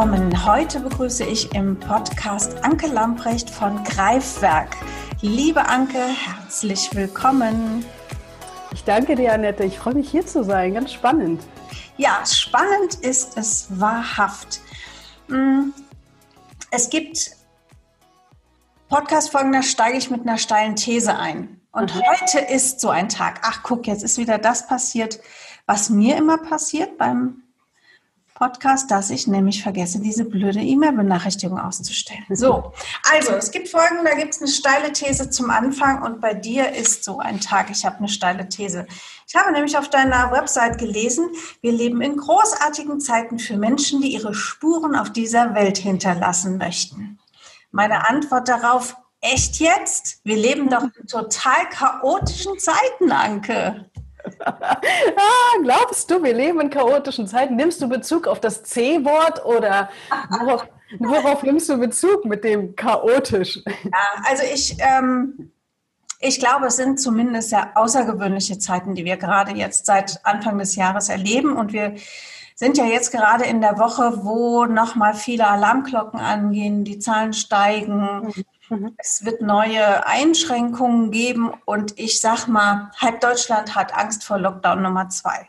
Willkommen. 0.00 0.46
Heute 0.46 0.80
begrüße 0.80 1.24
ich 1.24 1.54
im 1.54 1.78
Podcast 1.78 2.64
Anke 2.64 2.86
Lamprecht 2.86 3.50
von 3.50 3.84
Greifwerk. 3.84 4.74
Liebe 5.20 5.68
Anke, 5.68 5.98
herzlich 5.98 6.88
willkommen. 6.94 7.84
Ich 8.72 8.82
danke 8.84 9.14
dir, 9.14 9.34
Annette. 9.34 9.62
Ich 9.64 9.78
freue 9.78 9.92
mich 9.92 10.10
hier 10.10 10.24
zu 10.24 10.42
sein. 10.42 10.72
Ganz 10.72 10.94
spannend. 10.94 11.42
Ja, 11.98 12.22
spannend 12.24 12.94
ist 13.02 13.36
es 13.36 13.78
wahrhaft. 13.78 14.62
Hm, 15.28 15.74
es 16.70 16.88
gibt 16.88 17.32
Podcast-Folgen, 18.88 19.52
da 19.52 19.62
steige 19.62 19.98
ich 19.98 20.10
mit 20.10 20.22
einer 20.22 20.38
steilen 20.38 20.76
These 20.76 21.14
ein. 21.14 21.60
Und 21.72 21.94
mhm. 21.94 22.00
heute 22.10 22.38
ist 22.38 22.80
so 22.80 22.88
ein 22.88 23.10
Tag. 23.10 23.40
Ach, 23.42 23.62
guck, 23.62 23.86
jetzt 23.86 24.02
ist 24.02 24.16
wieder 24.16 24.38
das 24.38 24.66
passiert, 24.66 25.20
was 25.66 25.90
mir 25.90 26.16
immer 26.16 26.38
passiert 26.38 26.96
beim 26.96 27.42
Podcast, 28.40 28.90
dass 28.90 29.10
ich 29.10 29.26
nämlich 29.26 29.62
vergesse, 29.62 30.00
diese 30.00 30.24
blöde 30.24 30.60
E-Mail-Benachrichtigung 30.60 31.58
auszustellen. 31.58 32.24
So, 32.30 32.72
also 33.12 33.34
es 33.34 33.50
gibt 33.50 33.68
Folgen, 33.68 34.02
da 34.02 34.14
gibt 34.14 34.32
es 34.32 34.40
eine 34.40 34.50
steile 34.50 34.92
These 34.92 35.28
zum 35.28 35.50
Anfang 35.50 36.02
und 36.02 36.22
bei 36.22 36.32
dir 36.32 36.72
ist 36.72 37.04
so 37.04 37.18
ein 37.18 37.38
Tag. 37.38 37.70
Ich 37.70 37.84
habe 37.84 37.98
eine 37.98 38.08
steile 38.08 38.48
These. 38.48 38.86
Ich 39.28 39.34
habe 39.36 39.52
nämlich 39.52 39.76
auf 39.76 39.90
deiner 39.90 40.32
Website 40.32 40.78
gelesen, 40.78 41.28
wir 41.60 41.72
leben 41.72 42.00
in 42.00 42.16
großartigen 42.16 42.98
Zeiten 42.98 43.38
für 43.38 43.58
Menschen, 43.58 44.00
die 44.00 44.14
ihre 44.14 44.32
Spuren 44.32 44.96
auf 44.96 45.10
dieser 45.12 45.54
Welt 45.54 45.76
hinterlassen 45.76 46.56
möchten. 46.56 47.18
Meine 47.72 48.08
Antwort 48.08 48.48
darauf, 48.48 48.96
echt 49.20 49.56
jetzt? 49.56 50.20
Wir 50.24 50.36
leben 50.36 50.70
doch 50.70 50.84
in 50.84 51.06
total 51.06 51.68
chaotischen 51.68 52.58
Zeiten, 52.58 53.12
Anke 53.12 53.90
ah, 54.44 55.62
glaubst 55.62 56.10
du, 56.10 56.22
wir 56.22 56.34
leben 56.34 56.60
in 56.60 56.70
chaotischen 56.70 57.26
Zeiten? 57.26 57.56
Nimmst 57.56 57.80
du 57.80 57.88
Bezug 57.88 58.26
auf 58.26 58.40
das 58.40 58.62
C-Wort 58.62 59.44
oder 59.44 59.90
worauf, 60.30 60.66
worauf, 60.98 61.42
nimmst 61.42 61.68
du 61.68 61.78
Bezug 61.78 62.24
mit 62.24 62.44
dem 62.44 62.76
chaotisch? 62.76 63.60
Ja, 63.66 64.24
also 64.28 64.42
ich, 64.52 64.76
ähm, 64.80 65.52
ich 66.20 66.38
glaube, 66.38 66.66
es 66.66 66.76
sind 66.76 67.00
zumindest 67.00 67.50
sehr 67.50 67.76
außergewöhnliche 67.76 68.58
Zeiten, 68.58 68.94
die 68.94 69.04
wir 69.04 69.16
gerade 69.16 69.52
jetzt 69.52 69.86
seit 69.86 70.24
Anfang 70.24 70.58
des 70.58 70.76
Jahres 70.76 71.08
erleben 71.08 71.56
und 71.56 71.72
wir 71.72 71.94
sind 72.60 72.76
ja 72.76 72.84
jetzt 72.84 73.10
gerade 73.10 73.44
in 73.44 73.62
der 73.62 73.78
Woche, 73.78 74.22
wo 74.22 74.66
nochmal 74.66 75.14
viele 75.14 75.46
Alarmglocken 75.46 76.20
angehen, 76.20 76.84
die 76.84 76.98
Zahlen 76.98 77.32
steigen. 77.32 78.26
Mhm. 78.26 78.44
Mhm. 78.70 78.94
Es 78.96 79.24
wird 79.24 79.42
neue 79.42 80.06
Einschränkungen 80.06 81.10
geben 81.10 81.52
und 81.66 81.98
ich 81.98 82.20
sag 82.20 82.46
mal, 82.46 82.90
halb 82.98 83.20
Deutschland 83.20 83.74
hat 83.74 83.94
Angst 83.94 84.24
vor 84.24 84.38
Lockdown 84.38 84.82
Nummer 84.82 85.08
zwei. 85.08 85.46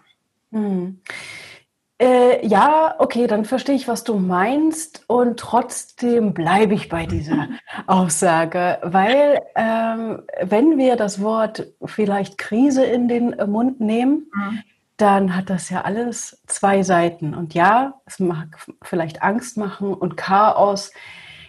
Mhm. 0.49 1.01
Äh, 2.01 2.45
ja, 2.47 2.95
okay, 2.97 3.27
dann 3.27 3.45
verstehe 3.45 3.75
ich, 3.75 3.87
was 3.87 4.03
du 4.03 4.15
meinst 4.15 5.03
und 5.05 5.39
trotzdem 5.39 6.33
bleibe 6.33 6.73
ich 6.73 6.89
bei 6.89 7.05
dieser 7.05 7.47
Aussage, 7.85 8.79
weil 8.81 9.39
ähm, 9.55 10.23
wenn 10.41 10.79
wir 10.79 10.95
das 10.95 11.21
Wort 11.21 11.67
vielleicht 11.85 12.39
Krise 12.39 12.83
in 12.83 13.07
den 13.07 13.35
Mund 13.45 13.81
nehmen, 13.81 14.31
mhm. 14.33 14.63
dann 14.97 15.35
hat 15.35 15.51
das 15.51 15.69
ja 15.69 15.81
alles 15.81 16.41
zwei 16.47 16.81
Seiten. 16.81 17.35
Und 17.35 17.53
ja, 17.53 18.01
es 18.07 18.17
mag 18.17 18.57
vielleicht 18.81 19.21
Angst 19.21 19.57
machen 19.57 19.93
und 19.93 20.17
Chaos 20.17 20.91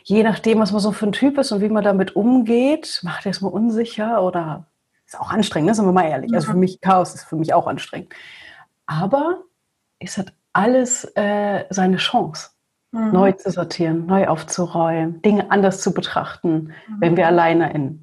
je 0.05 0.23
nachdem, 0.23 0.61
was 0.61 0.73
man 0.73 0.81
so 0.81 0.93
für 0.93 1.07
ein 1.07 1.13
Typ 1.13 1.39
ist 1.39 1.53
und 1.53 1.61
wie 1.61 1.69
man 1.69 1.85
damit 1.85 2.17
umgeht, 2.17 3.01
macht 3.03 3.27
er 3.27 3.31
es 3.31 3.41
mal 3.41 3.49
unsicher 3.49 4.23
oder 4.23 4.67
ist 5.07 5.21
auch 5.21 5.31
anstrengend, 5.31 5.69
ne? 5.69 5.75
sind 5.75 5.85
wir 5.85 5.93
mal 5.93 6.09
ehrlich. 6.09 6.33
Also 6.35 6.49
für 6.49 6.55
mhm. 6.55 6.61
mich, 6.61 6.81
Chaos 6.81 7.15
ist 7.15 7.25
für 7.25 7.37
mich 7.37 7.53
auch 7.55 7.67
anstrengend. 7.67 8.12
Aber 8.87 9.43
es 9.99 10.19
hat 10.19 10.33
alles 10.53 11.05
äh, 11.17 11.65
seine 11.71 11.97
Chance, 11.97 12.51
mhm. 12.93 13.12
neu 13.12 13.33
zu 13.33 13.51
sortieren, 13.51 14.07
neu 14.07 14.27
aufzuräumen, 14.27 15.23
Dinge 15.23 15.51
anders 15.51 15.81
zu 15.81 15.93
betrachten, 15.93 16.73
mhm. 16.89 16.97
wenn 16.99 17.17
wir 17.17 17.27
alleine 17.27 17.73
in 17.73 18.03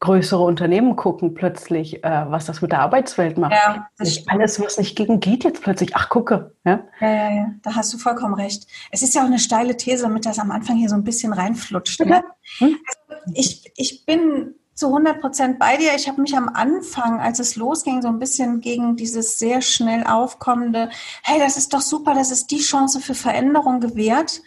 größere 0.00 0.42
Unternehmen 0.42 0.96
gucken 0.96 1.34
plötzlich, 1.34 2.02
äh, 2.02 2.24
was 2.30 2.46
das 2.46 2.62
mit 2.62 2.72
der 2.72 2.80
Arbeitswelt 2.80 3.36
macht. 3.36 3.52
Ja, 3.52 3.88
alles, 4.26 4.60
was 4.60 4.78
nicht 4.78 4.96
gegen 4.96 5.20
geht, 5.20 5.44
jetzt 5.44 5.62
plötzlich, 5.62 5.94
ach 5.94 6.08
gucke. 6.08 6.54
Ja? 6.64 6.84
ja? 7.00 7.08
Ja, 7.08 7.30
ja, 7.30 7.50
da 7.62 7.76
hast 7.76 7.92
du 7.92 7.98
vollkommen 7.98 8.34
recht. 8.34 8.66
Es 8.90 9.02
ist 9.02 9.14
ja 9.14 9.22
auch 9.22 9.26
eine 9.26 9.38
steile 9.38 9.76
These, 9.76 10.02
damit 10.04 10.24
das 10.24 10.38
am 10.38 10.50
Anfang 10.50 10.76
hier 10.76 10.88
so 10.88 10.94
ein 10.94 11.04
bisschen 11.04 11.34
reinflutscht. 11.34 12.00
Ne? 12.00 12.24
Hm? 12.58 12.76
Also 12.86 13.32
ich, 13.34 13.70
ich 13.76 14.06
bin 14.06 14.54
zu 14.74 14.86
100 14.86 15.20
Prozent 15.20 15.58
bei 15.58 15.76
dir. 15.76 15.94
Ich 15.94 16.08
habe 16.08 16.22
mich 16.22 16.34
am 16.34 16.48
Anfang, 16.48 17.20
als 17.20 17.38
es 17.38 17.56
losging, 17.56 18.00
so 18.00 18.08
ein 18.08 18.18
bisschen 18.18 18.62
gegen 18.62 18.96
dieses 18.96 19.38
sehr 19.38 19.60
schnell 19.60 20.04
aufkommende, 20.04 20.88
hey, 21.22 21.38
das 21.38 21.58
ist 21.58 21.74
doch 21.74 21.82
super, 21.82 22.14
das 22.14 22.30
ist 22.30 22.50
die 22.50 22.60
Chance 22.60 23.00
für 23.00 23.14
Veränderung 23.14 23.80
gewährt 23.80 24.40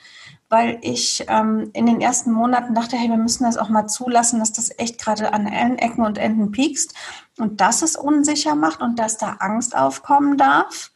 weil 0.54 0.78
ich 0.82 1.26
ähm, 1.30 1.72
in 1.74 1.88
den 1.88 2.00
ersten 2.00 2.32
Monaten 2.32 2.76
dachte, 2.76 2.96
hey, 2.96 3.10
wir 3.10 3.18
müssen 3.18 3.44
das 3.44 3.58
auch 3.58 3.70
mal 3.70 3.88
zulassen, 3.88 4.38
dass 4.38 4.54
das 4.54 4.70
echt 4.78 5.02
gerade 5.02 5.34
an 5.34 5.48
allen 5.48 5.80
Ecken 5.80 6.06
und 6.06 6.20
Enden 6.20 6.52
piekst 6.52 6.94
und 7.40 7.60
dass 7.60 7.82
es 7.82 7.96
unsicher 7.96 8.54
macht 8.54 8.80
und 8.80 9.00
dass 9.00 9.18
da 9.18 9.38
Angst 9.40 9.76
aufkommen 9.76 10.38
darf 10.38 10.92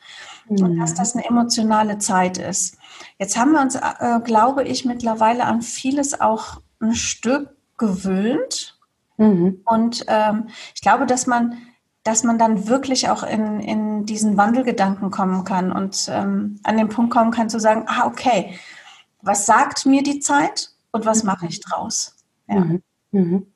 mhm. 0.48 0.64
und 0.64 0.80
dass 0.80 0.94
das 0.94 1.16
eine 1.16 1.26
emotionale 1.26 1.98
Zeit 1.98 2.38
ist. 2.38 2.78
Jetzt 3.18 3.36
haben 3.36 3.54
wir 3.54 3.62
uns, 3.62 3.74
äh, 3.74 4.20
glaube 4.24 4.64
ich, 4.64 4.86
mittlerweile 4.86 5.46
an 5.46 5.64
vieles 5.64 6.22
auch 6.22 6.62
ein 6.80 6.94
Stück 6.94 7.50
gewöhnt 7.80 8.78
mhm. 9.18 9.62
und 9.66 10.06
ähm, 10.08 10.50
ich 10.76 10.82
glaube, 10.82 11.08
dass 11.08 11.26
man 11.26 11.58
dass 12.04 12.24
man 12.24 12.38
dann 12.38 12.70
wirklich 12.70 13.10
auch 13.10 13.24
in, 13.24 13.60
in 13.60 14.06
diesen 14.06 14.38
Wandelgedanken 14.38 15.12
kommen 15.12 15.44
kann 15.44 15.74
und 15.74 16.08
ähm, 16.10 16.58
an 16.64 16.78
den 16.78 16.88
Punkt 16.88 17.12
kommen 17.12 17.32
kann 17.32 17.50
zu 17.50 17.60
sagen, 17.60 17.84
ah, 17.88 18.06
okay, 18.06 18.58
was 19.22 19.46
sagt 19.46 19.86
mir 19.86 20.04
die 20.04 20.20
Zeit 20.20 20.72
und 20.92 21.06
was 21.06 21.24
mache 21.24 21.48
ich 21.48 21.60
draus? 21.60 22.16
Ja, 22.48 22.60
mhm. 22.60 22.84
Mhm. 23.12 23.48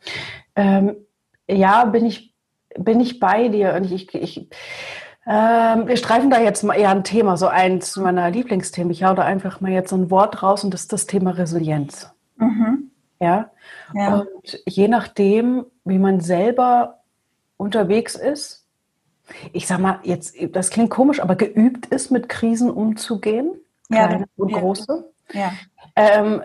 Ähm, 0.56 0.96
ja 1.50 1.86
bin, 1.86 2.06
ich, 2.06 2.34
bin 2.78 3.00
ich 3.00 3.20
bei 3.20 3.48
dir 3.48 3.74
und 3.76 3.92
ich, 3.92 4.14
ich 4.14 4.50
ähm, 5.28 5.88
wir 5.88 5.98
streifen 5.98 6.32
da 6.32 6.42
jetzt 6.42 6.64
mal 6.64 6.76
eher 6.76 6.90
ein 6.90 7.04
Thema, 7.04 7.38
so 7.38 7.48
eins 7.48 7.96
meiner 7.96 8.32
Lieblingsthemen. 8.32 8.92
Ich 8.92 9.04
hau 9.04 9.14
da 9.14 9.24
einfach 9.24 9.62
mal 9.62 9.72
jetzt 9.72 9.92
so 9.92 9.96
ein 9.96 10.10
Wort 10.10 10.42
raus 10.42 10.64
und 10.64 10.74
das 10.74 10.82
ist 10.82 10.94
das 10.94 11.06
Thema 11.06 11.32
Resilienz. 11.32 12.12
Mhm. 12.38 12.92
Ja? 13.20 13.52
ja. 13.94 14.16
Und 14.16 14.64
je 14.66 14.88
nachdem, 14.88 15.66
wie 15.86 16.00
man 16.00 16.22
selber 16.22 17.02
unterwegs 17.58 18.16
ist, 18.16 18.66
ich 19.54 19.68
sag 19.68 19.80
mal, 19.80 20.00
jetzt, 20.04 20.36
das 20.52 20.72
klingt 20.72 20.90
komisch, 20.90 21.22
aber 21.22 21.36
geübt 21.36 21.86
ist, 21.86 22.10
mit 22.10 22.28
Krisen 22.28 22.72
umzugehen, 22.72 23.54
kleine 23.90 24.22
ja, 24.22 24.26
und 24.38 24.52
große. 24.52 25.11
Ja. 25.34 25.52
Ähm, 25.96 26.42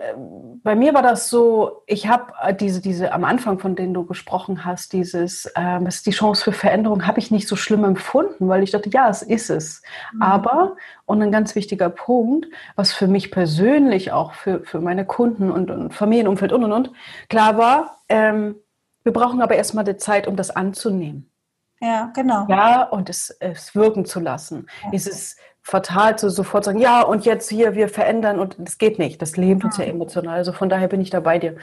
bei 0.63 0.75
mir 0.75 0.93
war 0.93 1.01
das 1.01 1.29
so, 1.29 1.83
ich 1.85 2.07
habe 2.07 2.33
äh, 2.41 2.53
diese, 2.53 2.81
diese 2.81 3.13
am 3.13 3.23
Anfang, 3.23 3.59
von 3.59 3.75
denen 3.75 3.93
du 3.93 4.05
gesprochen 4.05 4.65
hast, 4.65 4.91
dieses, 4.93 5.51
ähm, 5.55 5.87
ist 5.87 6.05
die 6.05 6.11
Chance 6.11 6.43
für 6.43 6.51
Veränderung, 6.51 7.07
habe 7.07 7.19
ich 7.19 7.31
nicht 7.31 7.47
so 7.47 7.55
schlimm 7.55 7.83
empfunden, 7.83 8.49
weil 8.49 8.63
ich 8.63 8.71
dachte, 8.71 8.89
ja, 8.89 9.09
es 9.09 9.21
ist 9.21 9.49
es. 9.49 9.81
Mhm. 10.13 10.21
Aber, 10.21 10.75
und 11.05 11.21
ein 11.21 11.31
ganz 11.31 11.55
wichtiger 11.55 11.89
Punkt, 11.89 12.47
was 12.75 12.91
für 12.91 13.07
mich 13.07 13.31
persönlich 13.31 14.11
auch 14.11 14.33
für, 14.33 14.61
für 14.63 14.81
meine 14.81 15.05
Kunden 15.05 15.51
und, 15.51 15.71
und 15.71 15.93
Familienumfeld 15.93 16.51
und 16.51 16.63
und 16.63 16.73
und 16.73 16.91
klar 17.29 17.57
war, 17.57 17.99
ähm, 18.09 18.55
wir 19.03 19.13
brauchen 19.13 19.41
aber 19.41 19.55
erstmal 19.55 19.85
die 19.85 19.95
Zeit, 19.95 20.27
um 20.27 20.35
das 20.35 20.49
anzunehmen. 20.49 21.31
Ja, 21.79 22.11
genau. 22.13 22.45
Ja, 22.49 22.83
und 22.83 23.09
es, 23.09 23.29
es 23.39 23.75
wirken 23.75 24.03
zu 24.03 24.19
lassen. 24.19 24.67
Ja. 24.83 24.89
Dieses 24.91 25.37
fatal 25.67 26.17
zu 26.17 26.29
sofort 26.29 26.63
sagen, 26.63 26.79
ja, 26.79 27.01
und 27.01 27.25
jetzt 27.25 27.49
hier, 27.49 27.75
wir 27.75 27.89
verändern 27.89 28.39
und 28.39 28.55
das 28.57 28.77
geht 28.77 28.99
nicht. 28.99 29.21
Das 29.21 29.35
lebt 29.35 29.65
uns 29.65 29.75
ja 29.75 29.83
mhm. 29.83 29.91
emotional. 29.91 30.37
Also 30.37 30.53
von 30.53 30.69
daher 30.69 30.87
bin 30.87 31.01
ich 31.01 31.09
da 31.09 31.19
bei 31.19 31.39
dir. 31.39 31.57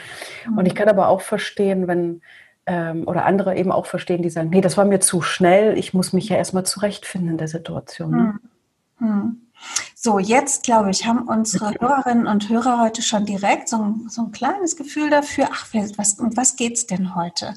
Und 0.55 0.67
ich 0.67 0.75
mhm. 0.75 0.77
kann 0.77 0.89
aber 0.91 1.09
auch 1.09 1.23
verstehen, 1.23 1.89
wenn, 1.89 2.21
ähm, 2.67 3.09
oder 3.09 3.25
andere 3.25 3.57
eben 3.57 3.73
auch 3.73 3.87
verstehen, 3.87 4.21
die 4.21 4.29
sagen, 4.29 4.51
nee, 4.51 4.61
das 4.61 4.77
war 4.77 4.85
mir 4.85 5.01
zu 5.01 5.23
schnell, 5.23 5.79
ich 5.79 5.95
muss 5.95 6.13
mich 6.13 6.29
ja 6.29 6.37
erstmal 6.37 6.67
zurechtfinden 6.67 7.31
in 7.31 7.39
der 7.39 7.49
Situation. 7.49 8.11
Ne? 8.11 8.35
Mhm. 8.99 9.41
So, 9.95 10.19
jetzt 10.19 10.65
glaube 10.65 10.91
ich, 10.91 11.07
haben 11.07 11.23
unsere 11.27 11.73
Hörerinnen 11.81 12.27
und 12.27 12.51
Hörer 12.51 12.83
heute 12.83 13.01
schon 13.01 13.25
direkt 13.25 13.71
so 13.71 13.79
ein, 13.79 14.07
so 14.11 14.25
ein 14.25 14.33
kleines 14.33 14.77
Gefühl 14.77 15.09
dafür, 15.09 15.49
ach, 15.51 15.69
was, 15.97 16.21
um 16.21 16.37
was 16.37 16.57
geht 16.57 16.75
es 16.75 16.87
denn 16.87 17.15
heute? 17.15 17.55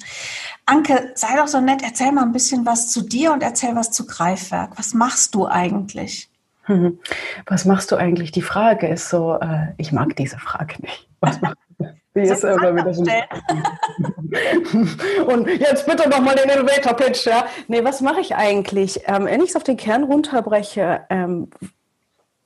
Anke, 0.65 1.11
sei 1.15 1.35
doch 1.35 1.47
so 1.47 1.59
nett, 1.59 1.81
erzähl 1.83 2.13
mal 2.13 2.23
ein 2.23 2.31
bisschen 2.31 2.65
was 2.65 2.89
zu 2.89 3.01
dir 3.01 3.33
und 3.33 3.44
erzähl 3.44 3.75
was 3.75 3.91
zu 3.91 4.05
Greifwerk. 4.05 4.77
Was 4.77 4.94
machst 4.94 5.35
du 5.35 5.45
eigentlich? 5.45 6.29
Mhm. 6.67 6.99
Was 7.45 7.65
machst 7.65 7.91
du 7.91 7.95
eigentlich? 7.95 8.31
Die 8.31 8.41
Frage 8.41 8.87
ist 8.87 9.09
so, 9.09 9.37
äh, 9.39 9.73
ich 9.77 9.91
mag 9.91 10.15
diese 10.15 10.37
Frage 10.37 10.81
nicht. 10.81 11.07
Was 11.19 11.41
machst 11.41 11.57
du? 11.79 11.85
Die 12.15 12.21
ist 12.21 12.43
immer 12.43 12.75
wieder 12.75 12.93
so. 12.93 13.03
Und 15.27 15.47
jetzt 15.47 15.85
bitte 15.85 16.09
nochmal 16.09 16.35
den 16.35 16.49
Elevator 16.49 16.93
Pitch, 16.93 17.27
ja. 17.27 17.45
Nee, 17.67 17.83
was 17.83 18.01
mache 18.01 18.21
ich 18.21 18.35
eigentlich? 18.35 19.01
Ähm, 19.05 19.25
wenn 19.25 19.41
ich 19.41 19.51
es 19.51 19.55
auf 19.55 19.63
den 19.63 19.77
Kern 19.77 20.03
runterbreche, 20.03 21.01
ähm, 21.09 21.49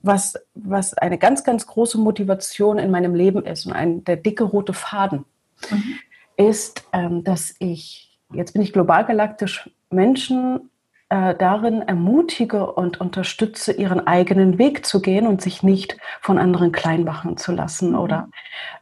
was, 0.02 0.34
was 0.54 0.94
eine 0.94 1.16
ganz, 1.16 1.42
ganz 1.42 1.66
große 1.66 1.98
Motivation 1.98 2.78
in 2.78 2.90
meinem 2.90 3.14
Leben 3.14 3.46
ist 3.46 3.66
und 3.66 3.72
ein, 3.72 4.04
der 4.04 4.16
dicke 4.16 4.44
rote 4.44 4.74
Faden, 4.74 5.24
mhm. 5.70 5.98
ist, 6.36 6.84
ähm, 6.92 7.24
dass 7.24 7.54
ich, 7.58 8.18
jetzt 8.34 8.52
bin 8.52 8.62
ich 8.62 8.74
global 8.74 9.06
galaktisch, 9.06 9.70
Menschen 9.90 10.70
äh, 11.12 11.34
darin 11.36 11.82
ermutige 11.82 12.72
und 12.72 12.98
unterstütze, 12.98 13.72
ihren 13.72 14.06
eigenen 14.06 14.56
Weg 14.56 14.86
zu 14.86 15.02
gehen 15.02 15.26
und 15.26 15.42
sich 15.42 15.62
nicht 15.62 15.98
von 16.22 16.38
anderen 16.38 16.72
klein 16.72 17.04
machen 17.04 17.36
zu 17.36 17.52
lassen 17.52 17.90
mhm. 17.90 17.98
oder 17.98 18.28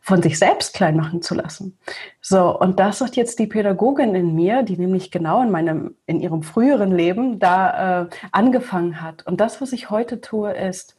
von 0.00 0.22
sich 0.22 0.38
selbst 0.38 0.74
klein 0.74 0.96
machen 0.96 1.22
zu 1.22 1.34
lassen. 1.34 1.76
So, 2.20 2.56
und 2.56 2.78
das 2.78 2.98
sagt 2.98 3.16
jetzt 3.16 3.40
die 3.40 3.48
Pädagogin 3.48 4.14
in 4.14 4.36
mir, 4.36 4.62
die 4.62 4.76
nämlich 4.76 5.10
genau 5.10 5.42
in 5.42 5.50
meinem, 5.50 5.96
in 6.06 6.20
ihrem 6.20 6.44
früheren 6.44 6.92
Leben 6.92 7.40
da 7.40 8.02
äh, 8.02 8.08
angefangen 8.30 9.02
hat. 9.02 9.26
Und 9.26 9.40
das, 9.40 9.60
was 9.60 9.72
ich 9.72 9.90
heute 9.90 10.20
tue, 10.20 10.52
ist 10.52 10.96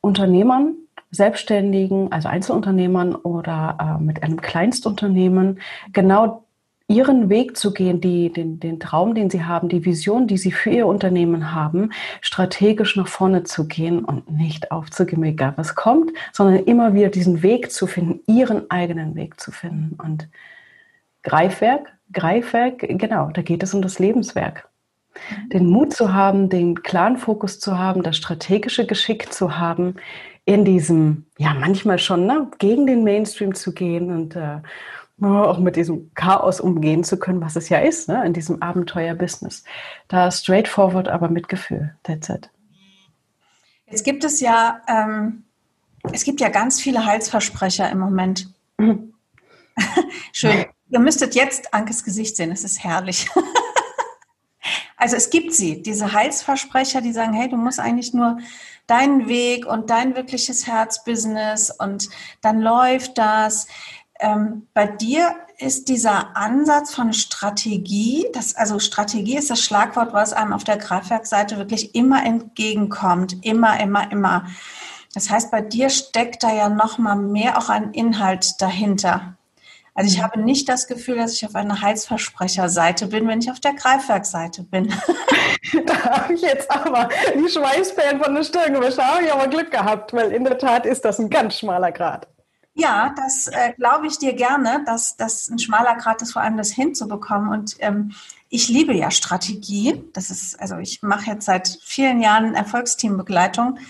Unternehmern, 0.00 0.76
Selbstständigen, 1.10 2.12
also 2.12 2.28
Einzelunternehmern 2.28 3.16
oder 3.16 3.98
äh, 3.98 4.04
mit 4.04 4.22
einem 4.22 4.40
Kleinstunternehmen 4.40 5.58
genau 5.92 6.44
ihren 6.88 7.28
Weg 7.28 7.56
zu 7.56 7.74
gehen, 7.74 8.00
die, 8.00 8.32
den, 8.32 8.58
den 8.60 8.80
Traum, 8.80 9.14
den 9.14 9.28
sie 9.28 9.44
haben, 9.44 9.68
die 9.68 9.84
Vision, 9.84 10.26
die 10.26 10.38
sie 10.38 10.50
für 10.50 10.70
ihr 10.70 10.86
Unternehmen 10.86 11.54
haben, 11.54 11.92
strategisch 12.22 12.96
nach 12.96 13.08
vorne 13.08 13.44
zu 13.44 13.68
gehen 13.68 14.04
und 14.04 14.30
nicht 14.30 14.70
aufzugeben, 14.70 15.22
egal 15.24 15.52
was 15.56 15.74
kommt, 15.74 16.12
sondern 16.32 16.64
immer 16.64 16.94
wieder 16.94 17.10
diesen 17.10 17.42
Weg 17.42 17.70
zu 17.70 17.86
finden, 17.86 18.20
ihren 18.26 18.70
eigenen 18.70 19.14
Weg 19.14 19.38
zu 19.38 19.52
finden. 19.52 19.98
Und 20.02 20.28
Greifwerk, 21.22 21.92
Greifwerk, 22.10 22.78
genau, 22.78 23.30
da 23.34 23.42
geht 23.42 23.62
es 23.62 23.74
um 23.74 23.82
das 23.82 23.98
Lebenswerk. 23.98 24.66
Mhm. 25.14 25.48
Den 25.50 25.66
Mut 25.66 25.92
zu 25.92 26.14
haben, 26.14 26.48
den 26.48 26.82
klaren 26.82 27.18
Fokus 27.18 27.60
zu 27.60 27.78
haben, 27.78 28.02
das 28.02 28.16
strategische 28.16 28.86
Geschick 28.86 29.30
zu 29.30 29.58
haben, 29.58 29.96
in 30.46 30.64
diesem, 30.64 31.26
ja, 31.36 31.52
manchmal 31.52 31.98
schon, 31.98 32.24
ne, 32.24 32.50
gegen 32.58 32.86
den 32.86 33.04
Mainstream 33.04 33.54
zu 33.54 33.74
gehen 33.74 34.10
und 34.10 34.34
äh, 34.34 34.62
auch 35.20 35.58
mit 35.58 35.76
diesem 35.76 36.12
Chaos 36.14 36.60
umgehen 36.60 37.04
zu 37.04 37.18
können, 37.18 37.40
was 37.40 37.56
es 37.56 37.68
ja 37.68 37.78
ist, 37.78 38.08
ne, 38.08 38.24
in 38.24 38.32
diesem 38.32 38.62
Abenteuer-Business. 38.62 39.64
Da 40.06 40.30
straightforward, 40.30 41.08
aber 41.08 41.28
mit 41.28 41.48
Gefühl. 41.48 41.94
That's 42.04 42.28
it. 42.28 42.50
Jetzt 43.86 44.04
gibt 44.04 44.22
es 44.24 44.40
ja, 44.40 44.80
ähm, 44.86 45.44
es 46.12 46.24
gibt 46.24 46.40
ja 46.40 46.48
ganz 46.48 46.80
viele 46.80 47.04
Heilsversprecher 47.04 47.90
im 47.90 47.98
Moment. 47.98 48.52
Mhm. 48.76 49.14
Schön. 50.32 50.66
Ihr 50.90 51.00
müsstet 51.00 51.34
jetzt 51.34 51.74
Ankes 51.74 52.04
Gesicht 52.04 52.36
sehen, 52.36 52.50
es 52.50 52.64
ist 52.64 52.82
herrlich. 52.82 53.28
also 54.96 55.16
es 55.16 55.30
gibt 55.30 55.52
sie, 55.52 55.82
diese 55.82 56.12
Heilsversprecher, 56.12 57.00
die 57.00 57.12
sagen, 57.12 57.32
hey, 57.32 57.48
du 57.48 57.56
musst 57.56 57.80
eigentlich 57.80 58.14
nur 58.14 58.38
deinen 58.86 59.28
Weg 59.28 59.66
und 59.66 59.90
dein 59.90 60.16
wirkliches 60.16 60.66
Herzbusiness 60.66 61.70
und 61.70 62.08
dann 62.40 62.60
läuft 62.60 63.18
das. 63.18 63.66
Ähm, 64.20 64.66
bei 64.74 64.86
dir 64.86 65.34
ist 65.58 65.88
dieser 65.88 66.36
Ansatz 66.36 66.94
von 66.94 67.12
Strategie, 67.12 68.26
das, 68.32 68.54
also 68.54 68.78
Strategie 68.78 69.36
ist 69.36 69.50
das 69.50 69.60
Schlagwort, 69.60 70.12
was 70.12 70.32
einem 70.32 70.52
auf 70.52 70.64
der 70.64 70.78
Kraftwerkseite 70.78 71.56
wirklich 71.58 71.94
immer 71.94 72.24
entgegenkommt, 72.24 73.44
immer, 73.44 73.80
immer, 73.80 74.10
immer. 74.12 74.46
Das 75.14 75.30
heißt, 75.30 75.50
bei 75.50 75.60
dir 75.60 75.90
steckt 75.90 76.42
da 76.42 76.54
ja 76.54 76.68
noch 76.68 76.98
mal 76.98 77.16
mehr 77.16 77.58
auch 77.58 77.68
ein 77.68 77.92
Inhalt 77.92 78.60
dahinter. 78.60 79.34
Also 79.94 80.12
ich 80.12 80.18
mhm. 80.18 80.22
habe 80.22 80.40
nicht 80.40 80.68
das 80.68 80.86
Gefühl, 80.86 81.16
dass 81.16 81.32
ich 81.32 81.44
auf 81.44 81.56
einer 81.56 81.80
Heilsversprecherseite 81.80 83.08
bin, 83.08 83.26
wenn 83.26 83.40
ich 83.40 83.50
auf 83.50 83.58
der 83.58 83.74
Greifwerkseite 83.74 84.62
bin. 84.62 84.94
da 85.86 86.02
habe 86.04 86.34
ich 86.34 86.42
jetzt 86.42 86.70
aber 86.70 87.08
die 87.34 87.48
Schweißperlen 87.48 88.22
von 88.22 88.32
der 88.32 88.44
Stirn 88.44 88.74
gewischt. 88.74 88.98
Da 88.98 89.14
habe 89.14 89.24
ich 89.24 89.32
aber 89.32 89.48
Glück 89.48 89.72
gehabt, 89.72 90.12
weil 90.12 90.30
in 90.30 90.44
der 90.44 90.56
Tat 90.56 90.86
ist 90.86 91.04
das 91.04 91.18
ein 91.18 91.30
ganz 91.30 91.58
schmaler 91.58 91.90
Grad. 91.90 92.28
Ja, 92.78 93.12
das 93.16 93.48
äh, 93.48 93.72
glaube 93.76 94.06
ich 94.06 94.18
dir 94.18 94.34
gerne, 94.34 94.84
dass 94.86 95.16
das 95.16 95.48
ein 95.48 95.58
schmaler 95.58 95.96
Grad 95.96 96.22
ist, 96.22 96.34
vor 96.34 96.42
allem 96.42 96.56
das 96.56 96.70
hinzubekommen. 96.70 97.50
Und 97.50 97.74
ähm, 97.80 98.12
ich 98.50 98.68
liebe 98.68 98.94
ja 98.94 99.10
Strategie. 99.10 100.04
Das 100.12 100.30
ist, 100.30 100.60
also 100.60 100.76
ich 100.76 101.02
mache 101.02 101.32
jetzt 101.32 101.46
seit 101.46 101.80
vielen 101.82 102.20
Jahren 102.20 102.54
Erfolgsteambegleitung 102.54 103.80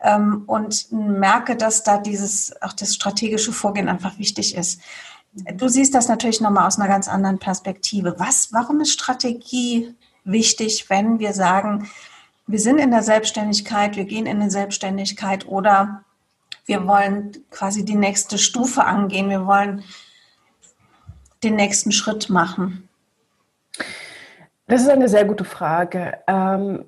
ähm, 0.00 0.44
und 0.46 0.92
merke, 0.92 1.56
dass 1.56 1.82
da 1.82 1.98
dieses, 1.98 2.54
auch 2.62 2.72
das 2.72 2.94
strategische 2.94 3.52
Vorgehen 3.52 3.88
einfach 3.88 4.16
wichtig 4.16 4.54
ist. 4.54 4.80
Du 5.32 5.66
siehst 5.66 5.92
das 5.96 6.06
natürlich 6.06 6.40
nochmal 6.40 6.68
aus 6.68 6.78
einer 6.78 6.88
ganz 6.88 7.08
anderen 7.08 7.40
Perspektive. 7.40 8.14
Was, 8.18 8.52
warum 8.52 8.80
ist 8.80 8.92
Strategie 8.92 9.92
wichtig, 10.22 10.88
wenn 10.88 11.18
wir 11.18 11.32
sagen, 11.32 11.90
wir 12.46 12.60
sind 12.60 12.78
in 12.78 12.92
der 12.92 13.02
Selbstständigkeit, 13.02 13.96
wir 13.96 14.04
gehen 14.04 14.26
in 14.26 14.40
eine 14.40 14.52
Selbstständigkeit 14.52 15.48
oder 15.48 16.04
wir 16.66 16.86
wollen 16.86 17.32
quasi 17.50 17.84
die 17.84 17.94
nächste 17.94 18.38
Stufe 18.38 18.84
angehen. 18.84 19.30
Wir 19.30 19.46
wollen 19.46 19.82
den 21.42 21.54
nächsten 21.54 21.92
Schritt 21.92 22.28
machen. 22.28 22.88
Das 24.66 24.82
ist 24.82 24.88
eine 24.88 25.08
sehr 25.08 25.24
gute 25.24 25.44
Frage. 25.44 26.18
Ähm, 26.26 26.84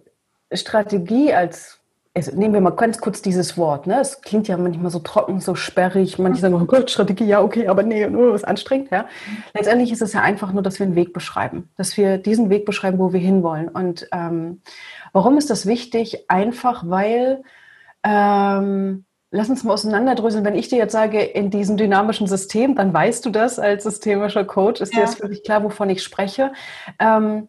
Strategie 0.52 1.32
als, 1.32 1.78
also 2.12 2.34
nehmen 2.34 2.54
wir 2.54 2.60
mal 2.60 2.70
ganz 2.70 3.00
kurz 3.00 3.22
dieses 3.22 3.56
Wort, 3.56 3.86
ne? 3.86 4.00
Es 4.00 4.20
klingt 4.20 4.48
ja 4.48 4.56
manchmal 4.56 4.90
so 4.90 4.98
trocken, 4.98 5.40
so 5.40 5.54
sperrig. 5.54 6.18
Manche 6.18 6.40
sagen, 6.40 6.54
oh 6.54 6.64
Gott, 6.64 6.90
Strategie, 6.90 7.26
ja, 7.26 7.40
okay, 7.40 7.68
aber 7.68 7.84
nee, 7.84 8.08
nur 8.08 8.32
was 8.32 8.42
anstrengend, 8.42 8.90
ja. 8.90 9.06
Letztendlich 9.54 9.92
ist 9.92 10.02
es 10.02 10.12
ja 10.12 10.22
einfach 10.22 10.52
nur, 10.52 10.62
dass 10.62 10.80
wir 10.80 10.86
einen 10.86 10.96
Weg 10.96 11.12
beschreiben, 11.12 11.70
dass 11.76 11.96
wir 11.96 12.18
diesen 12.18 12.50
Weg 12.50 12.64
beschreiben, 12.64 12.98
wo 12.98 13.12
wir 13.12 13.20
hinwollen. 13.20 13.68
Und 13.68 14.08
ähm, 14.10 14.62
warum 15.12 15.38
ist 15.38 15.50
das 15.50 15.66
wichtig? 15.66 16.28
Einfach, 16.28 16.82
weil 16.84 17.44
ähm, 18.02 19.04
Lass 19.30 19.50
uns 19.50 19.62
mal 19.62 19.74
auseinanderdröseln. 19.74 20.44
Wenn 20.44 20.54
ich 20.54 20.68
dir 20.68 20.78
jetzt 20.78 20.92
sage, 20.92 21.20
in 21.20 21.50
diesem 21.50 21.76
dynamischen 21.76 22.26
System, 22.26 22.74
dann 22.74 22.94
weißt 22.94 23.26
du 23.26 23.30
das 23.30 23.58
als 23.58 23.84
systemischer 23.84 24.44
Coach, 24.44 24.80
ist 24.80 24.94
ja. 24.94 25.00
dir 25.00 25.06
das 25.06 25.20
wirklich 25.20 25.44
klar, 25.44 25.62
wovon 25.62 25.90
ich 25.90 26.02
spreche. 26.02 26.52
Ähm, 26.98 27.48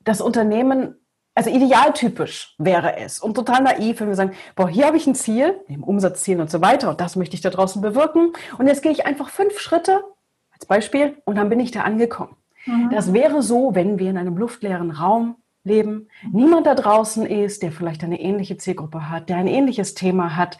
das 0.00 0.22
Unternehmen, 0.22 0.94
also 1.34 1.50
idealtypisch 1.50 2.54
wäre 2.58 2.96
es 2.96 3.20
und 3.20 3.34
total 3.34 3.62
naiv, 3.62 4.00
wenn 4.00 4.08
wir 4.08 4.14
sagen, 4.14 4.32
boah, 4.56 4.68
hier 4.68 4.86
habe 4.86 4.96
ich 4.96 5.06
ein 5.06 5.14
Ziel, 5.14 5.60
neben 5.68 5.82
Umsatzzielen 5.82 6.40
und 6.40 6.50
so 6.50 6.62
weiter 6.62 6.88
und 6.88 7.00
das 7.00 7.14
möchte 7.14 7.36
ich 7.36 7.42
da 7.42 7.50
draußen 7.50 7.82
bewirken 7.82 8.32
und 8.56 8.66
jetzt 8.66 8.82
gehe 8.82 8.90
ich 8.90 9.04
einfach 9.04 9.28
fünf 9.28 9.60
Schritte 9.60 10.02
als 10.50 10.64
Beispiel 10.64 11.18
und 11.26 11.36
dann 11.36 11.50
bin 11.50 11.60
ich 11.60 11.70
da 11.70 11.82
angekommen. 11.82 12.36
Mhm. 12.64 12.90
Das 12.90 13.12
wäre 13.12 13.42
so, 13.42 13.74
wenn 13.74 13.98
wir 13.98 14.08
in 14.08 14.16
einem 14.16 14.38
luftleeren 14.38 14.90
Raum 14.90 15.36
leben, 15.62 16.08
niemand 16.32 16.66
da 16.66 16.74
draußen 16.74 17.26
ist, 17.26 17.62
der 17.62 17.70
vielleicht 17.70 18.02
eine 18.02 18.20
ähnliche 18.20 18.56
Zielgruppe 18.56 19.10
hat, 19.10 19.28
der 19.28 19.36
ein 19.36 19.46
ähnliches 19.46 19.94
Thema 19.94 20.36
hat 20.36 20.56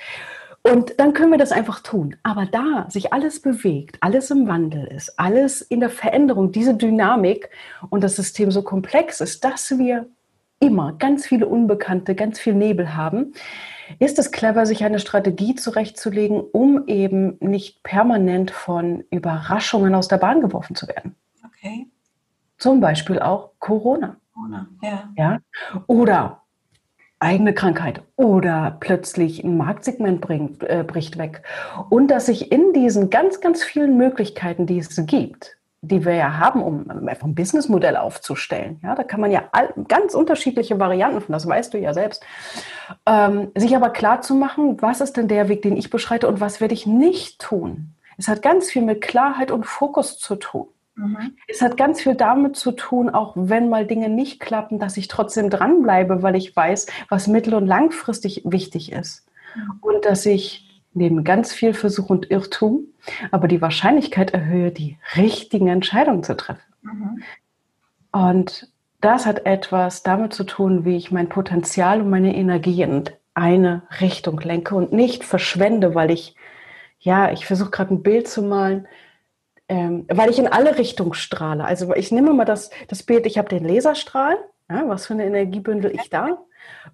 und 0.63 0.99
dann 0.99 1.13
können 1.13 1.31
wir 1.31 1.39
das 1.39 1.53
einfach 1.53 1.81
tun. 1.81 2.17
Aber 2.23 2.47
da 2.47 2.87
sich 2.91 3.13
alles 3.13 3.41
bewegt, 3.41 3.97
alles 4.01 4.31
im 4.31 4.49
Wandel 4.49 4.85
ist, 4.87 5.19
alles 5.19 5.63
in 5.63 5.81
der 5.81 5.91
Veränderung, 5.91 6.53
diese 6.53 6.75
Dynamik 6.75 7.51
und 7.91 8.03
das 8.03 8.17
System 8.17 8.51
so 8.51 8.63
komplex 8.63 9.21
ist, 9.21 9.45
dass 9.45 9.79
wir 9.79 10.07
immer 10.61 10.93
ganz 10.95 11.27
viele 11.27 11.47
Unbekannte, 11.47 12.15
ganz 12.15 12.39
viel 12.41 12.55
Nebel 12.55 12.97
haben, 12.97 13.33
ist 13.99 14.19
es 14.19 14.33
clever, 14.33 14.67
sich 14.67 14.85
eine 14.85 14.99
Strategie 14.99 15.55
zurechtzulegen, 15.55 16.41
um 16.41 16.87
eben 16.89 17.39
nicht 17.41 17.83
permanent 17.83 18.51
von 18.51 19.05
Überraschungen 19.11 19.95
aus 19.95 20.09
der 20.09 20.19
Bahn 20.19 20.41
geworfen 20.41 20.75
zu 20.75 20.89
werden. 20.89 21.15
Okay. 21.47 21.87
Zum 22.59 22.81
Beispiel 22.81 23.21
auch 23.21 23.53
Corona. 23.61 24.17
Corona, 24.35 24.69
ja. 24.83 25.11
ja. 25.17 25.39
Oder 25.87 26.43
eigene 27.21 27.53
Krankheit 27.53 28.03
oder 28.17 28.77
plötzlich 28.81 29.43
ein 29.43 29.57
Marktsegment 29.57 30.21
bringt, 30.21 30.63
äh, 30.63 30.85
bricht 30.87 31.19
weg. 31.19 31.43
Und 31.91 32.09
dass 32.09 32.27
sich 32.27 32.53
in 32.53 32.73
diesen 32.73 33.11
ganz, 33.11 33.41
ganz 33.41 33.63
vielen 33.63 33.97
Möglichkeiten, 33.97 34.67
die 34.67 34.79
es 34.79 35.05
gibt, 35.07 35.57
die 35.81 36.05
wir 36.05 36.15
ja 36.15 36.39
haben, 36.39 36.63
um 36.63 36.89
einfach 37.09 37.27
ein 37.27 37.35
Businessmodell 37.35 37.97
aufzustellen. 37.97 38.81
Ja, 38.83 38.95
da 38.95 39.03
kann 39.03 39.21
man 39.21 39.31
ja 39.31 39.45
all, 39.53 39.73
ganz 39.89 40.15
unterschiedliche 40.15 40.79
Varianten 40.79 41.21
von, 41.21 41.33
das 41.33 41.47
weißt 41.47 41.75
du 41.75 41.79
ja 41.79 41.93
selbst, 41.93 42.25
ähm, 43.07 43.51
sich 43.57 43.75
aber 43.75 43.91
klar 43.91 44.21
zu 44.23 44.35
machen, 44.35 44.81
was 44.81 45.01
ist 45.01 45.17
denn 45.17 45.29
der 45.29 45.49
Weg, 45.49 45.63
den 45.63 45.77
ich 45.77 45.91
beschreite 45.91 46.29
und 46.29 46.41
was 46.41 46.61
werde 46.61 46.75
ich 46.75 46.87
nicht 46.87 47.41
tun. 47.41 47.95
Es 48.17 48.29
hat 48.29 48.43
ganz 48.43 48.71
viel 48.71 48.83
mit 48.83 49.01
Klarheit 49.01 49.51
und 49.51 49.65
Fokus 49.65 50.19
zu 50.19 50.37
tun. 50.37 50.69
Mhm. 50.99 51.37
Es 51.47 51.63
hat 51.63 51.77
ganz 51.77 52.01
viel 52.01 52.15
damit 52.15 52.57
zu 52.57 52.73
tun, 52.73 53.09
auch 53.09 53.33
wenn 53.37 53.69
mal 53.69 53.87
Dinge 53.87 54.09
nicht 54.09 54.41
klappen, 54.41 54.79
dass 54.79 54.97
ich 54.97 55.09
trotzdem 55.09 55.49
dranbleibe, 55.49 56.23
weil 56.23 56.35
ich 56.35 56.55
weiß, 56.55 56.87
was 57.09 57.29
mittel- 57.29 57.55
und 57.55 57.67
langfristig 57.67 58.43
wichtig 58.45 58.93
ist. 58.93 59.27
Mhm. 59.55 59.79
Und 59.81 60.05
dass 60.05 60.27
ich 60.27 60.83
neben 60.93 61.23
ganz 61.23 61.53
viel 61.53 61.73
Versuch 61.73 62.11
und 62.11 62.31
Irrtum, 62.31 62.87
aber 63.31 63.47
die 63.47 63.63
Wahrscheinlichkeit 63.63 64.33
erhöhe, 64.33 64.73
die 64.73 64.99
richtigen 65.17 65.69
Entscheidungen 65.69 66.25
zu 66.25 66.37
treffen. 66.37 66.63
Mhm. 66.83 67.23
Und 68.11 68.73
das 69.01 69.27
hat 69.27 69.47
etwas 69.47 70.03
damit 70.03 70.35
zu 70.35 70.45
tun, 70.45 70.85
wie 70.85 70.97
ich 70.97 71.13
mein 71.13 71.29
Potenzial 71.29 72.01
und 72.01 72.11
meine 72.11 72.35
Energie 72.35 72.83
in 72.83 73.05
eine 73.35 73.83
Richtung 74.01 74.41
lenke 74.41 74.75
und 74.75 74.93
nicht 74.93 75.23
verschwende, 75.23 75.95
weil 75.95 76.11
ich, 76.11 76.35
ja, 76.99 77.31
ich 77.31 77.47
versuche 77.47 77.71
gerade 77.71 77.95
ein 77.95 78.03
Bild 78.03 78.27
zu 78.27 78.43
malen, 78.43 78.89
ähm, 79.69 80.07
weil 80.09 80.31
ich 80.31 80.39
in 80.39 80.49
alle 80.49 80.79
Richtungen 80.79 81.15
strahle. 81.15 81.65
Also 81.65 81.95
ich 81.95 82.11
nehme 82.11 82.33
mal 82.33 82.45
das, 82.45 82.71
das 82.89 83.03
Bild, 83.03 83.27
ich 83.27 83.39
habe 83.39 83.49
den 83.49 83.65
Laserstrahl, 83.65 84.37
ja, 84.71 84.89
was 84.89 85.07
für 85.07 85.15
eine 85.15 85.27
Energie 85.27 85.61
bündel 85.61 85.95
ich 85.95 86.11
da? 86.11 86.39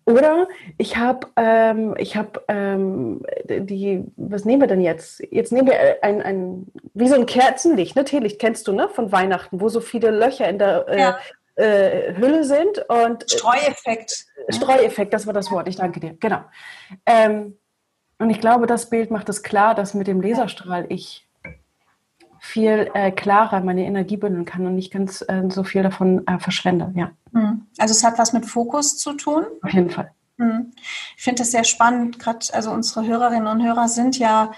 Oder 0.04 0.48
ich 0.78 0.96
habe 0.96 1.28
ähm, 1.36 1.94
ich 1.98 2.16
hab, 2.16 2.44
ähm, 2.48 3.24
die, 3.44 4.04
was 4.16 4.44
nehmen 4.44 4.62
wir 4.62 4.68
denn 4.68 4.80
jetzt? 4.80 5.22
Jetzt 5.30 5.52
nehmen 5.52 5.68
wir 5.68 6.02
ein, 6.02 6.22
ein 6.22 6.66
wie 6.92 7.08
so 7.08 7.14
ein 7.14 7.26
Kerzenlicht, 7.26 7.96
ne? 7.96 8.04
Teelicht 8.04 8.38
kennst 8.38 8.68
du, 8.68 8.72
ne? 8.72 8.88
Von 8.88 9.10
Weihnachten, 9.10 9.60
wo 9.60 9.68
so 9.68 9.80
viele 9.80 10.10
Löcher 10.10 10.48
in 10.48 10.58
der 10.58 10.86
äh, 10.88 11.00
ja. 11.00 11.18
äh, 11.56 12.14
Hülle 12.16 12.44
sind 12.44 12.84
und 12.88 13.24
Streueffekt. 13.28 14.26
Streueffekt, 14.48 15.14
das 15.14 15.26
war 15.26 15.32
das 15.32 15.50
Wort. 15.50 15.68
Ich 15.68 15.76
danke 15.76 16.00
dir. 16.00 16.16
Genau. 16.20 16.40
Ähm, 17.06 17.56
und 18.18 18.30
ich 18.30 18.40
glaube, 18.40 18.66
das 18.66 18.90
Bild 18.90 19.10
macht 19.10 19.28
es 19.28 19.42
klar, 19.42 19.74
dass 19.74 19.94
mit 19.94 20.06
dem 20.06 20.20
Laserstrahl 20.20 20.86
ich 20.88 21.26
viel 22.44 22.90
äh, 22.92 23.10
klarer 23.10 23.60
meine 23.60 23.86
Energie 23.86 24.18
bündeln 24.18 24.44
kann 24.44 24.66
und 24.66 24.74
nicht 24.74 24.92
ganz 24.92 25.24
äh, 25.28 25.44
so 25.48 25.64
viel 25.64 25.82
davon 25.82 26.26
äh, 26.26 26.38
verschwende. 26.38 26.92
Ja. 26.94 27.10
Hm. 27.32 27.66
Also 27.78 27.92
es 27.92 28.04
hat 28.04 28.18
was 28.18 28.34
mit 28.34 28.44
Fokus 28.44 28.98
zu 28.98 29.14
tun. 29.14 29.46
Auf 29.62 29.72
jeden 29.72 29.88
Fall. 29.88 30.10
Hm. 30.38 30.70
Ich 31.16 31.22
finde 31.22 31.40
das 31.40 31.52
sehr 31.52 31.64
spannend. 31.64 32.18
Gerade 32.18 32.46
also 32.52 32.70
unsere 32.70 33.06
Hörerinnen 33.06 33.46
und 33.46 33.64
Hörer 33.64 33.88
sind 33.88 34.18
ja 34.18 34.52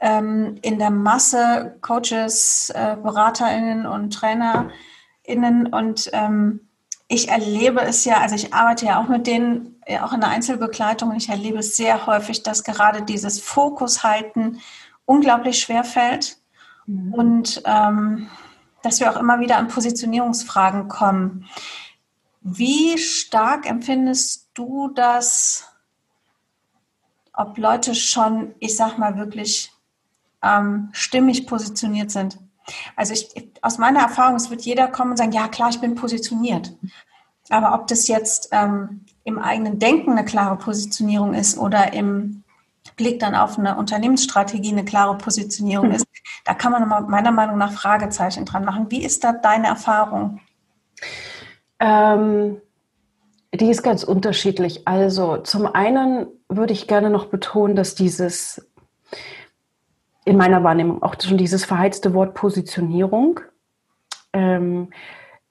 ähm, 0.00 0.56
in 0.62 0.78
der 0.78 0.90
Masse 0.90 1.76
Coaches, 1.80 2.70
äh, 2.70 2.96
BeraterInnen 3.02 3.86
und 3.86 4.12
TrainerInnen 4.12 5.66
und 5.72 6.08
ähm, 6.12 6.60
ich 7.08 7.28
erlebe 7.28 7.80
es 7.82 8.04
ja, 8.04 8.20
also 8.20 8.36
ich 8.36 8.54
arbeite 8.54 8.86
ja 8.86 9.00
auch 9.00 9.08
mit 9.08 9.26
denen, 9.26 9.80
ja 9.88 10.04
auch 10.04 10.12
in 10.12 10.20
der 10.20 10.30
Einzelbegleitung 10.30 11.10
und 11.10 11.16
ich 11.16 11.28
erlebe 11.28 11.58
es 11.58 11.76
sehr 11.76 12.06
häufig, 12.06 12.44
dass 12.44 12.62
gerade 12.62 13.02
dieses 13.02 13.40
Fokus 13.40 14.04
halten 14.04 14.60
unglaublich 15.06 15.58
schwer 15.58 15.82
fällt 15.82 16.38
Mhm. 16.86 17.14
Und 17.14 17.62
ähm, 17.64 18.28
dass 18.82 19.00
wir 19.00 19.10
auch 19.10 19.16
immer 19.16 19.40
wieder 19.40 19.56
an 19.58 19.68
Positionierungsfragen 19.68 20.88
kommen. 20.88 21.46
Wie 22.40 22.96
stark 22.98 23.68
empfindest 23.68 24.50
du 24.54 24.88
das, 24.94 25.64
ob 27.32 27.58
Leute 27.58 27.94
schon, 27.96 28.54
ich 28.60 28.76
sag 28.76 28.98
mal, 28.98 29.18
wirklich 29.18 29.72
ähm, 30.42 30.90
stimmig 30.92 31.46
positioniert 31.48 32.12
sind? 32.12 32.38
Also 32.94 33.12
ich, 33.12 33.28
aus 33.62 33.78
meiner 33.78 34.00
Erfahrung, 34.00 34.36
es 34.36 34.50
wird 34.50 34.62
jeder 34.62 34.86
kommen 34.86 35.12
und 35.12 35.16
sagen, 35.16 35.32
ja 35.32 35.48
klar, 35.48 35.70
ich 35.70 35.80
bin 35.80 35.96
positioniert. 35.96 36.72
Aber 37.48 37.74
ob 37.74 37.88
das 37.88 38.06
jetzt 38.08 38.48
ähm, 38.52 39.04
im 39.24 39.38
eigenen 39.38 39.78
Denken 39.78 40.12
eine 40.12 40.24
klare 40.24 40.56
Positionierung 40.56 41.34
ist 41.34 41.58
oder 41.58 41.92
im 41.92 42.44
Blick 42.96 43.20
dann 43.20 43.34
auf 43.34 43.58
eine 43.58 43.76
Unternehmensstrategie 43.76 44.72
eine 44.72 44.84
klare 44.84 45.16
Positionierung 45.18 45.92
ist, 45.92 46.06
da 46.44 46.54
kann 46.54 46.72
man 46.72 46.88
meiner 47.08 47.30
Meinung 47.30 47.58
nach 47.58 47.72
Fragezeichen 47.72 48.44
dran 48.44 48.64
machen. 48.64 48.90
Wie 48.90 49.04
ist 49.04 49.24
da 49.24 49.32
deine 49.32 49.66
Erfahrung? 49.68 50.40
Ähm, 51.78 52.60
die 53.54 53.70
ist 53.70 53.82
ganz 53.82 54.02
unterschiedlich. 54.02 54.86
Also 54.88 55.38
zum 55.38 55.66
einen 55.66 56.26
würde 56.48 56.72
ich 56.72 56.88
gerne 56.88 57.10
noch 57.10 57.26
betonen, 57.26 57.76
dass 57.76 57.94
dieses 57.94 58.66
in 60.24 60.36
meiner 60.36 60.64
Wahrnehmung 60.64 61.02
auch 61.02 61.14
schon 61.20 61.38
dieses 61.38 61.64
verheizte 61.64 62.12
Wort 62.12 62.34
Positionierung 62.34 63.40
ähm, 64.32 64.90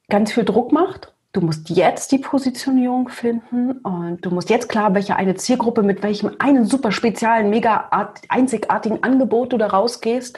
ganz 0.10 0.34
viel 0.34 0.44
Druck 0.44 0.72
macht 0.72 1.15
du 1.36 1.42
musst 1.42 1.70
jetzt 1.70 2.12
die 2.14 2.18
Positionierung 2.18 3.10
finden 3.10 3.74
und 3.80 4.26
du 4.26 4.30
musst 4.30 4.50
jetzt 4.50 4.70
klar, 4.70 4.94
welche 4.94 5.18
eine 5.18 5.36
Zielgruppe 5.36 5.84
mit 5.84 6.02
welchem 6.02 6.32
einen 6.40 6.66
super 6.66 6.92
speziellen, 6.92 7.50
mega 7.50 7.90
einzigartigen 8.30 9.04
Angebot 9.04 9.52
du 9.52 9.58
da 9.58 9.68
rausgehst. 9.68 10.38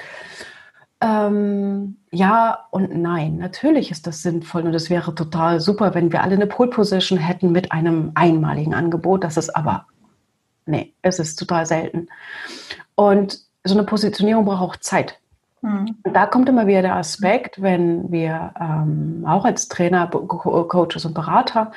Ähm, 1.00 1.98
ja 2.10 2.66
und 2.72 2.96
nein, 2.96 3.38
natürlich 3.38 3.92
ist 3.92 4.08
das 4.08 4.24
sinnvoll 4.24 4.64
und 4.64 4.74
es 4.74 4.90
wäre 4.90 5.14
total 5.14 5.60
super, 5.60 5.94
wenn 5.94 6.12
wir 6.12 6.24
alle 6.24 6.34
eine 6.34 6.48
Pole 6.48 6.72
Position 6.72 7.20
hätten 7.20 7.52
mit 7.52 7.72
einem 7.72 8.12
einmaligen 8.16 8.74
Angebot. 8.74 9.24
Das 9.24 9.38
ist 9.38 9.56
aber, 9.56 9.86
nee, 10.66 10.96
es 11.04 11.20
ist 11.20 11.36
total 11.36 11.68
selten. 11.68 12.08
Und 12.96 13.40
so 13.64 13.76
eine 13.76 13.84
Positionierung 13.84 14.46
braucht 14.46 14.62
auch 14.64 14.76
Zeit. 14.78 15.20
Mhm. 15.68 15.96
Und 16.04 16.14
da 16.14 16.26
kommt 16.26 16.48
immer 16.48 16.68
wieder 16.68 16.82
der 16.82 16.96
Aspekt, 16.96 17.62
wenn 17.62 18.12
wir 18.12 18.54
ähm, 18.60 19.26
auch 19.28 19.46
als 19.46 19.68
Trainer, 19.68 20.08
Coaches 20.08 21.06
und 21.06 21.14
Berater 21.14 21.72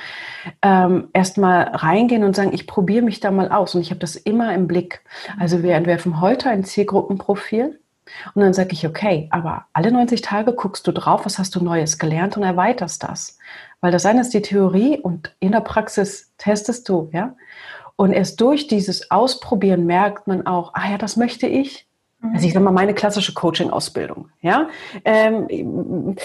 ähm, 0.62 1.08
erstmal 1.12 1.64
reingehen 1.64 2.24
und 2.24 2.36
sagen, 2.36 2.52
ich 2.52 2.66
probiere 2.66 3.04
mich 3.04 3.20
da 3.20 3.30
mal 3.30 3.50
aus. 3.50 3.74
Und 3.74 3.80
ich 3.80 3.90
habe 3.90 4.00
das 4.00 4.16
immer 4.16 4.54
im 4.54 4.66
Blick. 4.66 5.02
Also 5.38 5.62
wir 5.62 5.74
entwerfen 5.74 6.20
heute 6.20 6.50
ein 6.50 6.64
Zielgruppenprofil 6.64 7.80
und 8.34 8.42
dann 8.42 8.52
sage 8.52 8.72
ich, 8.72 8.86
okay, 8.86 9.28
aber 9.30 9.66
alle 9.72 9.92
90 9.92 10.22
Tage 10.22 10.52
guckst 10.52 10.86
du 10.86 10.92
drauf, 10.92 11.24
was 11.24 11.38
hast 11.38 11.54
du 11.54 11.62
Neues 11.62 11.98
gelernt 11.98 12.36
und 12.36 12.42
erweiterst 12.42 13.02
das. 13.02 13.38
Weil 13.80 13.92
das 13.92 14.06
eine 14.06 14.20
ist 14.20 14.34
die 14.34 14.42
Theorie 14.42 14.98
und 14.98 15.34
in 15.40 15.52
der 15.52 15.60
Praxis 15.60 16.32
testest 16.38 16.88
du, 16.88 17.08
ja. 17.12 17.34
Und 17.96 18.12
erst 18.12 18.40
durch 18.40 18.66
dieses 18.66 19.10
Ausprobieren 19.10 19.84
merkt 19.84 20.26
man 20.26 20.46
auch, 20.46 20.72
ah 20.74 20.90
ja, 20.90 20.96
das 20.96 21.16
möchte 21.16 21.46
ich 21.46 21.86
also 22.22 22.46
ich 22.46 22.52
sage 22.52 22.64
mal, 22.64 22.70
meine 22.70 22.94
klassische 22.94 23.32
Coaching-Ausbildung. 23.32 24.28
Ja? 24.42 24.68
Ähm, 25.04 26.16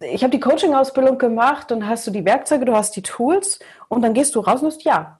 ich 0.00 0.22
habe 0.22 0.30
die 0.30 0.40
Coaching-Ausbildung 0.40 1.18
gemacht 1.18 1.72
und 1.72 1.88
hast 1.88 2.06
du 2.06 2.10
die 2.10 2.24
Werkzeuge, 2.24 2.64
du 2.64 2.74
hast 2.74 2.94
die 2.94 3.02
Tools 3.02 3.58
und 3.88 4.02
dann 4.02 4.14
gehst 4.14 4.34
du 4.34 4.40
raus 4.40 4.62
und 4.62 4.70
sagst, 4.70 4.84
ja, 4.84 5.18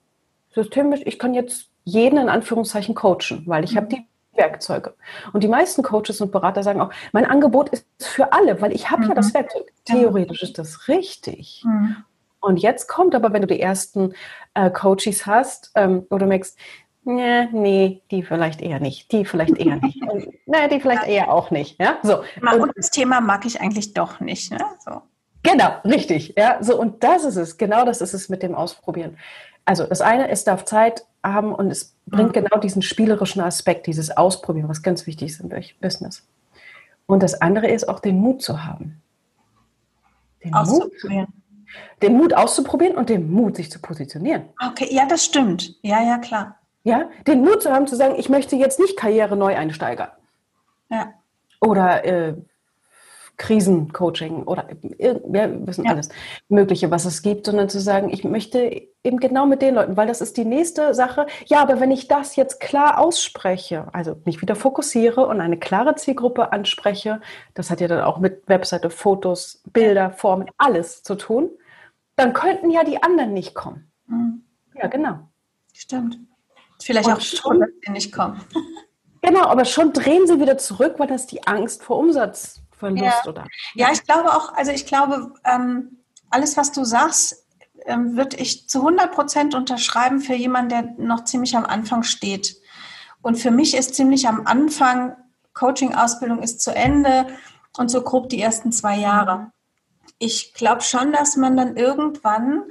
systemisch, 0.53 1.01
ich 1.05 1.19
kann 1.19 1.33
jetzt 1.33 1.69
jeden 1.83 2.17
in 2.17 2.29
Anführungszeichen 2.29 2.95
coachen, 2.95 3.43
weil 3.45 3.63
ich 3.63 3.75
habe 3.75 3.87
die 3.87 4.07
Werkzeuge. 4.33 4.95
Und 5.33 5.43
die 5.43 5.47
meisten 5.47 5.83
Coaches 5.83 6.21
und 6.21 6.31
Berater 6.31 6.63
sagen 6.63 6.81
auch, 6.81 6.91
mein 7.11 7.25
Angebot 7.25 7.69
ist 7.69 7.85
für 7.99 8.33
alle, 8.33 8.61
weil 8.61 8.73
ich 8.73 8.89
habe 8.89 9.03
mhm. 9.03 9.09
ja 9.09 9.15
das 9.15 9.33
Werkzeug. 9.33 9.71
Theoretisch 9.85 10.43
ist 10.43 10.57
das 10.57 10.87
richtig. 10.87 11.63
Mhm. 11.65 11.97
Und 12.39 12.57
jetzt 12.57 12.87
kommt 12.87 13.15
aber, 13.15 13.33
wenn 13.33 13.41
du 13.41 13.47
die 13.47 13.59
ersten 13.59 14.13
äh, 14.53 14.69
Coaches 14.69 15.25
hast 15.25 15.71
ähm, 15.75 16.05
oder 16.09 16.27
merkst, 16.27 16.57
Nee, 17.07 17.47
nee, 17.51 18.01
die 18.09 18.23
vielleicht 18.23 18.61
eher 18.61 18.79
nicht. 18.79 19.11
Die 19.11 19.25
vielleicht 19.25 19.57
eher 19.57 19.75
nicht. 19.75 20.01
Und, 20.11 20.27
nee, 20.47 20.67
die 20.71 20.79
vielleicht 20.79 21.07
eher 21.07 21.31
auch 21.31 21.51
nicht. 21.51 21.79
Ja, 21.79 21.99
so. 22.01 22.23
Und 22.41 22.71
das 22.75 22.89
Thema 22.89 23.21
mag 23.21 23.45
ich 23.45 23.61
eigentlich 23.61 23.93
doch 23.93 24.19
nicht. 24.19 24.51
Ne? 24.51 24.59
So. 24.83 25.03
Genau, 25.43 25.69
richtig. 25.85 26.33
Ja, 26.35 26.57
so. 26.61 26.79
Und 26.79 27.03
das 27.03 27.23
ist 27.23 27.35
es. 27.35 27.57
Genau 27.57 27.85
das 27.85 28.01
ist 28.01 28.15
es 28.15 28.27
mit 28.27 28.41
dem 28.41 28.55
Ausprobieren. 28.55 29.17
Also, 29.65 29.85
das 29.85 30.01
eine, 30.01 30.29
es 30.29 30.43
darf 30.43 30.65
Zeit 30.65 31.05
haben 31.23 31.53
und 31.53 31.69
es 31.69 31.95
bringt 32.07 32.29
mhm. 32.29 32.43
genau 32.43 32.57
diesen 32.57 32.81
spielerischen 32.81 33.41
Aspekt, 33.41 33.85
dieses 33.85 34.15
Ausprobieren, 34.15 34.67
was 34.67 34.81
ganz 34.81 35.05
wichtig 35.05 35.29
ist 35.31 35.41
im 35.41 35.49
Business. 35.79 36.27
Und 37.05 37.21
das 37.21 37.39
andere 37.39 37.67
ist 37.67 37.87
auch 37.87 37.99
den 37.99 38.17
Mut 38.17 38.41
zu 38.41 38.63
haben. 38.63 38.99
Den 40.43 40.55
auszuprobieren. 40.55 41.27
Mut, 41.27 42.01
den 42.01 42.17
Mut 42.17 42.33
auszuprobieren 42.33 42.97
und 42.97 43.09
den 43.09 43.31
Mut, 43.31 43.57
sich 43.57 43.69
zu 43.69 43.79
positionieren. 43.79 44.45
Okay, 44.71 44.87
ja, 44.89 45.05
das 45.07 45.23
stimmt. 45.23 45.75
Ja, 45.83 46.01
ja, 46.01 46.17
klar. 46.17 46.57
Ja, 46.85 47.09
den 47.25 47.41
Mut 47.41 47.63
zu 47.63 47.71
haben, 47.71 47.87
zu 47.87 47.95
sagen, 47.95 48.13
ich 48.17 48.29
möchte 48.29 48.55
jetzt 48.55 48.79
nicht 48.79 48.95
Karriere 48.95 49.35
neu 49.35 49.55
einsteigern. 49.55 50.09
Ja. 50.89 51.13
Oder 51.59 52.05
äh, 52.05 52.35
Krisencoaching 53.37 54.43
oder 54.43 54.67
wir 54.99 55.67
wissen 55.67 55.85
ja. 55.85 55.91
alles 55.91 56.09
Mögliche, 56.47 56.91
was 56.91 57.05
es 57.05 57.23
gibt, 57.23 57.47
sondern 57.47 57.69
zu 57.69 57.79
sagen, 57.79 58.11
ich 58.11 58.23
möchte 58.23 58.83
eben 59.03 59.17
genau 59.17 59.47
mit 59.47 59.63
den 59.63 59.73
Leuten, 59.73 59.97
weil 59.97 60.07
das 60.07 60.21
ist 60.21 60.37
die 60.37 60.45
nächste 60.45 60.93
Sache. 60.93 61.25
Ja, 61.47 61.59
aber 61.63 61.79
wenn 61.79 61.89
ich 61.89 62.07
das 62.07 62.35
jetzt 62.35 62.59
klar 62.59 62.99
ausspreche, 62.99 63.87
also 63.91 64.17
mich 64.23 64.43
wieder 64.43 64.55
fokussiere 64.55 65.25
und 65.25 65.41
eine 65.41 65.57
klare 65.57 65.95
Zielgruppe 65.95 66.51
anspreche, 66.51 67.19
das 67.55 67.71
hat 67.71 67.81
ja 67.81 67.87
dann 67.87 68.01
auch 68.01 68.19
mit 68.19 68.47
Webseite, 68.47 68.91
Fotos, 68.91 69.63
Bilder, 69.73 70.11
Formen, 70.11 70.49
alles 70.59 71.01
zu 71.01 71.15
tun, 71.15 71.49
dann 72.15 72.33
könnten 72.33 72.69
ja 72.69 72.83
die 72.83 73.01
anderen 73.01 73.33
nicht 73.33 73.55
kommen. 73.55 73.91
Mhm. 74.05 74.43
Ja, 74.75 74.87
genau. 74.87 75.19
Stimmt. 75.73 76.19
Vielleicht 76.81 77.09
auch 77.09 77.21
schon, 77.21 77.59
dass 77.59 77.69
sie 77.85 77.91
nicht 77.91 78.11
kommen. 78.11 78.41
Genau, 79.21 79.45
aber 79.45 79.65
schon 79.65 79.91
drehen 79.91 80.27
sie 80.27 80.39
wieder 80.39 80.59
zurück, 80.59 80.95
weil 80.97 81.07
das 81.07 81.25
die 81.25 81.47
Angst 81.47 81.81
vor 81.81 81.97
Umsatzverlust 81.97 83.01
ja. 83.01 83.27
oder? 83.27 83.47
Ja, 83.73 83.89
ich 83.91 84.03
glaube 84.03 84.31
auch, 84.31 84.53
also 84.53 84.71
ich 84.71 84.85
glaube, 84.85 85.33
ähm, 85.43 86.03
alles, 86.29 86.57
was 86.57 86.71
du 86.71 86.83
sagst, 86.83 87.43
ähm, 87.85 88.15
würde 88.15 88.37
ich 88.37 88.69
zu 88.69 88.79
100 88.79 89.11
Prozent 89.11 89.55
unterschreiben 89.55 90.19
für 90.19 90.35
jemanden, 90.35 90.69
der 90.69 90.93
noch 90.97 91.23
ziemlich 91.23 91.55
am 91.57 91.65
Anfang 91.65 92.03
steht. 92.03 92.57
Und 93.23 93.37
für 93.37 93.49
mich 93.49 93.75
ist 93.75 93.95
ziemlich 93.95 94.27
am 94.27 94.45
Anfang, 94.45 95.15
Coaching-Ausbildung 95.53 96.43
ist 96.43 96.61
zu 96.61 96.75
Ende 96.75 97.25
und 97.77 97.89
so 97.89 98.03
grob 98.03 98.29
die 98.29 98.41
ersten 98.41 98.71
zwei 98.71 98.97
Jahre. 98.97 99.51
Ich 100.19 100.53
glaube 100.53 100.81
schon, 100.81 101.11
dass 101.11 101.35
man 101.35 101.57
dann 101.57 101.77
irgendwann 101.77 102.63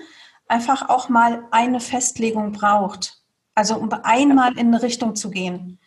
einfach 0.46 0.88
auch 0.88 1.08
mal 1.08 1.48
eine 1.50 1.80
Festlegung 1.80 2.52
braucht. 2.52 3.23
Also 3.54 3.76
um 3.76 3.92
einmal 4.02 4.52
in 4.58 4.68
eine 4.68 4.82
Richtung 4.82 5.14
zu 5.14 5.30
gehen. 5.30 5.78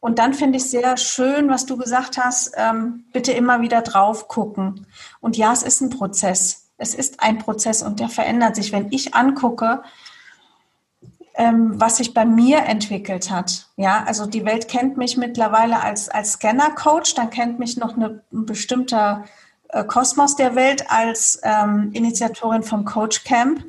Und 0.00 0.18
dann 0.18 0.32
finde 0.32 0.56
ich 0.56 0.64
sehr 0.64 0.96
schön, 0.96 1.50
was 1.50 1.66
du 1.66 1.76
gesagt 1.76 2.16
hast, 2.16 2.52
ähm, 2.56 3.04
bitte 3.12 3.32
immer 3.32 3.60
wieder 3.60 3.82
drauf 3.82 4.28
gucken. 4.28 4.86
Und 5.20 5.36
ja, 5.36 5.52
es 5.52 5.62
ist 5.62 5.82
ein 5.82 5.90
Prozess. 5.90 6.68
Es 6.78 6.94
ist 6.94 7.20
ein 7.20 7.38
Prozess 7.38 7.82
und 7.82 8.00
der 8.00 8.08
verändert 8.08 8.56
sich. 8.56 8.72
Wenn 8.72 8.90
ich 8.90 9.14
angucke, 9.14 9.82
ähm, 11.34 11.78
was 11.80 11.98
sich 11.98 12.14
bei 12.14 12.24
mir 12.24 12.60
entwickelt 12.64 13.30
hat. 13.30 13.68
Ja, 13.76 14.04
also 14.06 14.26
die 14.26 14.44
Welt 14.44 14.68
kennt 14.68 14.96
mich 14.96 15.16
mittlerweile 15.16 15.82
als, 15.82 16.08
als 16.08 16.32
Scanner-Coach, 16.32 17.14
dann 17.14 17.30
kennt 17.30 17.58
mich 17.58 17.76
noch 17.76 17.96
eine, 17.96 18.22
ein 18.32 18.46
bestimmter 18.46 19.24
äh, 19.68 19.84
Kosmos 19.84 20.36
der 20.36 20.54
Welt 20.54 20.90
als 20.90 21.40
ähm, 21.42 21.90
Initiatorin 21.92 22.62
vom 22.62 22.84
Coach 22.84 23.24
Camp. 23.24 23.64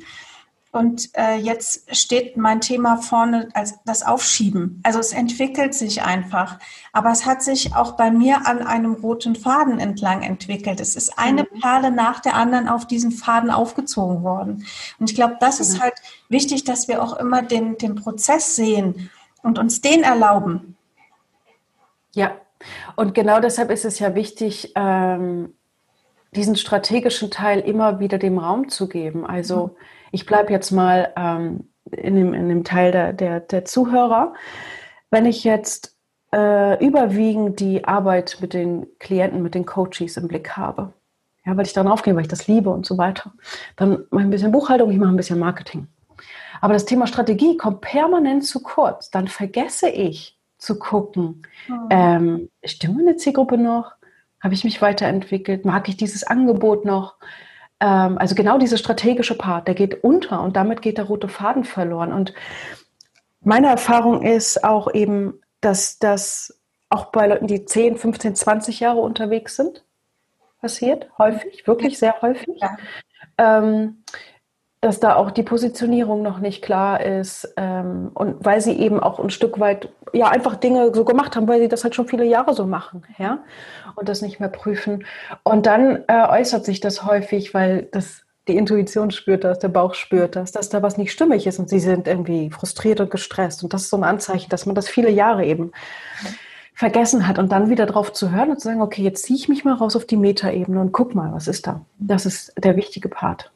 Und 0.72 1.10
äh, 1.18 1.36
jetzt 1.36 1.94
steht 1.94 2.38
mein 2.38 2.62
Thema 2.62 2.96
vorne 2.96 3.50
als 3.52 3.74
das 3.84 4.02
Aufschieben. 4.02 4.80
Also 4.82 5.00
es 5.00 5.12
entwickelt 5.12 5.74
sich 5.74 6.02
einfach. 6.02 6.58
Aber 6.94 7.10
es 7.10 7.26
hat 7.26 7.42
sich 7.42 7.76
auch 7.76 7.92
bei 7.92 8.10
mir 8.10 8.46
an 8.46 8.66
einem 8.66 8.94
roten 8.94 9.36
Faden 9.36 9.78
entlang 9.78 10.22
entwickelt. 10.22 10.80
Es 10.80 10.96
ist 10.96 11.18
eine 11.18 11.42
mhm. 11.42 11.60
Perle 11.60 11.90
nach 11.90 12.20
der 12.20 12.36
anderen 12.36 12.70
auf 12.70 12.86
diesen 12.86 13.12
Faden 13.12 13.50
aufgezogen 13.50 14.22
worden. 14.22 14.64
Und 14.98 15.10
ich 15.10 15.14
glaube, 15.14 15.36
das 15.40 15.60
ist 15.60 15.76
mhm. 15.76 15.82
halt 15.82 15.94
wichtig, 16.30 16.64
dass 16.64 16.88
wir 16.88 17.02
auch 17.02 17.18
immer 17.18 17.42
den, 17.42 17.76
den 17.76 17.94
Prozess 17.94 18.56
sehen 18.56 19.10
und 19.42 19.58
uns 19.58 19.82
den 19.82 20.02
erlauben. 20.04 20.78
Ja, 22.14 22.32
und 22.96 23.14
genau 23.14 23.40
deshalb 23.40 23.70
ist 23.70 23.84
es 23.84 23.98
ja 23.98 24.14
wichtig, 24.14 24.72
ähm, 24.74 25.52
diesen 26.34 26.56
strategischen 26.56 27.30
Teil 27.30 27.60
immer 27.60 28.00
wieder 28.00 28.16
dem 28.16 28.38
Raum 28.38 28.70
zu 28.70 28.88
geben. 28.88 29.26
Also 29.26 29.66
mhm 29.66 29.76
ich 30.12 30.26
bleibe 30.26 30.52
jetzt 30.52 30.70
mal 30.70 31.12
ähm, 31.16 31.68
in, 31.90 32.14
dem, 32.14 32.34
in 32.34 32.48
dem 32.48 32.64
Teil 32.64 32.92
der, 32.92 33.12
der, 33.12 33.40
der 33.40 33.64
Zuhörer. 33.64 34.34
Wenn 35.10 35.26
ich 35.26 35.42
jetzt 35.42 35.96
äh, 36.32 36.82
überwiegend 36.84 37.60
die 37.60 37.84
Arbeit 37.84 38.38
mit 38.40 38.54
den 38.54 38.86
Klienten, 38.98 39.42
mit 39.42 39.54
den 39.54 39.66
Coaches 39.66 40.16
im 40.16 40.28
Blick 40.28 40.56
habe, 40.56 40.92
ja, 41.44 41.56
weil 41.56 41.66
ich 41.66 41.72
daran 41.72 41.90
aufgehe, 41.90 42.14
weil 42.14 42.22
ich 42.22 42.28
das 42.28 42.46
liebe 42.46 42.70
und 42.70 42.86
so 42.86 42.98
weiter, 42.98 43.32
dann 43.76 44.04
mache 44.10 44.22
ich 44.22 44.26
ein 44.26 44.30
bisschen 44.30 44.52
Buchhaltung, 44.52 44.90
ich 44.90 44.98
mache 44.98 45.10
ein 45.10 45.16
bisschen 45.16 45.38
Marketing. 45.38 45.88
Aber 46.60 46.74
das 46.74 46.84
Thema 46.84 47.08
Strategie 47.08 47.56
kommt 47.56 47.80
permanent 47.80 48.46
zu 48.46 48.62
kurz. 48.62 49.10
Dann 49.10 49.26
vergesse 49.26 49.88
ich 49.88 50.38
zu 50.58 50.78
gucken, 50.78 51.42
mhm. 51.66 51.88
ähm, 51.90 52.50
stimmt 52.64 52.98
meine 52.98 53.16
Zielgruppe 53.16 53.58
noch? 53.58 53.92
Habe 54.40 54.54
ich 54.54 54.62
mich 54.62 54.80
weiterentwickelt? 54.80 55.64
Mag 55.64 55.88
ich 55.88 55.96
dieses 55.96 56.22
Angebot 56.22 56.84
noch? 56.84 57.16
Ähm, 57.82 58.16
also 58.16 58.36
genau 58.36 58.58
dieser 58.58 58.78
strategische 58.78 59.36
Part, 59.36 59.66
der 59.66 59.74
geht 59.74 60.04
unter 60.04 60.40
und 60.42 60.56
damit 60.56 60.82
geht 60.82 60.98
der 60.98 61.06
rote 61.06 61.28
Faden 61.28 61.64
verloren. 61.64 62.12
Und 62.12 62.32
meine 63.40 63.66
Erfahrung 63.66 64.22
ist 64.22 64.62
auch 64.62 64.94
eben, 64.94 65.40
dass 65.60 65.98
das 65.98 66.60
auch 66.90 67.06
bei 67.06 67.26
Leuten, 67.26 67.48
die 67.48 67.64
10, 67.64 67.96
15, 67.96 68.36
20 68.36 68.80
Jahre 68.80 69.00
unterwegs 69.00 69.56
sind, 69.56 69.84
passiert, 70.60 71.10
häufig, 71.18 71.66
wirklich 71.66 71.98
sehr 71.98 72.22
häufig. 72.22 72.56
Ja. 72.60 72.76
Ähm, 73.38 74.04
dass 74.82 74.98
da 74.98 75.14
auch 75.14 75.30
die 75.30 75.44
Positionierung 75.44 76.22
noch 76.22 76.40
nicht 76.40 76.60
klar 76.60 77.00
ist 77.00 77.54
ähm, 77.56 78.10
und 78.14 78.44
weil 78.44 78.60
sie 78.60 78.72
eben 78.72 78.98
auch 78.98 79.20
ein 79.20 79.30
Stück 79.30 79.60
weit 79.60 79.88
ja 80.12 80.26
einfach 80.26 80.56
Dinge 80.56 80.92
so 80.92 81.04
gemacht 81.04 81.36
haben, 81.36 81.46
weil 81.46 81.60
sie 81.60 81.68
das 81.68 81.84
halt 81.84 81.94
schon 81.94 82.08
viele 82.08 82.24
Jahre 82.24 82.52
so 82.52 82.66
machen, 82.66 83.04
ja, 83.16 83.38
und 83.94 84.08
das 84.08 84.22
nicht 84.22 84.40
mehr 84.40 84.48
prüfen. 84.48 85.04
Und 85.44 85.66
dann 85.66 86.02
äh, 86.08 86.26
äußert 86.28 86.64
sich 86.64 86.80
das 86.80 87.04
häufig, 87.04 87.54
weil 87.54 87.88
das 87.92 88.22
die 88.48 88.56
Intuition 88.56 89.12
spürt 89.12 89.44
das, 89.44 89.60
der 89.60 89.68
Bauch 89.68 89.94
spürt 89.94 90.34
das, 90.34 90.50
dass 90.50 90.68
da 90.68 90.82
was 90.82 90.98
nicht 90.98 91.12
stimmig 91.12 91.46
ist 91.46 91.60
und 91.60 91.68
sie 91.68 91.78
sind 91.78 92.08
irgendwie 92.08 92.50
frustriert 92.50 92.98
und 92.98 93.08
gestresst 93.08 93.62
und 93.62 93.72
das 93.72 93.82
ist 93.82 93.90
so 93.90 93.96
ein 93.96 94.02
Anzeichen, 94.02 94.50
dass 94.50 94.66
man 94.66 94.74
das 94.74 94.88
viele 94.88 95.10
Jahre 95.10 95.44
eben 95.44 95.70
vergessen 96.74 97.28
hat 97.28 97.38
und 97.38 97.52
dann 97.52 97.70
wieder 97.70 97.86
drauf 97.86 98.12
zu 98.12 98.32
hören 98.32 98.50
und 98.50 98.60
zu 98.60 98.66
sagen, 98.66 98.82
okay, 98.82 99.02
jetzt 99.02 99.26
ziehe 99.26 99.38
ich 99.38 99.48
mich 99.48 99.64
mal 99.64 99.74
raus 99.74 99.94
auf 99.94 100.06
die 100.06 100.16
Metaebene 100.16 100.80
und 100.80 100.90
guck 100.90 101.14
mal, 101.14 101.32
was 101.32 101.46
ist 101.46 101.68
da. 101.68 101.82
Das 102.00 102.26
ist 102.26 102.52
der 102.58 102.74
wichtige 102.74 103.08
Part 103.08 103.52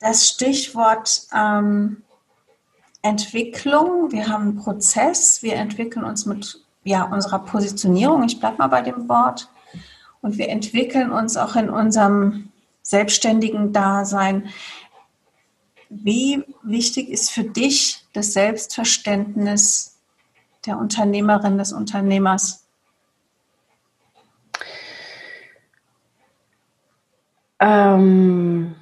das 0.00 0.28
Stichwort 0.28 1.22
ähm, 1.34 2.02
Entwicklung. 3.02 4.10
Wir 4.10 4.28
haben 4.28 4.42
einen 4.42 4.56
Prozess. 4.56 5.42
Wir 5.42 5.54
entwickeln 5.54 6.04
uns 6.04 6.26
mit 6.26 6.64
ja, 6.84 7.04
unserer 7.04 7.40
Positionierung. 7.40 8.24
Ich 8.24 8.40
bleibe 8.40 8.58
mal 8.58 8.68
bei 8.68 8.82
dem 8.82 9.08
Wort. 9.08 9.48
Und 10.22 10.38
wir 10.38 10.48
entwickeln 10.48 11.12
uns 11.12 11.36
auch 11.36 11.56
in 11.56 11.70
unserem 11.70 12.50
selbstständigen 12.82 13.72
Dasein. 13.72 14.48
Wie 15.88 16.44
wichtig 16.62 17.08
ist 17.08 17.30
für 17.30 17.44
dich 17.44 18.04
das 18.12 18.32
Selbstverständnis 18.32 19.98
der 20.66 20.78
Unternehmerin, 20.78 21.58
des 21.58 21.72
Unternehmers? 21.72 22.66
Ähm, 27.58 28.74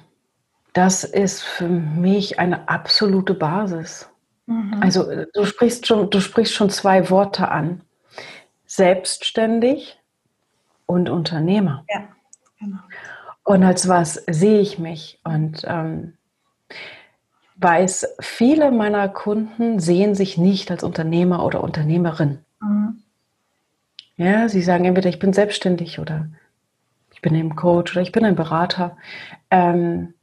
das 0.73 1.03
ist 1.03 1.41
für 1.41 1.67
mich 1.67 2.39
eine 2.39 2.69
absolute 2.69 3.33
Basis. 3.33 4.09
Mhm. 4.45 4.77
Also 4.81 5.09
äh, 5.09 5.27
du 5.33 5.45
sprichst 5.45 5.87
schon, 5.87 6.09
du 6.09 6.19
sprichst 6.19 6.53
schon 6.53 6.69
zwei 6.69 7.09
Worte 7.09 7.49
an. 7.49 7.81
Selbstständig 8.65 9.99
und 10.85 11.09
Unternehmer. 11.09 11.85
Ja, 11.89 12.07
genau. 12.59 12.77
Und 13.43 13.63
als 13.63 13.87
was 13.87 14.13
sehe 14.29 14.59
ich 14.59 14.77
mich? 14.77 15.19
Und 15.23 15.63
ähm, 15.67 16.13
weiß, 17.55 18.15
viele 18.19 18.71
meiner 18.71 19.09
Kunden 19.09 19.79
sehen 19.79 20.13
sich 20.13 20.37
nicht 20.37 20.69
als 20.69 20.83
Unternehmer 20.83 21.43
oder 21.43 21.63
Unternehmerin. 21.63 22.39
Mhm. 22.61 23.03
Ja, 24.17 24.49
sie 24.49 24.61
sagen 24.61 24.85
entweder 24.85 25.09
ich 25.09 25.19
bin 25.19 25.33
selbstständig 25.33 25.99
oder 25.99 26.27
ich 27.11 27.21
bin 27.21 27.35
ein 27.35 27.55
Coach 27.55 27.93
oder 27.93 28.01
ich 28.01 28.11
bin 28.11 28.25
ein 28.25 28.35
Berater. 28.35 28.97
Ähm, 29.49 30.13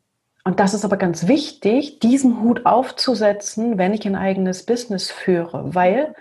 und 0.47 0.61
das 0.61 0.75
ist 0.75 0.85
aber 0.85 0.97
ganz 0.97 1.27
wichtig, 1.27 1.99
diesen 1.99 2.41
Hut 2.41 2.67
aufzusetzen, 2.67 3.79
wenn 3.79 3.93
ich 3.93 4.07
ein 4.07 4.15
eigenes 4.15 4.65
Business 4.65 5.11
führe, 5.11 5.75
weil 5.75 6.15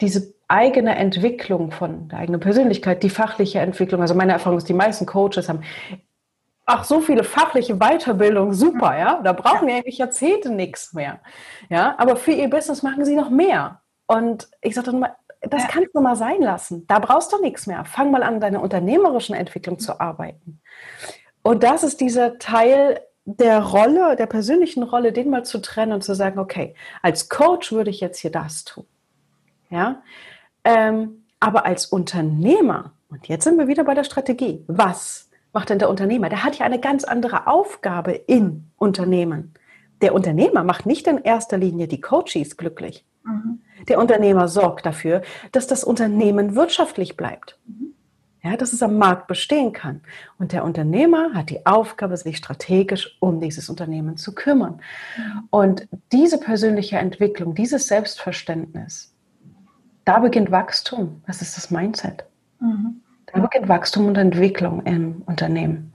diese 0.00 0.34
eigene 0.48 0.96
Entwicklung 0.96 1.70
von 1.70 2.08
der 2.08 2.18
eigenen 2.18 2.40
Persönlichkeit, 2.40 3.04
die 3.04 3.10
fachliche 3.10 3.60
Entwicklung, 3.60 4.00
also 4.00 4.16
meine 4.16 4.32
Erfahrung 4.32 4.58
ist, 4.58 4.68
die 4.68 4.74
meisten 4.74 5.06
Coaches 5.06 5.48
haben 5.48 5.62
ach, 6.66 6.82
so 6.82 7.00
viele 7.00 7.22
fachliche 7.22 7.76
Weiterbildung, 7.76 8.54
super, 8.54 8.98
ja, 8.98 9.20
da 9.22 9.32
brauchen 9.32 9.68
ja. 9.68 9.76
eigentlich 9.76 9.98
Jahrzehnte 9.98 10.50
nichts 10.50 10.92
mehr, 10.92 11.20
ja, 11.68 11.94
aber 11.96 12.16
für 12.16 12.32
ihr 12.32 12.50
Business 12.50 12.82
machen 12.82 13.04
sie 13.04 13.14
noch 13.14 13.30
mehr. 13.30 13.82
Und 14.08 14.48
ich 14.62 14.74
sage 14.74 14.90
dann 14.90 14.98
mal, 14.98 15.14
das 15.42 15.62
ja. 15.62 15.68
kannst 15.68 15.94
du 15.94 16.00
mal 16.00 16.16
sein 16.16 16.42
lassen. 16.42 16.88
Da 16.88 16.98
brauchst 16.98 17.32
du 17.32 17.40
nichts 17.40 17.68
mehr. 17.68 17.84
Fang 17.84 18.10
mal 18.10 18.24
an, 18.24 18.40
deine 18.40 18.58
unternehmerischen 18.58 19.36
Entwicklung 19.36 19.78
zu 19.78 20.00
arbeiten. 20.00 20.60
Und 21.42 21.62
das 21.62 21.84
ist 21.84 22.00
dieser 22.00 22.38
Teil, 22.38 23.00
der 23.38 23.62
Rolle, 23.62 24.16
der 24.16 24.26
persönlichen 24.26 24.82
Rolle, 24.82 25.12
den 25.12 25.30
mal 25.30 25.44
zu 25.44 25.60
trennen 25.60 25.92
und 25.92 26.02
zu 26.02 26.14
sagen, 26.14 26.38
okay, 26.38 26.74
als 27.02 27.28
Coach 27.28 27.72
würde 27.72 27.90
ich 27.90 28.00
jetzt 28.00 28.18
hier 28.18 28.30
das 28.30 28.64
tun. 28.64 28.86
Ja, 29.70 30.02
ähm, 30.64 31.24
aber 31.38 31.64
als 31.64 31.86
Unternehmer, 31.86 32.92
und 33.08 33.28
jetzt 33.28 33.44
sind 33.44 33.58
wir 33.58 33.68
wieder 33.68 33.84
bei 33.84 33.94
der 33.94 34.04
Strategie, 34.04 34.64
was 34.66 35.30
macht 35.52 35.70
denn 35.70 35.78
der 35.78 35.90
Unternehmer? 35.90 36.28
Der 36.28 36.44
hat 36.44 36.58
ja 36.58 36.66
eine 36.66 36.80
ganz 36.80 37.04
andere 37.04 37.46
Aufgabe 37.46 38.12
in 38.12 38.70
Unternehmen. 38.76 39.54
Der 40.02 40.14
Unternehmer 40.14 40.64
macht 40.64 40.86
nicht 40.86 41.06
in 41.06 41.18
erster 41.18 41.58
Linie 41.58 41.88
die 41.88 42.00
Coaches 42.00 42.56
glücklich. 42.56 43.04
Mhm. 43.24 43.60
Der 43.88 43.98
Unternehmer 43.98 44.48
sorgt 44.48 44.86
dafür, 44.86 45.22
dass 45.52 45.66
das 45.66 45.84
Unternehmen 45.84 46.54
wirtschaftlich 46.54 47.16
bleibt. 47.16 47.58
Mhm 47.66 47.89
ja, 48.42 48.56
dass 48.56 48.72
es 48.72 48.82
am 48.82 48.96
Markt 48.96 49.26
bestehen 49.26 49.72
kann. 49.72 50.00
Und 50.38 50.52
der 50.52 50.64
Unternehmer 50.64 51.34
hat 51.34 51.50
die 51.50 51.66
Aufgabe, 51.66 52.16
sich 52.16 52.38
strategisch 52.38 53.16
um 53.20 53.40
dieses 53.40 53.68
Unternehmen 53.68 54.16
zu 54.16 54.34
kümmern. 54.34 54.80
Und 55.50 55.88
diese 56.12 56.38
persönliche 56.38 56.96
Entwicklung, 56.98 57.54
dieses 57.54 57.86
Selbstverständnis, 57.86 59.14
da 60.04 60.18
beginnt 60.18 60.50
Wachstum. 60.50 61.22
Das 61.26 61.42
ist 61.42 61.56
das 61.56 61.70
Mindset. 61.70 62.24
Mhm. 62.60 63.02
Da 63.26 63.40
beginnt 63.40 63.68
Wachstum 63.68 64.06
und 64.06 64.16
Entwicklung 64.16 64.84
im 64.86 65.22
Unternehmen. 65.26 65.92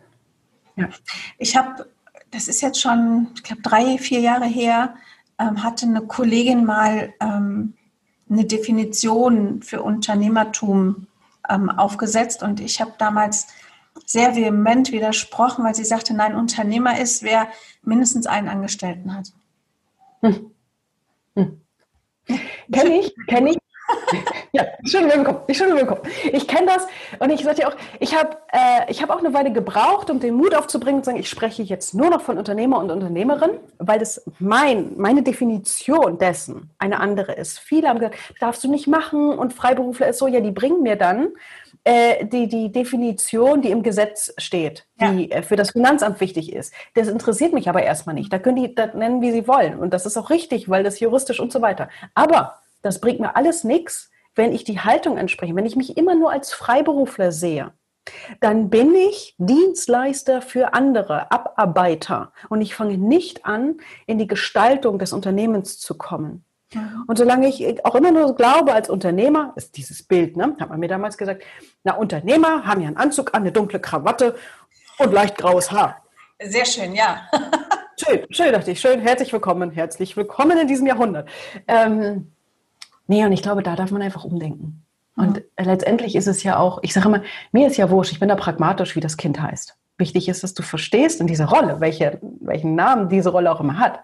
Ja. 0.75 0.89
Ich 1.37 1.57
habe, 1.57 1.87
das 2.31 2.47
ist 2.47 2.61
jetzt 2.61 2.79
schon, 2.79 3.27
ich 3.35 3.43
glaube, 3.43 3.61
drei, 3.61 3.97
vier 3.97 4.19
Jahre 4.19 4.45
her, 4.45 4.95
ähm, 5.39 5.63
hatte 5.63 5.85
eine 5.85 6.01
Kollegin 6.01 6.63
mal 6.63 7.13
ähm, 7.19 7.73
eine 8.29 8.45
Definition 8.45 9.61
für 9.61 9.81
Unternehmertum 9.81 11.07
ähm, 11.49 11.69
aufgesetzt. 11.69 12.43
Und 12.43 12.59
ich 12.59 12.81
habe 12.81 12.93
damals 12.97 13.47
sehr 14.05 14.35
vehement 14.35 14.91
widersprochen, 14.91 15.63
weil 15.63 15.75
sie 15.75 15.85
sagte, 15.85 16.13
nein, 16.13 16.35
Unternehmer 16.35 16.99
ist, 16.99 17.23
wer 17.23 17.47
mindestens 17.81 18.27
einen 18.27 18.49
Angestellten 18.49 19.15
hat. 19.15 19.31
Hm. 20.21 20.51
Hm. 21.35 21.61
Kenne 22.71 22.99
ich, 22.99 23.15
kenne 23.27 23.51
ich. 23.51 23.57
Ja, 24.51 24.65
schon 24.85 25.09
im 25.09 25.25
Ich, 25.47 25.57
schon 25.57 25.77
im 25.77 25.87
Kopf. 25.87 26.07
ich 26.31 26.47
kenne 26.47 26.67
das 26.67 26.87
und 27.19 27.29
ich 27.29 27.43
sage 27.43 27.57
dir 27.57 27.67
auch, 27.67 27.75
ich 27.99 28.15
habe 28.15 28.37
äh, 28.51 28.93
hab 28.93 29.09
auch 29.09 29.19
eine 29.19 29.33
Weile 29.33 29.51
gebraucht, 29.51 30.09
um 30.09 30.19
den 30.19 30.35
Mut 30.35 30.55
aufzubringen 30.55 30.97
und 30.97 31.03
zu 31.03 31.11
sagen, 31.11 31.19
ich 31.19 31.29
spreche 31.29 31.63
jetzt 31.63 31.93
nur 31.93 32.09
noch 32.09 32.21
von 32.21 32.37
Unternehmer 32.37 32.79
und 32.79 32.91
Unternehmerin, 32.91 33.51
weil 33.77 33.99
das 33.99 34.23
mein, 34.39 34.93
meine 34.97 35.23
Definition 35.23 36.17
dessen 36.17 36.69
eine 36.77 36.99
andere 36.99 37.33
ist. 37.33 37.59
Viele 37.59 37.89
haben 37.89 37.99
gesagt, 37.99 38.17
darfst 38.39 38.63
du 38.63 38.69
nicht 38.69 38.87
machen 38.87 39.29
und 39.29 39.53
Freiberufler 39.53 40.09
ist 40.09 40.19
so, 40.19 40.27
ja, 40.27 40.39
die 40.39 40.51
bringen 40.51 40.81
mir 40.81 40.95
dann 40.95 41.29
äh, 41.83 42.25
die, 42.25 42.47
die 42.47 42.71
Definition, 42.71 43.61
die 43.61 43.69
im 43.69 43.83
Gesetz 43.83 44.33
steht, 44.37 44.85
die 44.99 45.29
ja. 45.29 45.37
Äh, 45.37 45.43
für 45.43 45.55
das 45.55 45.71
Finanzamt 45.71 46.19
wichtig 46.19 46.51
ist. 46.51 46.73
Das 46.95 47.07
interessiert 47.07 47.53
mich 47.53 47.69
aber 47.69 47.83
erstmal 47.83 48.15
nicht. 48.15 48.33
Da 48.33 48.39
können 48.39 48.55
die 48.55 48.73
das 48.73 48.93
nennen, 48.93 49.21
wie 49.21 49.31
sie 49.31 49.47
wollen. 49.47 49.77
Und 49.79 49.93
das 49.93 50.05
ist 50.05 50.17
auch 50.17 50.29
richtig, 50.29 50.69
weil 50.69 50.83
das 50.83 50.99
juristisch 50.99 51.39
und 51.39 51.51
so 51.51 51.61
weiter. 51.61 51.89
Aber 52.13 52.55
das 52.85 53.01
bringt 53.01 53.19
mir 53.19 53.35
alles 53.35 53.63
nichts, 53.63 54.11
wenn 54.35 54.53
ich 54.53 54.63
die 54.63 54.79
Haltung 54.79 55.17
entspreche, 55.17 55.55
wenn 55.55 55.65
ich 55.65 55.75
mich 55.75 55.97
immer 55.97 56.15
nur 56.15 56.31
als 56.31 56.53
Freiberufler 56.53 57.31
sehe 57.31 57.73
dann 58.39 58.69
bin 58.69 58.93
ich 58.95 59.35
Dienstleister 59.37 60.41
für 60.41 60.73
andere, 60.73 61.31
Abarbeiter. 61.31 62.31
Und 62.49 62.61
ich 62.61 62.75
fange 62.75 62.97
nicht 62.97 63.45
an, 63.45 63.77
in 64.05 64.17
die 64.17 64.27
Gestaltung 64.27 64.99
des 64.99 65.13
Unternehmens 65.13 65.79
zu 65.79 65.95
kommen. 65.95 66.45
Und 67.07 67.17
solange 67.17 67.47
ich 67.47 67.85
auch 67.85 67.95
immer 67.95 68.11
nur 68.11 68.35
glaube, 68.35 68.73
als 68.73 68.89
Unternehmer, 68.89 69.53
ist 69.55 69.77
dieses 69.77 70.03
Bild, 70.03 70.35
ne, 70.35 70.55
hat 70.59 70.69
man 70.69 70.79
mir 70.79 70.89
damals 70.89 71.17
gesagt, 71.17 71.43
na, 71.83 71.93
Unternehmer 71.95 72.65
haben 72.65 72.81
ja 72.81 72.87
einen 72.87 72.97
Anzug 72.97 73.33
an, 73.33 73.43
eine 73.43 73.51
dunkle 73.51 73.79
Krawatte 73.79 74.35
und 74.97 75.13
leicht 75.13 75.37
graues 75.37 75.71
Haar. 75.71 76.03
Sehr 76.41 76.65
schön, 76.65 76.93
ja. 76.93 77.29
schön, 77.97 78.25
schön, 78.29 78.51
dachte 78.51 78.71
ich, 78.71 78.81
schön, 78.81 78.99
herzlich 78.99 79.31
willkommen, 79.31 79.71
herzlich 79.71 80.17
willkommen 80.17 80.57
in 80.57 80.67
diesem 80.67 80.85
Jahrhundert. 80.85 81.29
Ähm, 81.67 82.34
nee, 83.07 83.25
und 83.25 83.31
ich 83.31 83.41
glaube, 83.41 83.63
da 83.63 83.75
darf 83.75 83.91
man 83.91 84.01
einfach 84.01 84.23
umdenken. 84.23 84.83
Und 85.15 85.37
mhm. 85.37 85.65
letztendlich 85.65 86.15
ist 86.15 86.27
es 86.27 86.43
ja 86.43 86.57
auch, 86.57 86.79
ich 86.81 86.93
sage 86.93 87.07
immer, 87.07 87.23
mir 87.51 87.67
ist 87.67 87.77
ja 87.77 87.89
wurscht, 87.89 88.11
ich 88.11 88.19
bin 88.19 88.29
da 88.29 88.35
pragmatisch, 88.35 88.95
wie 88.95 89.01
das 89.01 89.17
Kind 89.17 89.41
heißt. 89.41 89.77
Wichtig 89.97 90.27
ist, 90.27 90.43
dass 90.43 90.53
du 90.53 90.61
verstehst 90.61 91.21
in 91.21 91.27
dieser 91.27 91.45
Rolle, 91.45 91.79
welche, 91.79 92.19
welchen 92.41 92.75
Namen 92.75 93.07
diese 93.07 93.29
Rolle 93.29 93.51
auch 93.51 93.61
immer 93.61 93.79
hat 93.79 93.99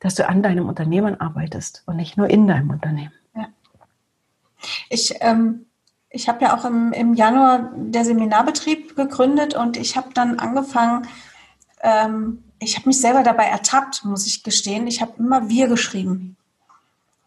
dass 0.00 0.14
du 0.14 0.28
an 0.28 0.42
deinem 0.42 0.68
Unternehmen 0.68 1.20
arbeitest 1.20 1.82
und 1.86 1.96
nicht 1.96 2.16
nur 2.16 2.28
in 2.28 2.46
deinem 2.46 2.70
Unternehmen. 2.70 3.12
Ja. 3.34 3.48
Ich, 4.88 5.14
ähm, 5.20 5.66
ich 6.10 6.28
habe 6.28 6.44
ja 6.44 6.56
auch 6.56 6.64
im, 6.64 6.92
im 6.92 7.14
Januar 7.14 7.72
der 7.74 8.04
Seminarbetrieb 8.04 8.96
gegründet 8.96 9.54
und 9.54 9.76
ich 9.76 9.96
habe 9.96 10.10
dann 10.14 10.38
angefangen, 10.38 11.06
ähm, 11.80 12.44
ich 12.60 12.76
habe 12.76 12.88
mich 12.88 13.00
selber 13.00 13.22
dabei 13.22 13.44
ertappt, 13.44 14.04
muss 14.04 14.26
ich 14.26 14.42
gestehen. 14.42 14.86
Ich 14.86 15.00
habe 15.00 15.12
immer 15.18 15.48
wir 15.48 15.68
geschrieben. 15.68 16.36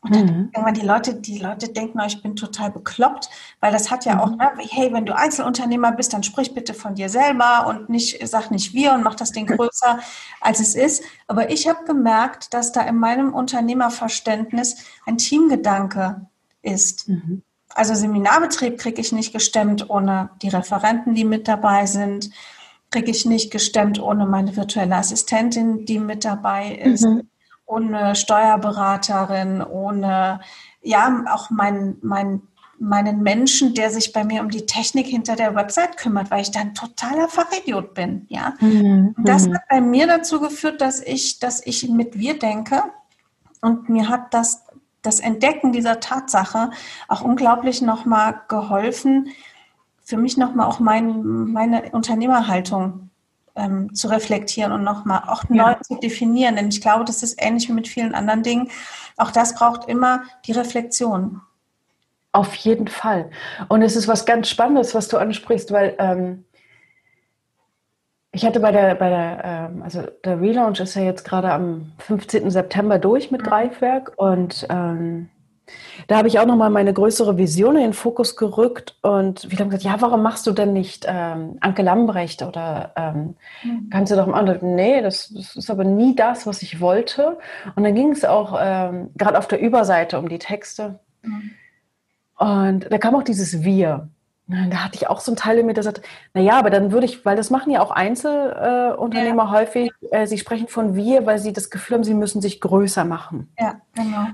Und 0.04 0.16
dann 0.16 0.26
mhm. 0.26 0.50
irgendwann 0.52 0.74
die 0.74 0.86
Leute, 0.86 1.14
die 1.14 1.38
Leute 1.38 1.70
denken, 1.70 2.00
oh, 2.02 2.06
ich 2.08 2.24
bin 2.24 2.36
total 2.36 2.72
bekloppt, 2.72 3.30
weil 3.60 3.72
das 3.72 3.92
hat 3.92 4.04
ja 4.06 4.20
auch, 4.20 4.32
mhm. 4.32 4.38
ne, 4.38 4.52
hey, 4.58 4.92
wenn 4.92 5.06
du 5.06 5.16
Einzelunternehmer 5.16 5.92
bist, 5.92 6.14
dann 6.14 6.24
sprich 6.24 6.56
bitte 6.56 6.74
von 6.74 6.96
dir 6.96 7.08
selber 7.08 7.68
und 7.68 7.88
nicht, 7.88 8.28
sag 8.28 8.50
nicht 8.50 8.74
wir 8.74 8.94
und 8.94 9.04
mach 9.04 9.14
das 9.14 9.32
Ding 9.32 9.46
größer, 9.46 10.00
als 10.40 10.60
es 10.60 10.74
ist. 10.74 11.04
Aber 11.28 11.52
ich 11.52 11.68
habe 11.68 11.86
gemerkt, 11.86 12.56
dass 12.56 12.72
da 12.72 12.82
in 12.82 12.98
meinem 12.98 13.32
Unternehmerverständnis 13.32 14.78
ein 15.06 15.20
Teamgedanke 15.20 16.26
ist. 16.64 17.08
Mhm. 17.08 17.44
Also 17.70 17.94
Seminarbetrieb 17.94 18.80
kriege 18.80 19.00
ich 19.00 19.12
nicht 19.12 19.32
gestemmt 19.32 19.88
ohne 19.88 20.32
die 20.42 20.50
Referenten, 20.50 21.14
die 21.14 21.26
mit 21.26 21.48
dabei 21.48 21.86
sind, 21.86 22.32
kriege 22.90 23.12
ich 23.12 23.26
nicht 23.26 23.52
gestemmt 23.52 24.02
ohne 24.02 24.26
meine 24.26 24.56
virtuelle 24.56 24.96
Assistentin, 24.96 25.86
die 25.86 26.00
mit 26.00 26.26
dabei 26.26 26.74
ist. 26.74 27.06
Mhm 27.06 27.31
ohne 27.72 28.16
Steuerberaterin, 28.16 29.64
ohne, 29.64 30.42
ja, 30.82 31.24
auch 31.32 31.50
mein, 31.50 31.98
mein, 32.02 32.42
meinen 32.80 33.24
Menschen, 33.24 33.74
der 33.74 33.92
sich 33.92 34.12
bei 34.12 34.24
mir 34.24 34.42
um 34.42 34.50
die 34.50 34.66
Technik 34.66 35.08
hinter 35.08 35.36
der 35.36 35.56
Website 35.56 35.98
kümmert, 35.98 36.32
weil 36.32 36.42
ich 36.42 36.52
dann 36.52 36.74
totaler 36.74 37.30
Fachidiot 37.30 37.94
bin, 37.94 38.26
ja. 38.28 38.54
Mhm. 38.60 39.16
Das 39.18 39.48
mhm. 39.48 39.56
hat 39.56 39.62
bei 39.70 39.80
mir 39.80 40.08
dazu 40.08 40.42
geführt, 40.42 40.82
dass 40.82 41.02
ich, 41.02 41.40
dass 41.40 41.66
ich 41.66 41.88
mit 41.90 42.20
wir 42.20 42.38
denke 42.38 42.84
und 43.62 43.88
mir 43.88 44.10
hat 44.10 44.34
das, 44.34 44.66
das 45.02 45.20
Entdecken 45.20 45.72
dieser 45.72 46.00
Tatsache 46.00 46.72
auch 47.08 47.22
unglaublich 47.22 47.82
nochmal 47.82 48.42
geholfen, 48.50 49.30
für 50.04 50.18
mich 50.18 50.36
nochmal 50.36 50.68
auch 50.68 50.80
mein, 50.80 51.52
meine 51.52 51.92
Unternehmerhaltung 51.92 53.11
ähm, 53.56 53.94
zu 53.94 54.08
reflektieren 54.08 54.72
und 54.72 54.84
nochmal 54.84 55.24
auch 55.28 55.48
neu 55.50 55.72
ja. 55.72 55.82
zu 55.82 55.96
definieren. 55.96 56.56
Denn 56.56 56.70
ich 56.70 56.82
glaube, 56.82 57.06
das 57.06 57.24
ist 57.24 57.42
ähnlich 57.42 57.68
wie 57.70 57.74
mit 57.74 57.88
vielen 57.88 58.16
anderen 58.16 58.44
Dingen. 58.44 58.70
Auch 59.18 59.32
das 59.32 59.56
braucht 59.56 59.88
immer 59.88 60.24
die 60.46 60.52
Reflexion. 60.52 61.42
Auf 62.34 62.56
jeden 62.56 62.88
Fall. 62.88 63.30
Und 63.68 63.82
es 63.82 63.96
ist 63.96 64.08
was 64.08 64.26
ganz 64.26 64.50
Spannendes, 64.50 64.96
was 64.96 65.10
du 65.10 65.18
ansprichst, 65.18 65.72
weil 65.72 65.96
ähm, 66.00 66.46
ich 68.32 68.46
hatte 68.46 68.62
bei 68.62 68.72
der, 68.72 68.96
bei 68.96 69.10
der, 69.10 69.42
ähm, 69.44 69.84
also 69.84 70.04
der 70.24 70.40
Relaunch 70.40 70.80
ist 70.80 70.96
ja 70.96 71.02
jetzt 71.02 71.26
gerade 71.26 71.52
am 71.52 71.92
15. 72.00 72.50
September 72.50 73.00
durch 73.00 73.32
mit 73.32 73.42
mhm. 73.42 73.46
Greifwerk 73.46 74.14
und 74.16 74.66
ähm, 74.70 75.30
da 76.08 76.18
habe 76.18 76.28
ich 76.28 76.40
auch 76.40 76.46
nochmal 76.46 76.70
meine 76.70 76.94
größere 76.94 77.38
Vision 77.38 77.76
in 77.76 77.84
den 77.84 77.94
Fokus 77.94 78.36
gerückt 78.36 78.98
und 79.02 79.50
wieder 79.52 79.66
gesagt, 79.66 79.84
ja, 79.84 79.96
warum 80.00 80.22
machst 80.22 80.48
du 80.48 80.52
denn 80.52 80.74
nicht 80.74 81.06
ähm, 81.08 81.58
Anke 81.62 81.82
Lambrecht 81.82 82.42
oder 82.42 82.94
ähm, 82.96 83.36
mhm. 83.64 83.90
kannst 83.90 84.12
du 84.12 84.16
doch 84.16 84.28
mal, 84.28 84.60
nee, 84.62 85.02
das, 85.02 85.34
das, 85.36 85.56
ist 85.56 85.70
aber 85.70 85.84
nie 85.84 86.16
das, 86.16 86.48
was 86.48 86.62
ich 86.62 86.82
wollte. 86.82 87.38
Und 87.76 87.84
dann 87.84 87.96
ging 87.96 88.12
es 88.12 88.26
auch 88.26 88.58
ähm, 88.62 89.12
gerade 89.16 89.38
auf 89.38 89.48
der 89.48 89.62
Überseite 89.62 90.20
um 90.20 90.30
die 90.30 90.40
Texte. 90.40 91.00
Mhm. 91.22 91.52
Und 92.38 92.92
da 92.92 92.98
kam 92.98 93.16
auch 93.16 93.24
dieses 93.24 93.64
Wir. 93.64 94.10
Da 94.48 94.84
hatte 94.84 94.96
ich 94.96 95.08
auch 95.08 95.22
so 95.22 95.32
einen 95.32 95.38
Teil 95.38 95.60
in 95.60 95.66
mir, 95.66 95.74
der 95.74 95.84
sagt, 95.84 96.02
naja, 96.34 96.58
aber 96.58 96.70
dann 96.70 96.92
würde 96.92 97.06
ich, 97.06 97.24
weil 97.24 97.38
das 97.38 97.52
machen 97.52 97.72
ja 97.72 97.82
auch 97.82 97.92
Einzelunternehmer 97.92 99.44
ja. 99.44 99.52
häufig, 99.52 99.92
äh, 100.12 100.28
sie 100.28 100.38
sprechen 100.38 100.68
von 100.68 100.96
wir, 100.96 101.26
weil 101.26 101.40
sie 101.40 101.54
das 101.54 101.70
Gefühl 101.70 101.98
haben, 101.98 102.04
sie 102.04 102.14
müssen 102.14 102.42
sich 102.42 102.60
größer 102.60 103.06
machen. 103.06 103.54
Ja, 103.58 103.80
genau. 103.94 104.28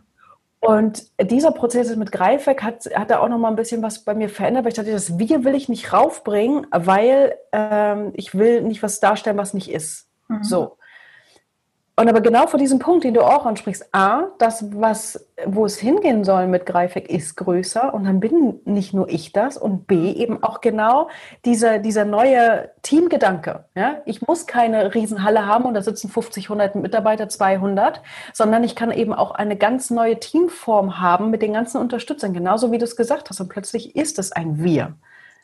Und 0.59 1.03
dieser 1.21 1.51
Prozess 1.51 1.95
mit 1.95 2.11
Greifwerk 2.11 2.63
hat, 2.63 2.85
hat 2.95 3.11
da 3.11 3.19
auch 3.19 3.29
noch 3.29 3.37
mal 3.37 3.49
ein 3.49 3.55
bisschen 3.55 3.83
was 3.83 4.03
bei 4.03 4.15
mir 4.15 4.27
verändert, 4.27 4.63
weil 4.63 4.69
ich 4.69 4.75
dachte, 4.75 4.91
das 4.91 5.19
Wir 5.19 5.43
will 5.43 5.55
ich 5.55 5.69
nicht 5.69 5.93
raufbringen, 5.93 6.65
weil 6.71 7.35
ähm, 7.51 8.11
ich 8.15 8.33
will 8.33 8.63
nicht 8.63 8.81
was 8.81 8.99
darstellen, 8.99 9.37
was 9.37 9.53
nicht 9.53 9.69
ist. 9.69 10.07
Mhm. 10.27 10.43
So. 10.43 10.77
Und 11.99 12.07
aber 12.07 12.21
genau 12.21 12.45
vor 12.45 12.59
diesem 12.59 12.77
Punkt, 12.77 13.05
den 13.05 13.15
du 13.15 13.21
auch 13.21 13.47
ansprichst, 13.47 13.87
A, 13.91 14.25
das, 14.37 14.63
was, 14.71 15.27
wo 15.47 15.65
es 15.65 15.79
hingehen 15.79 16.23
soll 16.23 16.45
mit 16.45 16.67
Greifeck, 16.67 17.09
ist 17.09 17.35
größer 17.37 17.91
und 17.91 18.03
dann 18.03 18.19
bin 18.19 18.59
nicht 18.65 18.93
nur 18.93 19.09
ich 19.09 19.31
das 19.31 19.57
und 19.57 19.87
B, 19.87 20.11
eben 20.11 20.43
auch 20.43 20.61
genau 20.61 21.09
dieser, 21.43 21.79
dieser 21.79 22.05
neue 22.05 22.69
Teamgedanke. 22.83 23.65
Ja? 23.73 24.03
Ich 24.05 24.21
muss 24.21 24.45
keine 24.45 24.93
Riesenhalle 24.93 25.47
haben 25.47 25.65
und 25.65 25.73
da 25.73 25.81
sitzen 25.81 26.07
50, 26.07 26.45
100 26.45 26.75
Mitarbeiter, 26.75 27.29
200, 27.29 28.03
sondern 28.31 28.63
ich 28.63 28.75
kann 28.75 28.91
eben 28.91 29.13
auch 29.13 29.31
eine 29.31 29.57
ganz 29.57 29.89
neue 29.89 30.19
Teamform 30.19 30.99
haben 30.99 31.31
mit 31.31 31.41
den 31.41 31.53
ganzen 31.53 31.81
Unterstützern, 31.81 32.31
genauso 32.31 32.71
wie 32.71 32.77
du 32.77 32.85
es 32.85 32.95
gesagt 32.95 33.31
hast. 33.31 33.41
Und 33.41 33.49
plötzlich 33.49 33.95
ist 33.95 34.19
es 34.19 34.31
ein 34.31 34.63
Wir. 34.63 34.93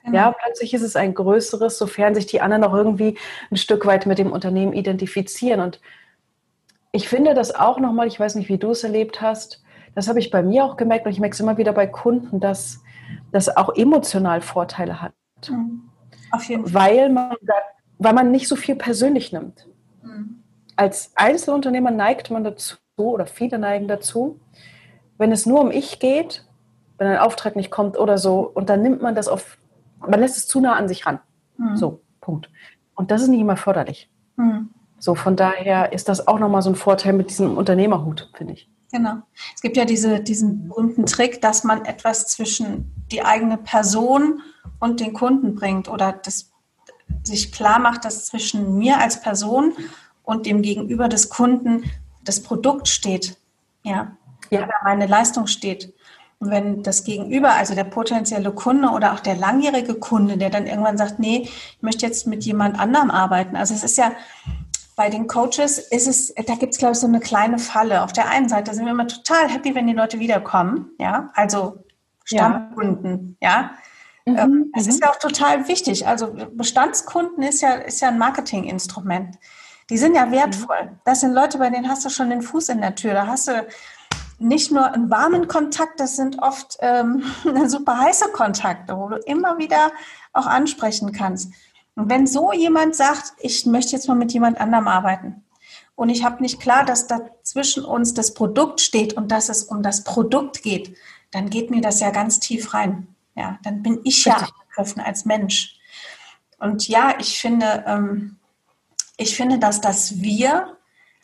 Genau. 0.04 0.18
Ja, 0.18 0.32
plötzlich 0.34 0.76
ist 0.76 0.84
es 0.84 0.96
ein 0.96 1.16
größeres, 1.16 1.80
sofern 1.80 2.14
sich 2.14 2.28
die 2.28 2.42
anderen 2.42 2.64
auch 2.64 2.76
irgendwie 2.76 3.18
ein 3.50 3.58
Stück 3.58 3.88
weit 3.88 4.06
mit 4.06 4.20
dem 4.20 4.32
Unternehmen 4.32 4.74
identifizieren 4.74 5.60
und 5.60 5.80
ich 6.94 7.10
finde 7.10 7.34
das 7.34 7.54
auch 7.54 7.80
nochmal, 7.80 8.08
ich 8.08 8.20
weiß 8.20 8.36
nicht, 8.36 8.48
wie 8.50 8.60
du 8.60 8.72
es 8.72 8.84
erlebt 8.84 9.20
hast, 9.20 9.62
das 9.96 10.08
habe 10.08 10.20
ich 10.20 10.30
bei 10.30 10.44
mir 10.44 10.64
auch 10.64 10.78
gemerkt 10.78 11.06
und 11.06 11.12
ich 11.12 11.20
merke 11.20 11.34
es 11.34 11.40
immer 11.40 11.58
wieder 11.58 11.74
bei 11.74 11.88
Kunden, 11.88 12.40
dass 12.40 12.82
das 13.32 13.56
auch 13.56 13.76
emotional 13.76 14.42
Vorteile 14.42 15.02
hat. 15.02 15.14
Mhm. 15.50 15.90
Auf 16.32 16.44
jeden 16.46 16.68
Fall. 16.68 16.74
Weil 16.74 17.10
man, 17.10 17.36
weil 17.98 18.14
man 18.14 18.32
nicht 18.32 18.48
so 18.48 18.56
viel 18.56 18.76
persönlich 18.76 19.34
nimmt. 19.34 19.68
Mhm. 20.04 20.44
Als 20.76 21.12
Einzelunternehmer 21.16 21.92
neigt 21.92 22.30
man 22.30 22.44
dazu, 22.44 22.78
oder 22.96 23.26
viele 23.26 23.58
neigen 23.58 23.88
dazu, 23.88 24.40
wenn 25.18 25.32
es 25.32 25.48
nur 25.48 25.62
um 25.62 25.72
ich 25.72 26.00
geht, 26.00 26.46
wenn 27.00 27.08
ein 27.08 27.18
Auftrag 27.18 27.56
nicht 27.56 27.72
kommt 27.72 27.98
oder 27.98 28.20
so, 28.20 28.42
und 28.54 28.70
dann 28.70 28.84
nimmt 28.84 29.02
man 29.02 29.16
das 29.16 29.28
auf, 29.28 29.58
man 30.00 30.20
lässt 30.20 30.38
es 30.38 30.48
zu 30.48 30.60
nah 30.60 30.76
an 30.76 30.88
sich 30.88 31.08
ran. 31.08 31.20
Mhm. 31.58 31.76
So, 31.76 32.02
Punkt. 32.22 32.52
Und 32.96 33.10
das 33.10 33.24
ist 33.24 33.30
nicht 33.30 33.42
immer 33.42 33.58
förderlich. 33.58 34.12
Mhm. 34.36 34.70
So, 35.04 35.16
von 35.16 35.36
daher 35.36 35.92
ist 35.92 36.08
das 36.08 36.30
auch 36.30 36.40
nochmal 36.40 36.62
so 36.62 36.70
ein 36.70 36.78
Vorteil 36.78 37.12
mit 37.12 37.30
diesem 37.30 37.58
Unternehmerhut, 37.58 38.32
finde 38.38 38.54
ich. 38.54 38.70
Genau. 38.90 39.16
Es 39.54 39.60
gibt 39.60 39.76
ja 39.76 39.84
diese, 39.84 40.22
diesen 40.22 40.70
berühmten 40.70 41.06
Trick, 41.06 41.42
dass 41.42 41.66
man 41.66 41.84
etwas 41.84 42.28
zwischen 42.28 42.96
die 43.12 43.22
eigene 43.22 43.58
Person 43.58 44.42
und 44.80 45.02
den 45.02 45.12
Kunden 45.12 45.56
bringt 45.56 45.90
oder 45.90 46.14
das 46.14 46.54
sich 47.22 47.52
klar 47.52 47.80
macht, 47.80 48.06
dass 48.06 48.28
zwischen 48.28 48.78
mir 48.78 48.98
als 48.98 49.20
Person 49.20 49.74
und 50.24 50.46
dem 50.46 50.62
Gegenüber 50.62 51.10
des 51.10 51.28
Kunden 51.28 51.84
das 52.24 52.42
Produkt 52.42 52.88
steht. 52.88 53.36
Ja. 53.84 54.16
ja. 54.52 54.64
Oder 54.64 54.74
meine 54.86 55.08
Leistung 55.08 55.48
steht. 55.48 55.94
Und 56.40 56.50
wenn 56.50 56.82
das 56.82 57.04
Gegenüber, 57.04 57.56
also 57.56 57.76
der 57.76 57.84
potenzielle 57.84 58.54
Kunde 58.54 58.88
oder 58.88 59.12
auch 59.12 59.20
der 59.20 59.36
langjährige 59.36 59.96
Kunde, 59.96 60.38
der 60.38 60.50
dann 60.50 60.66
irgendwann 60.66 60.98
sagt, 60.98 61.20
nee, 61.20 61.42
ich 61.44 61.82
möchte 61.82 62.06
jetzt 62.06 62.26
mit 62.26 62.46
jemand 62.46 62.80
anderem 62.80 63.12
arbeiten. 63.12 63.58
Also 63.58 63.74
es 63.74 63.84
ist 63.84 63.98
ja, 63.98 64.14
bei 64.96 65.10
den 65.10 65.28
Coaches 65.28 65.80
ist 65.80 66.08
es, 66.08 66.34
da 66.46 66.56
gibt 66.56 66.74
es, 66.74 66.78
glaube 66.78 66.94
ich, 66.94 67.00
so 67.00 67.08
eine 67.08 67.20
kleine 67.20 67.60
Falle. 67.60 68.04
Auf 68.04 68.14
der 68.14 68.30
einen 68.30 68.50
Seite 68.50 68.74
sind 68.74 68.86
wir 68.86 68.92
immer 68.92 69.08
total 69.08 69.50
happy, 69.50 69.74
wenn 69.76 69.88
die 69.88 69.94
Leute 69.94 70.20
wiederkommen, 70.20 70.92
ja, 71.00 71.32
also 71.34 71.84
Stammkunden, 72.26 73.38
ja. 73.42 73.50
ja. 73.50 73.72
Mhm, 74.26 74.38
ähm, 74.38 74.72
das 74.74 74.88
ist 74.88 74.96
mhm. 74.96 75.02
ja 75.04 75.12
auch 75.12 75.20
total 75.20 75.68
wichtig. 75.68 76.08
Also 76.08 76.34
Bestandskunden 76.54 77.44
ist 77.44 77.62
ja, 77.62 77.74
ist 77.74 78.02
ja 78.02 78.10
ein 78.10 78.18
Marketinginstrument. 78.18 79.38
Die 79.90 79.98
sind 79.98 80.16
ja 80.16 80.32
wertvoll. 80.32 80.98
Das 81.04 81.20
sind 81.20 81.34
Leute, 81.34 81.58
bei 81.58 81.70
denen 81.70 81.90
hast 81.90 82.06
du 82.06 82.10
schon 82.10 82.30
den 82.30 82.42
Fuß 82.42 82.70
in 82.70 82.80
der 82.80 82.96
Tür. 82.96 83.14
Da 83.14 83.28
hast 83.28 83.50
du 83.50 83.68
nicht 84.40 84.72
nur 84.72 84.92
einen 84.92 85.10
warmen 85.10 85.48
Kontakt, 85.48 86.00
das 86.00 86.16
sind 86.16 86.42
oft 86.42 86.78
ähm, 86.80 87.24
super 87.68 88.00
heiße 88.00 88.30
Kontakte, 88.30 88.98
wo 88.98 89.10
du 89.10 89.18
immer 89.26 89.58
wieder 89.58 89.92
auch 90.32 90.48
ansprechen 90.48 91.12
kannst. 91.12 91.52
Und 91.96 92.10
wenn 92.10 92.26
so 92.26 92.52
jemand 92.52 92.96
sagt, 92.96 93.34
ich 93.40 93.66
möchte 93.66 93.92
jetzt 93.92 94.08
mal 94.08 94.16
mit 94.16 94.34
jemand 94.34 94.60
anderem 94.60 94.88
arbeiten 94.88 95.44
und 95.96 96.10
ich 96.10 96.24
habe 96.24 96.42
nicht 96.42 96.60
klar, 96.60 96.86
dass 96.86 97.08
da 97.08 97.22
zwischen 97.44 97.86
uns 97.86 98.14
das 98.14 98.34
Produkt 98.34 98.82
steht 98.82 99.14
und 99.14 99.32
dass 99.32 99.50
es 99.50 99.64
um 99.64 99.84
das 99.84 100.04
Produkt 100.04 100.64
geht, 100.64 100.96
dann 101.32 101.50
geht 101.50 101.70
mir 101.70 101.82
das 101.82 102.00
ja 102.00 102.10
ganz 102.12 102.40
tief 102.40 102.74
rein. 102.74 103.08
Ja, 103.36 103.60
dann 103.64 103.84
bin 103.84 104.00
ich 104.04 104.26
ja 104.26 104.36
angegriffen 104.36 105.02
als 105.02 105.26
Mensch. 105.26 105.80
Und 106.60 106.88
ja, 106.88 107.16
ich 107.20 107.40
finde, 107.40 107.84
ähm, 107.88 108.38
ich 109.18 109.36
finde, 109.36 109.60
dass 109.60 109.82
das 109.82 110.22
wir 110.22 110.78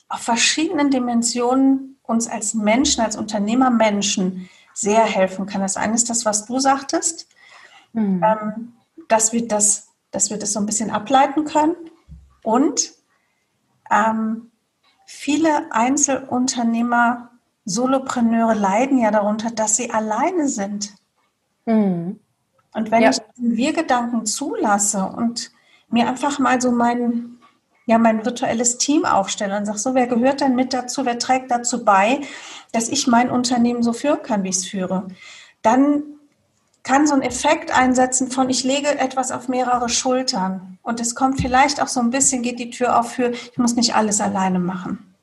auf 0.07 0.21
verschiedenen 0.21 0.89
Dimensionen 0.89 1.97
uns 2.03 2.27
als 2.27 2.55
Menschen, 2.55 3.01
als 3.01 3.15
Unternehmermenschen 3.15 4.49
sehr 4.73 5.03
helfen 5.03 5.45
kann. 5.45 5.61
Das 5.61 5.77
eine 5.77 5.93
ist 5.93 6.09
das, 6.09 6.25
was 6.25 6.45
du 6.45 6.59
sagtest, 6.59 7.27
mhm. 7.93 8.23
ähm, 8.23 8.73
dass, 9.07 9.31
wir 9.31 9.47
das, 9.47 9.88
dass 10.11 10.29
wir 10.29 10.37
das 10.37 10.53
so 10.53 10.59
ein 10.59 10.65
bisschen 10.65 10.89
ableiten 10.89 11.45
können. 11.45 11.75
Und 12.43 12.93
ähm, 13.91 14.51
viele 15.05 15.71
Einzelunternehmer, 15.71 17.31
Solopreneure 17.65 18.55
leiden 18.55 18.97
ja 18.97 19.11
darunter, 19.11 19.51
dass 19.51 19.75
sie 19.75 19.91
alleine 19.91 20.47
sind. 20.47 20.95
Mhm. 21.65 22.19
Und 22.73 22.91
wenn 22.91 23.01
ja. 23.03 23.09
ich 23.09 23.19
Wir-Gedanken 23.35 24.25
zulasse 24.25 25.03
und 25.03 25.51
mir 25.89 26.07
einfach 26.07 26.39
mal 26.39 26.61
so 26.61 26.71
mein, 26.71 27.37
ja, 27.85 27.97
mein 27.97 28.25
virtuelles 28.25 28.77
Team 28.77 29.05
aufstelle 29.05 29.57
und 29.57 29.65
sage, 29.65 29.79
so, 29.79 29.95
wer 29.95 30.07
gehört 30.07 30.41
denn 30.41 30.55
mit 30.55 30.73
dazu, 30.73 31.05
wer 31.05 31.19
trägt 31.19 31.51
dazu 31.51 31.83
bei, 31.83 32.21
dass 32.71 32.89
ich 32.89 33.07
mein 33.07 33.29
Unternehmen 33.29 33.83
so 33.83 33.93
führen 33.93 34.21
kann, 34.21 34.43
wie 34.43 34.49
ich 34.49 34.57
es 34.57 34.67
führe, 34.67 35.07
dann 35.61 36.18
kann 36.89 37.05
so 37.05 37.13
ein 37.13 37.21
Effekt 37.21 37.77
einsetzen 37.77 38.31
von, 38.31 38.49
ich 38.49 38.63
lege 38.63 38.97
etwas 38.97 39.31
auf 39.31 39.47
mehrere 39.47 39.89
Schultern. 39.89 40.79
Und 40.81 40.99
es 40.99 41.13
kommt 41.13 41.39
vielleicht 41.39 41.83
auch 41.83 41.87
so 41.87 41.99
ein 41.99 42.09
bisschen, 42.09 42.41
geht 42.41 42.57
die 42.57 42.71
Tür 42.71 42.99
auf 42.99 43.11
für, 43.11 43.29
ich 43.29 43.57
muss 43.57 43.75
nicht 43.75 43.93
alles 43.93 44.19
alleine 44.19 44.57
machen. 44.57 45.15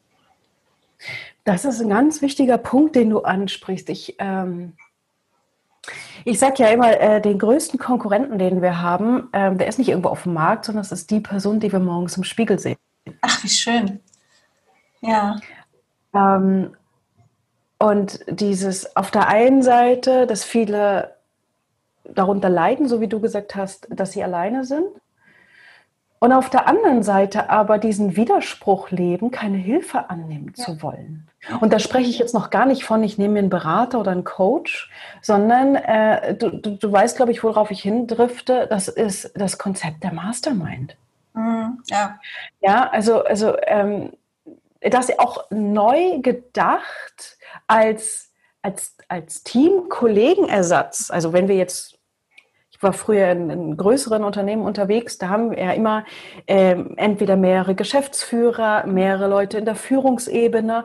Das 1.42 1.64
ist 1.64 1.80
ein 1.80 1.88
ganz 1.88 2.22
wichtiger 2.22 2.56
Punkt, 2.56 2.94
den 2.94 3.10
du 3.10 3.22
ansprichst. 3.22 3.88
Ich 3.88 4.14
ähm, 4.20 4.74
ich 6.24 6.38
sage 6.38 6.62
ja 6.62 6.68
immer, 6.68 7.00
äh, 7.00 7.20
den 7.20 7.38
größten 7.38 7.80
Konkurrenten, 7.80 8.38
den 8.38 8.62
wir 8.62 8.80
haben, 8.80 9.28
äh, 9.32 9.54
der 9.54 9.66
ist 9.66 9.78
nicht 9.78 9.88
irgendwo 9.88 10.08
auf 10.10 10.22
dem 10.22 10.34
Markt, 10.34 10.66
sondern 10.66 10.82
es 10.82 10.92
ist 10.92 11.10
die 11.10 11.20
Person, 11.20 11.58
die 11.58 11.72
wir 11.72 11.80
morgens 11.80 12.16
im 12.16 12.24
Spiegel 12.24 12.60
sehen. 12.60 12.78
Ach, 13.22 13.42
wie 13.42 13.48
schön. 13.48 14.00
Ja. 15.00 15.40
Ähm, 16.14 16.76
und 17.78 18.20
dieses 18.28 18.96
auf 18.96 19.10
der 19.10 19.28
einen 19.28 19.62
Seite, 19.62 20.26
dass 20.26 20.44
viele 20.44 21.15
darunter 22.14 22.48
leiden, 22.48 22.88
so 22.88 23.00
wie 23.00 23.08
du 23.08 23.20
gesagt 23.20 23.54
hast, 23.54 23.88
dass 23.90 24.12
sie 24.12 24.22
alleine 24.22 24.64
sind. 24.64 24.86
Und 26.18 26.32
auf 26.32 26.48
der 26.48 26.66
anderen 26.66 27.02
Seite 27.02 27.50
aber 27.50 27.78
diesen 27.78 28.16
Widerspruch 28.16 28.90
leben, 28.90 29.30
keine 29.30 29.58
Hilfe 29.58 30.08
annehmen 30.08 30.52
ja. 30.56 30.64
zu 30.64 30.82
wollen. 30.82 31.28
Und 31.60 31.72
da 31.72 31.78
spreche 31.78 32.08
ich 32.08 32.18
jetzt 32.18 32.34
noch 32.34 32.50
gar 32.50 32.66
nicht 32.66 32.84
von, 32.84 33.02
ich 33.02 33.18
nehme 33.18 33.34
mir 33.34 33.38
einen 33.40 33.50
Berater 33.50 34.00
oder 34.00 34.12
einen 34.12 34.24
Coach, 34.24 34.90
sondern 35.20 35.76
äh, 35.76 36.34
du, 36.34 36.50
du, 36.50 36.70
du, 36.76 36.90
weißt, 36.90 37.16
glaube 37.16 37.32
ich, 37.32 37.44
worauf 37.44 37.70
ich 37.70 37.82
hindrifte, 37.82 38.66
das 38.68 38.88
ist 38.88 39.30
das 39.34 39.58
Konzept 39.58 40.02
der 40.02 40.12
Mastermind. 40.12 40.96
Mhm, 41.34 41.82
ja. 41.86 42.18
Ja, 42.60 42.88
also, 42.90 43.22
also 43.22 43.54
ähm, 43.66 44.10
das 44.80 45.16
auch 45.18 45.44
neu 45.50 46.18
gedacht 46.20 47.36
als, 47.66 48.32
als, 48.62 48.96
als 49.08 49.44
Team-Kollegenersatz. 49.44 51.10
Also 51.10 51.32
wenn 51.32 51.46
wir 51.46 51.56
jetzt 51.56 51.95
ich 52.76 52.82
war 52.82 52.92
früher 52.92 53.30
in, 53.30 53.48
in, 53.48 53.76
größeren 53.76 54.22
Unternehmen 54.22 54.62
unterwegs, 54.62 55.16
da 55.16 55.28
haben 55.28 55.50
wir 55.50 55.58
ja 55.58 55.72
immer 55.72 56.04
ähm, 56.46 56.92
entweder 56.96 57.36
mehrere 57.36 57.74
Geschäftsführer, 57.74 58.86
mehrere 58.86 59.28
Leute 59.28 59.56
in 59.58 59.64
der 59.64 59.76
Führungsebene 59.76 60.84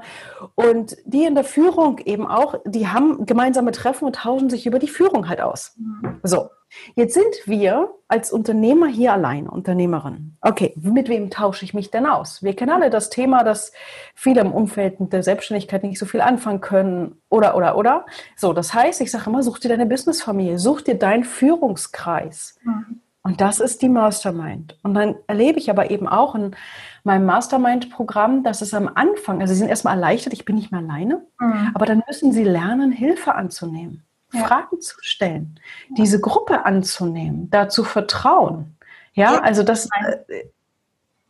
und 0.56 0.96
die 1.06 1.26
in 1.26 1.36
der 1.36 1.44
Führung 1.44 2.00
eben 2.00 2.28
auch, 2.28 2.56
die 2.66 2.88
haben 2.88 3.26
gemeinsame 3.26 3.72
Treffen 3.72 4.06
und 4.06 4.16
tauschen 4.16 4.50
sich 4.50 4.66
über 4.66 4.80
die 4.80 4.88
Führung 4.88 5.28
halt 5.28 5.42
aus. 5.42 5.76
Mhm. 5.78 6.20
So. 6.24 6.50
Jetzt 6.96 7.14
sind 7.14 7.34
wir 7.46 7.90
als 8.08 8.32
Unternehmer 8.32 8.88
hier 8.88 9.14
allein, 9.14 9.48
Unternehmerin. 9.48 10.38
Okay, 10.42 10.74
mit 10.76 11.10
wem 11.10 11.30
tausche 11.30 11.66
ich 11.66 11.74
mich 11.74 11.92
denn 11.92 12.06
aus? 12.06 12.44
Wir 12.44 12.56
kennen 12.56 12.72
alle 12.72 12.90
das 12.90 13.10
Thema, 13.10 13.44
dass 13.44 13.72
viele 14.16 14.42
im 14.42 14.52
Umfeld 14.52 14.96
der 15.00 15.24
Selbstständigkeit 15.24 15.84
nicht 15.84 16.00
so 16.00 16.06
viel 16.06 16.22
anfangen 16.22 16.62
können 16.62 17.22
oder, 17.30 17.56
oder, 17.56 17.78
oder. 17.78 18.06
So, 18.36 18.54
das 18.54 18.74
heißt, 18.74 19.02
ich 19.02 19.12
sage 19.12 19.30
immer, 19.30 19.44
such 19.44 19.60
dir 19.60 19.70
deine 19.70 19.86
Businessfamilie, 19.86 20.60
such 20.60 20.82
dir 20.82 20.96
deinen 20.96 21.24
Führungskreis. 21.24 22.58
Mhm. 22.64 23.02
Und 23.24 23.40
das 23.40 23.60
ist 23.60 23.84
die 23.84 23.90
Mastermind. 23.90 24.80
Und 24.82 24.96
dann 24.96 25.16
erlebe 25.28 25.60
ich 25.60 25.70
aber 25.70 25.92
eben 25.92 26.08
auch 26.08 26.34
in 26.34 26.56
meinem 27.04 27.26
Mastermind-Programm, 27.26 28.44
dass 28.44 28.62
es 28.62 28.74
am 28.74 28.90
Anfang, 28.94 29.42
also 29.42 29.54
sie 29.54 29.60
sind 29.60 29.70
erstmal 29.70 29.94
erleichtert, 29.94 30.34
ich 30.34 30.44
bin 30.44 30.56
nicht 30.56 30.72
mehr 30.72 30.82
alleine, 30.82 31.22
mhm. 31.40 31.72
aber 31.76 31.86
dann 31.86 32.02
müssen 32.08 32.32
sie 32.32 32.44
lernen, 32.44 32.92
Hilfe 32.92 33.36
anzunehmen 33.36 34.06
ja. 34.34 34.44
Fragen 34.46 34.82
zu 34.82 34.96
stellen, 35.02 35.60
diese 35.90 36.20
Gruppe 36.20 36.66
anzunehmen, 36.66 37.50
dazu 37.50 37.84
vertrauen. 37.84 38.78
Ja, 39.14 39.34
Ehrlich 39.34 39.44
also 39.44 39.64
das. 39.64 39.86
Äh, 39.86 40.46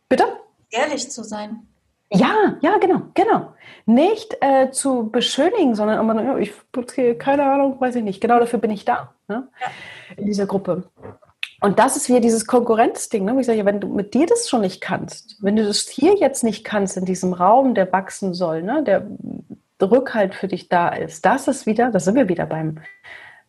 bitte? 0.08 0.24
Ehrlich 0.70 1.10
zu 1.10 1.22
sein. 1.24 1.66
Ja, 2.10 2.58
ja, 2.60 2.78
genau, 2.78 3.02
genau. 3.14 3.54
Nicht 3.86 4.36
äh, 4.40 4.70
zu 4.70 5.08
beschönigen, 5.10 5.74
sondern 5.74 5.98
immer, 5.98 6.38
ich 6.38 6.52
keine 7.18 7.44
Ahnung, 7.44 7.80
weiß 7.80 7.96
ich 7.96 8.04
nicht. 8.04 8.20
Genau 8.20 8.38
dafür 8.38 8.58
bin 8.58 8.70
ich 8.70 8.84
da, 8.84 9.14
ne? 9.28 9.48
ja. 9.60 9.66
in 10.16 10.26
dieser 10.26 10.46
Gruppe. 10.46 10.84
Und 11.62 11.78
das 11.78 11.96
ist 11.96 12.08
wieder 12.08 12.20
dieses 12.20 12.46
Konkurrenzding, 12.46 13.24
ne? 13.24 13.34
Wo 13.34 13.38
ich 13.38 13.46
sage, 13.46 13.64
wenn 13.64 13.80
du 13.80 13.86
mit 13.86 14.14
dir 14.14 14.26
das 14.26 14.48
schon 14.48 14.62
nicht 14.62 14.80
kannst, 14.80 15.36
wenn 15.42 15.54
du 15.54 15.64
das 15.64 15.88
hier 15.88 16.16
jetzt 16.16 16.42
nicht 16.42 16.64
kannst, 16.64 16.96
in 16.96 17.04
diesem 17.04 17.32
Raum, 17.32 17.74
der 17.74 17.90
wachsen 17.92 18.34
soll, 18.34 18.62
ne? 18.62 18.82
der 18.82 19.06
Rückhalt 19.90 20.34
für 20.34 20.48
dich 20.48 20.68
da 20.68 20.88
ist. 20.88 21.24
Das 21.24 21.48
ist 21.48 21.66
wieder, 21.66 21.90
da 21.90 22.00
sind 22.00 22.14
wir 22.14 22.28
wieder 22.28 22.46
beim 22.46 22.80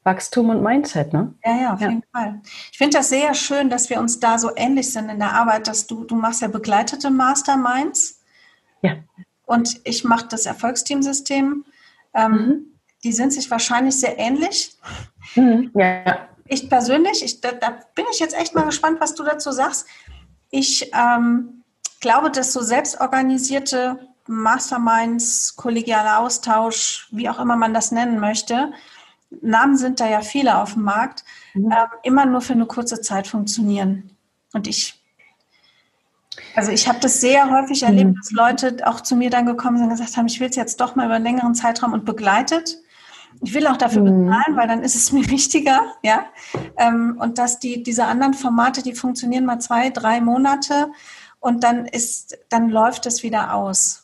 Wachstum 0.03 0.49
und 0.49 0.61
Mindset, 0.61 1.13
ne? 1.13 1.33
Ja, 1.45 1.55
ja, 1.55 1.73
auf 1.73 1.81
ja. 1.81 1.89
jeden 1.89 2.03
Fall. 2.11 2.41
Ich 2.71 2.77
finde 2.77 2.97
das 2.97 3.09
sehr 3.09 3.33
schön, 3.33 3.69
dass 3.69 3.89
wir 3.89 3.99
uns 3.99 4.19
da 4.19 4.37
so 4.37 4.51
ähnlich 4.55 4.91
sind 4.91 5.09
in 5.09 5.19
der 5.19 5.33
Arbeit, 5.33 5.67
dass 5.67 5.87
du, 5.87 6.03
du 6.03 6.15
machst 6.15 6.41
ja 6.41 6.49
begleitete 6.49 7.09
Masterminds. 7.09 8.21
Ja. 8.81 8.95
Und 9.45 9.79
ich 9.85 10.03
mache 10.03 10.27
das 10.27 10.45
Erfolgsteamsystem. 10.45 11.65
Ähm, 12.13 12.31
mhm. 12.31 12.65
Die 13.03 13.13
sind 13.13 13.33
sich 13.33 13.49
wahrscheinlich 13.49 13.99
sehr 13.99 14.19
ähnlich. 14.19 14.77
Mhm. 15.35 15.71
Ja. 15.73 16.27
Ich 16.45 16.69
persönlich, 16.69 17.23
ich, 17.23 17.39
da, 17.39 17.53
da, 17.53 17.79
bin 17.95 18.05
ich 18.11 18.19
jetzt 18.19 18.37
echt 18.37 18.53
mal 18.55 18.65
gespannt, 18.65 18.99
was 18.99 19.15
du 19.15 19.23
dazu 19.23 19.51
sagst. 19.51 19.87
Ich 20.49 20.91
ähm, 20.93 21.63
glaube, 22.01 22.29
dass 22.29 22.51
so 22.51 22.61
selbstorganisierte 22.61 23.99
Masterminds, 24.27 25.55
kollegialer 25.55 26.19
Austausch, 26.19 27.07
wie 27.11 27.29
auch 27.29 27.39
immer 27.39 27.55
man 27.55 27.73
das 27.73 27.91
nennen 27.91 28.19
möchte, 28.19 28.71
Namen 29.41 29.77
sind 29.77 29.99
da 29.99 30.07
ja 30.07 30.21
viele 30.21 30.57
auf 30.57 30.73
dem 30.73 30.83
Markt, 30.83 31.23
mhm. 31.53 31.71
äh, 31.71 31.85
immer 32.03 32.25
nur 32.25 32.41
für 32.41 32.53
eine 32.53 32.65
kurze 32.65 33.01
Zeit 33.01 33.27
funktionieren. 33.27 34.15
Und 34.53 34.67
ich, 34.67 35.01
also 36.55 36.71
ich 36.71 36.87
habe 36.87 36.99
das 36.99 37.21
sehr 37.21 37.49
häufig 37.49 37.81
mhm. 37.81 37.87
erlebt, 37.87 38.17
dass 38.19 38.31
Leute 38.31 38.77
auch 38.85 39.01
zu 39.01 39.15
mir 39.15 39.29
dann 39.29 39.45
gekommen 39.45 39.77
sind 39.77 39.85
und 39.85 39.91
gesagt 39.91 40.17
haben, 40.17 40.27
ich 40.27 40.39
will 40.39 40.49
es 40.49 40.55
jetzt 40.55 40.79
doch 40.79 40.95
mal 40.95 41.05
über 41.05 41.15
einen 41.15 41.25
längeren 41.25 41.55
Zeitraum 41.55 41.93
und 41.93 42.05
begleitet. 42.05 42.77
Ich 43.41 43.53
will 43.53 43.65
auch 43.67 43.77
dafür 43.77 44.01
mhm. 44.01 44.27
bezahlen, 44.27 44.55
weil 44.55 44.67
dann 44.67 44.83
ist 44.83 44.95
es 44.95 45.11
mir 45.11 45.27
wichtiger, 45.29 45.81
ja. 46.03 46.25
Ähm, 46.77 47.17
und 47.19 47.37
dass 47.37 47.59
die, 47.59 47.83
diese 47.83 48.05
anderen 48.05 48.33
Formate, 48.33 48.83
die 48.83 48.93
funktionieren 48.93 49.45
mal 49.45 49.59
zwei, 49.59 49.89
drei 49.89 50.21
Monate 50.21 50.91
und 51.39 51.63
dann 51.63 51.85
ist, 51.85 52.37
dann 52.49 52.69
läuft 52.69 53.05
es 53.05 53.23
wieder 53.23 53.53
aus. 53.53 54.02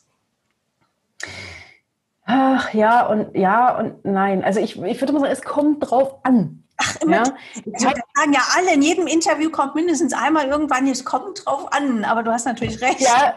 Ach 2.24 2.72
ja 2.72 3.06
und 3.06 3.36
ja 3.36 3.76
und 3.76 4.04
nein. 4.04 4.44
Also 4.44 4.60
ich, 4.60 4.80
ich 4.80 5.00
würde 5.00 5.12
mal 5.12 5.20
sagen, 5.20 5.32
es 5.32 5.42
kommt 5.42 5.90
drauf 5.90 6.16
an. 6.22 6.62
Ach, 6.76 6.96
immer. 7.02 7.16
Ja? 7.16 7.24
Das 7.66 7.82
sagen 7.82 8.32
ja 8.32 8.40
alle, 8.56 8.74
in 8.74 8.82
jedem 8.82 9.06
Interview 9.06 9.50
kommt 9.50 9.74
mindestens 9.74 10.12
einmal 10.12 10.46
irgendwann, 10.46 10.86
es 10.86 11.04
kommt 11.04 11.44
drauf 11.44 11.72
an, 11.72 12.04
aber 12.04 12.22
du 12.22 12.32
hast 12.32 12.46
natürlich 12.46 12.80
recht. 12.80 13.00
Ja, 13.00 13.36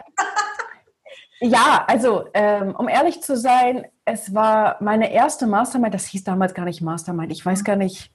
ja 1.40 1.84
also 1.86 2.24
ähm, 2.34 2.74
um 2.76 2.88
ehrlich 2.88 3.22
zu 3.22 3.36
sein, 3.36 3.86
es 4.04 4.32
war 4.32 4.76
meine 4.80 5.12
erste 5.12 5.46
Mastermind, 5.46 5.92
das 5.92 6.06
hieß 6.06 6.24
damals 6.24 6.54
gar 6.54 6.64
nicht 6.64 6.80
Mastermind, 6.80 7.32
ich 7.32 7.44
weiß 7.44 7.64
gar 7.64 7.76
nicht. 7.76 8.10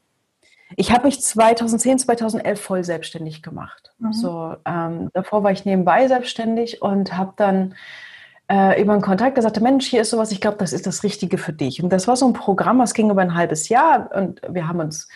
Ich 0.75 0.91
habe 0.91 1.05
mich 1.05 1.19
2010, 1.19 1.99
2011 1.99 2.61
voll 2.61 2.83
selbstständig 2.83 3.41
gemacht. 3.41 3.91
Mhm. 3.97 4.13
So, 4.13 4.55
ähm, 4.65 5.09
davor 5.13 5.43
war 5.43 5.51
ich 5.51 5.65
nebenbei 5.65 6.07
selbstständig 6.07 6.81
und 6.83 7.17
habe 7.17 7.33
dann 7.37 7.75
äh, 8.49 8.81
über 8.81 8.93
einen 8.93 9.01
Kontakt 9.01 9.35
gesagt, 9.35 9.59
Mensch, 9.61 9.87
hier 9.87 10.01
ist 10.01 10.09
sowas, 10.09 10.31
ich 10.31 10.41
glaube, 10.41 10.57
das 10.57 10.73
ist 10.73 10.87
das 10.87 11.03
Richtige 11.03 11.37
für 11.37 11.53
dich. 11.53 11.83
Und 11.83 11.91
das 11.91 12.07
war 12.07 12.15
so 12.15 12.25
ein 12.25 12.33
Programm, 12.33 12.79
das 12.79 12.93
ging 12.93 13.09
über 13.09 13.21
ein 13.21 13.35
halbes 13.35 13.69
Jahr 13.69 14.09
und 14.15 14.41
wir 14.49 14.67
haben 14.67 14.79
uns, 14.79 15.07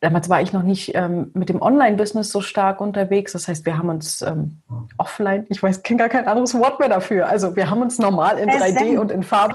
damals 0.00 0.28
war 0.28 0.40
ich 0.40 0.52
noch 0.52 0.62
nicht 0.62 0.94
ähm, 0.94 1.30
mit 1.34 1.50
dem 1.50 1.60
Online-Business 1.60 2.30
so 2.30 2.40
stark 2.40 2.80
unterwegs, 2.80 3.32
das 3.32 3.48
heißt, 3.48 3.66
wir 3.66 3.76
haben 3.76 3.90
uns 3.90 4.22
ähm, 4.22 4.62
offline, 4.96 5.46
ich 5.50 5.62
weiß, 5.62 5.82
kenne 5.82 5.98
gar 5.98 6.08
kein 6.08 6.26
anderes 6.26 6.58
Wort 6.58 6.80
mehr 6.80 6.88
dafür, 6.88 7.28
also 7.28 7.54
wir 7.54 7.68
haben 7.68 7.82
uns 7.82 7.98
normal 7.98 8.38
in 8.38 8.48
3D 8.48 8.98
und 8.98 9.12
in 9.12 9.22
Farbe 9.22 9.54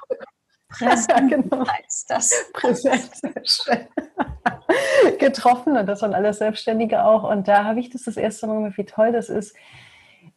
Präsent 0.70 1.30
genau. 1.50 1.66
heißt 1.68 2.10
das. 2.10 2.32
Präsent. 2.54 3.12
Getroffen 5.20 5.78
und 5.78 5.86
das 5.86 6.02
waren 6.02 6.14
alles 6.14 6.40
Selbstständige 6.40 7.06
auch. 7.06 7.24
Und 7.24 7.48
da 7.48 7.64
habe 7.64 7.80
ich 7.80 7.90
das 7.90 8.04
das 8.04 8.18
erste 8.18 8.48
Mal 8.48 8.74
wie 8.76 8.86
toll 8.86 9.12
das 9.12 9.30
ist. 9.30 9.56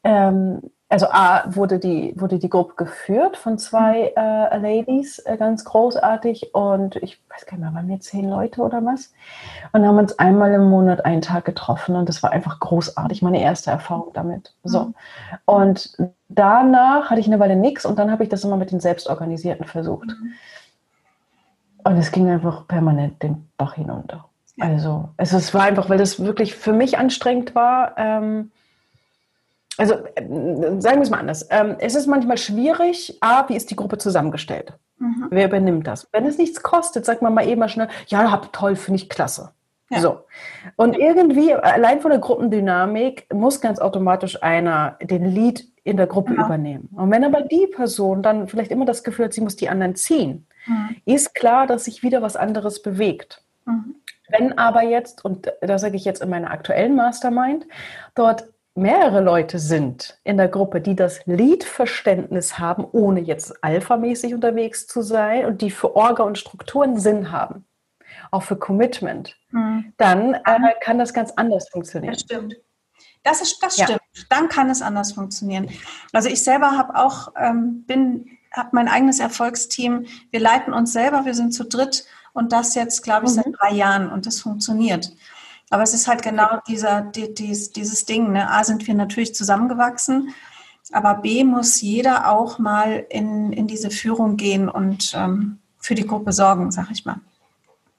Ähm, 0.05 0.70
also 0.90 1.07
A, 1.11 1.44
wurde 1.55 1.79
die, 1.79 2.14
wurde 2.16 2.38
die 2.38 2.48
Gruppe 2.48 2.74
geführt 2.77 3.37
von 3.37 3.59
zwei 3.59 4.12
äh, 4.16 4.59
Ladies, 4.59 5.18
äh, 5.18 5.37
ganz 5.37 5.64
großartig. 5.66 6.55
Und 6.55 6.96
ich 6.96 7.20
weiß 7.29 7.44
gar 7.44 7.59
nicht 7.59 7.64
mehr, 7.66 7.74
waren 7.74 7.88
wir 7.88 8.01
zehn 8.01 8.29
Leute 8.29 8.62
oder 8.62 8.83
was? 8.85 9.12
Und 9.72 9.87
haben 9.87 9.98
uns 9.98 10.18
einmal 10.18 10.53
im 10.53 10.70
Monat 10.70 11.05
einen 11.05 11.20
Tag 11.20 11.44
getroffen. 11.44 11.94
Und 11.94 12.09
das 12.09 12.22
war 12.22 12.33
einfach 12.33 12.59
großartig, 12.59 13.20
meine 13.20 13.42
erste 13.42 13.70
Erfahrung 13.70 14.12
damit. 14.14 14.55
So. 14.64 14.85
Mhm. 14.85 14.94
Und 15.44 15.98
danach 16.29 17.11
hatte 17.11 17.20
ich 17.20 17.27
eine 17.27 17.38
Weile 17.38 17.57
nichts 17.57 17.85
und 17.85 17.98
dann 17.98 18.11
habe 18.11 18.22
ich 18.22 18.31
das 18.31 18.44
immer 18.44 18.57
mit 18.57 18.70
den 18.70 18.81
Selbstorganisierten 18.81 19.66
versucht. 19.66 20.09
Mhm. 20.09 20.33
Und 21.85 21.98
es 21.98 22.12
ging 22.12 22.31
einfach 22.31 22.66
permanent 22.66 23.22
den 23.22 23.46
Bach 23.59 23.74
hinunter. 23.74 24.24
Also 24.59 25.11
es, 25.18 25.33
es 25.33 25.53
war 25.53 25.62
einfach, 25.62 25.88
weil 25.88 25.98
das 25.98 26.18
wirklich 26.18 26.55
für 26.55 26.72
mich 26.72 26.98
anstrengend 26.98 27.55
war. 27.55 27.92
Ähm, 27.96 28.51
also 29.78 29.94
äh, 29.94 30.80
sagen 30.80 30.98
wir 30.98 31.02
es 31.02 31.10
mal 31.10 31.20
anders. 31.20 31.46
Ähm, 31.50 31.76
es 31.78 31.94
ist 31.94 32.06
manchmal 32.06 32.36
schwierig, 32.36 33.16
A, 33.20 33.48
wie 33.48 33.56
ist 33.56 33.70
die 33.70 33.76
Gruppe 33.76 33.96
zusammengestellt? 33.96 34.74
Mhm. 34.98 35.28
Wer 35.30 35.46
übernimmt 35.46 35.86
das? 35.86 36.08
Wenn 36.12 36.26
es 36.26 36.36
nichts 36.36 36.62
kostet, 36.62 37.06
sagt 37.06 37.22
man 37.22 37.32
mal 37.32 37.46
eben 37.46 37.60
mal 37.60 37.68
schnell, 37.68 37.88
ja, 38.08 38.30
habt 38.30 38.52
toll, 38.52 38.76
finde 38.76 38.96
ich 38.96 39.08
klasse. 39.08 39.52
Ja. 39.90 40.00
So. 40.00 40.20
Und 40.76 40.98
irgendwie, 40.98 41.54
allein 41.54 42.00
von 42.00 42.10
der 42.10 42.20
Gruppendynamik, 42.20 43.32
muss 43.32 43.60
ganz 43.60 43.78
automatisch 43.78 44.42
einer 44.42 44.98
den 45.00 45.24
Lead 45.24 45.66
in 45.84 45.96
der 45.96 46.06
Gruppe 46.06 46.34
genau. 46.34 46.46
übernehmen. 46.46 46.90
Und 46.94 47.10
wenn 47.10 47.24
aber 47.24 47.42
die 47.42 47.66
Person 47.68 48.22
dann 48.22 48.48
vielleicht 48.48 48.70
immer 48.70 48.84
das 48.84 49.02
Gefühl 49.02 49.26
hat, 49.26 49.32
sie 49.32 49.40
muss 49.40 49.56
die 49.56 49.70
anderen 49.70 49.94
ziehen, 49.94 50.46
mhm. 50.66 50.96
ist 51.06 51.34
klar, 51.34 51.66
dass 51.66 51.84
sich 51.84 52.02
wieder 52.02 52.20
was 52.20 52.36
anderes 52.36 52.82
bewegt. 52.82 53.42
Mhm. 53.64 53.94
Wenn 54.28 54.58
aber 54.58 54.82
jetzt, 54.82 55.24
und 55.24 55.50
da 55.62 55.78
sage 55.78 55.96
ich 55.96 56.04
jetzt 56.04 56.20
in 56.20 56.28
meiner 56.28 56.50
aktuellen 56.50 56.94
Mastermind, 56.94 57.66
dort 58.14 58.44
mehrere 58.78 59.20
Leute 59.20 59.58
sind 59.58 60.18
in 60.24 60.36
der 60.36 60.48
Gruppe, 60.48 60.80
die 60.80 60.96
das 60.96 61.24
Lead-Verständnis 61.26 62.58
haben, 62.58 62.86
ohne 62.92 63.20
jetzt 63.20 63.62
alphamäßig 63.62 64.34
unterwegs 64.34 64.86
zu 64.86 65.02
sein 65.02 65.44
und 65.44 65.60
die 65.60 65.70
für 65.70 65.94
Orga 65.94 66.22
und 66.22 66.38
Strukturen 66.38 66.98
Sinn 66.98 67.30
haben, 67.30 67.66
auch 68.30 68.42
für 68.42 68.56
Commitment, 68.56 69.36
mhm. 69.50 69.92
dann 69.96 70.34
äh, 70.34 70.74
kann 70.80 70.98
das 70.98 71.12
ganz 71.12 71.32
anders 71.32 71.68
funktionieren. 71.68 72.14
Das 72.14 72.22
stimmt. 72.22 72.56
Das, 73.22 73.42
ist, 73.42 73.62
das 73.62 73.74
stimmt. 73.74 73.90
Ja. 73.90 74.22
Dann 74.30 74.48
kann 74.48 74.70
es 74.70 74.80
anders 74.80 75.12
funktionieren. 75.12 75.68
Also 76.12 76.28
ich 76.28 76.42
selber 76.42 76.78
habe 76.78 76.96
auch, 76.96 77.32
ähm, 77.36 77.84
bin, 77.86 78.26
habe 78.52 78.70
mein 78.72 78.88
eigenes 78.88 79.20
Erfolgsteam. 79.20 80.06
Wir 80.30 80.40
leiten 80.40 80.72
uns 80.72 80.92
selber, 80.92 81.24
wir 81.24 81.34
sind 81.34 81.52
zu 81.52 81.64
dritt 81.64 82.06
und 82.32 82.52
das 82.52 82.74
jetzt, 82.74 83.02
glaube 83.02 83.26
ich, 83.26 83.32
mhm. 83.32 83.36
seit 83.36 83.46
drei 83.58 83.72
Jahren 83.74 84.10
und 84.10 84.26
das 84.26 84.40
funktioniert. 84.40 85.12
Aber 85.70 85.83
es 85.83 85.94
ist 85.94 86.09
halt 86.09 86.22
genau 86.22 86.61
dieser, 86.66 87.02
die, 87.02 87.35
dies, 87.35 87.72
dieses 87.72 88.07
Ding. 88.07 88.33
Ne? 88.33 88.50
A, 88.50 88.64
sind 88.64 88.87
wir 88.87 88.94
natürlich 88.94 89.35
zusammengewachsen, 89.35 90.35
aber 90.92 91.14
B, 91.14 91.44
muss 91.44 91.81
jeder 91.81 92.33
auch 92.33 92.59
mal 92.59 93.07
in, 93.11 93.52
in 93.52 93.66
diese 93.66 93.90
Führung 93.90 94.37
gehen 94.37 94.68
und 94.68 95.12
ähm, 95.14 95.59
für 95.78 95.94
die 95.94 96.07
Gruppe 96.07 96.33
sorgen, 96.33 96.70
sag 96.70 96.90
ich 96.90 97.04
mal. 97.04 97.16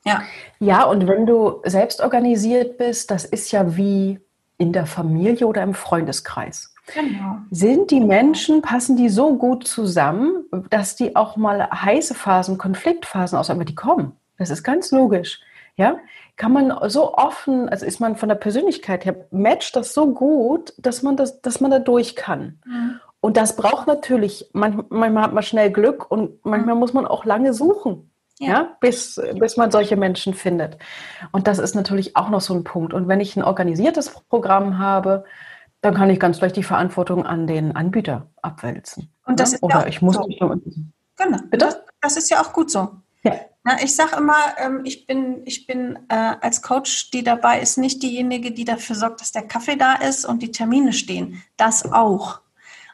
Ja. 0.05 0.21
ja, 0.59 0.83
und 0.85 1.07
wenn 1.07 1.25
du 1.25 1.61
selbst 1.65 2.01
organisiert 2.01 2.77
bist, 2.77 3.11
das 3.11 3.25
ist 3.25 3.51
ja 3.51 3.75
wie 3.75 4.19
in 4.57 4.73
der 4.73 4.85
Familie 4.85 5.45
oder 5.45 5.61
im 5.61 5.73
Freundeskreis. 5.73 6.73
Genau. 6.93 7.37
Sind 7.51 7.91
die 7.91 7.99
Menschen, 7.99 8.61
passen 8.61 8.95
die 8.95 9.09
so 9.09 9.35
gut 9.35 9.67
zusammen, 9.67 10.45
dass 10.69 10.95
die 10.95 11.15
auch 11.15 11.37
mal 11.37 11.69
heiße 11.69 12.15
Phasen, 12.15 12.57
Konfliktphasen 12.57 13.37
aus 13.37 13.47
die 13.47 13.75
kommen? 13.75 14.13
Das 14.37 14.49
ist 14.49 14.63
ganz 14.63 14.91
logisch. 14.91 15.39
Ja, 15.75 15.97
kann 16.39 16.53
man 16.53 16.89
so 16.89 17.13
offen, 17.15 17.67
also 17.67 17.85
ist 17.85 17.99
man 17.99 18.15
von 18.15 18.29
der 18.29 18.35
Persönlichkeit 18.35 19.03
her, 19.03 19.27
matcht 19.29 19.75
das 19.75 19.93
so 19.93 20.13
gut, 20.13 20.73
dass 20.77 21.03
man 21.03 21.17
das, 21.17 21.41
dass 21.41 21.59
man 21.59 21.69
da 21.69 21.79
durch 21.79 22.15
kann. 22.15 22.59
Mhm. 22.65 22.99
Und 23.19 23.35
das 23.35 23.57
braucht 23.57 23.87
natürlich, 23.87 24.49
manchmal, 24.53 25.13
hat 25.21 25.33
man 25.33 25.43
schnell 25.43 25.69
Glück 25.69 26.09
und 26.09 26.43
manchmal 26.45 26.75
mhm. 26.75 26.79
muss 26.79 26.93
man 26.93 27.05
auch 27.05 27.25
lange 27.25 27.53
suchen, 27.53 28.09
ja. 28.39 28.47
ja. 28.47 28.77
bis, 28.79 29.21
bis 29.37 29.57
man 29.57 29.69
solche 29.69 29.97
Menschen 29.97 30.33
findet. 30.33 30.77
Und 31.33 31.45
das 31.45 31.59
ist 31.59 31.75
natürlich 31.75 32.15
auch 32.15 32.29
noch 32.29 32.41
so 32.41 32.53
ein 32.53 32.63
Punkt. 32.63 32.93
Und 32.93 33.09
wenn 33.09 33.19
ich 33.19 33.35
ein 33.35 33.43
organisiertes 33.43 34.09
Programm 34.29 34.77
habe, 34.79 35.25
dann 35.81 35.93
kann 35.93 36.09
ich 36.09 36.21
ganz 36.21 36.39
leicht 36.39 36.55
die 36.55 36.63
Verantwortung 36.63 37.25
an 37.25 37.47
den 37.47 37.75
Anbieter 37.75 38.27
abwälzen. 38.41 39.11
Und 39.25 39.41
das 39.41 39.51
ja? 39.51 39.55
ist 39.57 39.63
Oder 39.63 39.81
ja 39.81 39.87
ich 39.87 40.01
muss 40.01 40.15
so. 40.15 40.25
Genau. 40.25 41.37
Bitte? 41.49 41.65
Das, 41.65 41.81
das 41.99 42.15
ist 42.15 42.29
ja 42.29 42.39
auch 42.39 42.53
gut 42.53 42.71
so. 42.71 42.91
Ja. 43.23 43.33
Na, 43.63 43.81
ich 43.83 43.95
sage 43.95 44.15
immer, 44.15 44.37
ähm, 44.57 44.81
ich 44.85 45.05
bin, 45.05 45.41
ich 45.45 45.67
bin 45.67 45.99
äh, 46.07 46.35
als 46.41 46.61
Coach, 46.61 47.11
die 47.11 47.23
dabei 47.23 47.59
ist, 47.59 47.77
nicht 47.77 48.01
diejenige, 48.01 48.51
die 48.51 48.65
dafür 48.65 48.95
sorgt, 48.95 49.21
dass 49.21 49.31
der 49.31 49.47
Kaffee 49.47 49.75
da 49.75 49.95
ist 49.95 50.25
und 50.25 50.41
die 50.41 50.51
Termine 50.51 50.93
stehen. 50.93 51.43
Das 51.57 51.91
auch. 51.91 52.39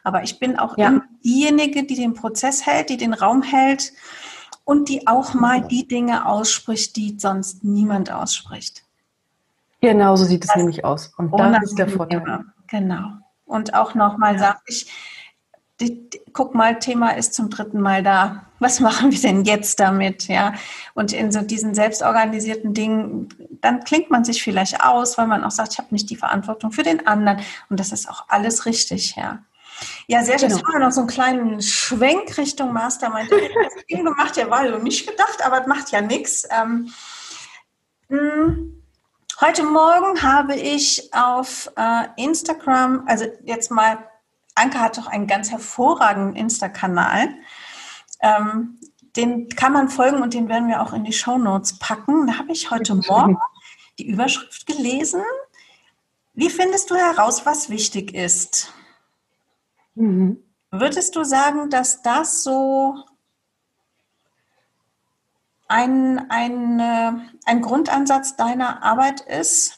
Aber 0.02 0.22
ich 0.22 0.38
bin 0.38 0.58
auch 0.58 0.76
ja. 0.76 1.00
diejenige, 1.24 1.84
die 1.84 1.94
den 1.94 2.14
Prozess 2.14 2.66
hält, 2.66 2.90
die 2.90 2.96
den 2.96 3.14
Raum 3.14 3.42
hält 3.42 3.92
und 4.64 4.88
die 4.88 5.06
auch 5.06 5.34
mal 5.34 5.62
die 5.62 5.86
Dinge 5.86 6.26
ausspricht, 6.26 6.96
die 6.96 7.16
sonst 7.18 7.64
niemand 7.64 8.10
ausspricht. 8.10 8.84
Genau, 9.80 10.16
so 10.16 10.24
sieht 10.24 10.44
es 10.44 10.54
nämlich 10.56 10.84
aus. 10.84 11.12
Und 11.16 11.30
das 11.38 11.64
ist 11.64 11.78
der 11.78 11.88
Vorteil. 11.88 12.44
Genau. 12.66 13.12
Und 13.44 13.74
auch 13.74 13.94
nochmal 13.94 14.34
ja. 14.34 14.38
sage 14.40 14.58
ich, 14.66 14.90
die, 15.80 16.08
guck 16.32 16.54
mal, 16.54 16.78
Thema 16.78 17.10
ist 17.10 17.34
zum 17.34 17.50
dritten 17.50 17.80
Mal 17.80 18.02
da. 18.02 18.46
Was 18.58 18.80
machen 18.80 19.12
wir 19.12 19.20
denn 19.20 19.44
jetzt 19.44 19.78
damit? 19.80 20.28
Ja, 20.28 20.54
und 20.94 21.12
in 21.12 21.30
so 21.32 21.42
diesen 21.42 21.74
selbstorganisierten 21.74 22.74
Dingen, 22.74 23.28
dann 23.60 23.84
klingt 23.84 24.10
man 24.10 24.24
sich 24.24 24.42
vielleicht 24.42 24.82
aus, 24.82 25.18
weil 25.18 25.26
man 25.26 25.44
auch 25.44 25.50
sagt, 25.50 25.72
ich 25.72 25.78
habe 25.78 25.88
nicht 25.90 26.08
die 26.10 26.16
Verantwortung 26.16 26.72
für 26.72 26.82
den 26.82 27.06
anderen. 27.06 27.40
Und 27.68 27.80
das 27.80 27.92
ist 27.92 28.08
auch 28.08 28.24
alles 28.28 28.66
richtig, 28.66 29.16
ja. 29.16 29.40
Ja, 30.06 30.24
sehr 30.24 30.38
schön. 30.38 30.48
Genau. 30.48 30.58
Jetzt 30.58 30.66
haben 30.66 30.80
wir 30.80 30.86
noch 30.86 30.92
so 30.92 31.00
einen 31.00 31.08
kleinen 31.08 31.62
Schwenk 31.62 32.38
Richtung 32.38 32.72
Mastermind. 32.72 33.30
Das 33.30 33.84
Ding 33.90 34.04
gemacht, 34.04 34.36
ja, 34.36 34.48
war 34.48 34.64
ja 34.64 34.78
nicht 34.78 35.06
gedacht, 35.06 35.44
aber 35.44 35.58
das 35.58 35.66
macht 35.66 35.90
ja 35.90 36.00
nichts. 36.00 36.48
Ähm, 36.50 36.90
hm, 38.08 38.82
heute 39.40 39.64
Morgen 39.64 40.22
habe 40.22 40.54
ich 40.54 41.12
auf 41.12 41.70
äh, 41.76 42.04
Instagram, 42.16 43.04
also 43.06 43.26
jetzt 43.44 43.70
mal 43.70 43.98
Anke 44.56 44.80
hat 44.80 44.98
doch 44.98 45.06
einen 45.06 45.26
ganz 45.26 45.50
hervorragenden 45.50 46.34
Insta-Kanal. 46.34 47.28
Ähm, 48.20 48.80
den 49.16 49.48
kann 49.48 49.72
man 49.72 49.88
folgen 49.88 50.22
und 50.22 50.34
den 50.34 50.48
werden 50.48 50.68
wir 50.68 50.82
auch 50.82 50.92
in 50.92 51.04
die 51.04 51.12
Show 51.12 51.38
Notes 51.38 51.78
packen. 51.78 52.26
Da 52.26 52.38
habe 52.38 52.52
ich 52.52 52.70
heute 52.70 52.94
Morgen 52.94 53.38
die 53.98 54.08
Überschrift 54.08 54.66
gelesen. 54.66 55.22
Wie 56.34 56.50
findest 56.50 56.90
du 56.90 56.96
heraus, 56.96 57.46
was 57.46 57.70
wichtig 57.70 58.14
ist? 58.14 58.72
Mhm. 59.94 60.42
Würdest 60.70 61.16
du 61.16 61.24
sagen, 61.24 61.70
dass 61.70 62.02
das 62.02 62.42
so 62.42 62.94
ein, 65.68 66.30
ein, 66.30 66.80
ein 67.44 67.62
Grundansatz 67.62 68.36
deiner 68.36 68.82
Arbeit 68.82 69.22
ist? 69.22 69.75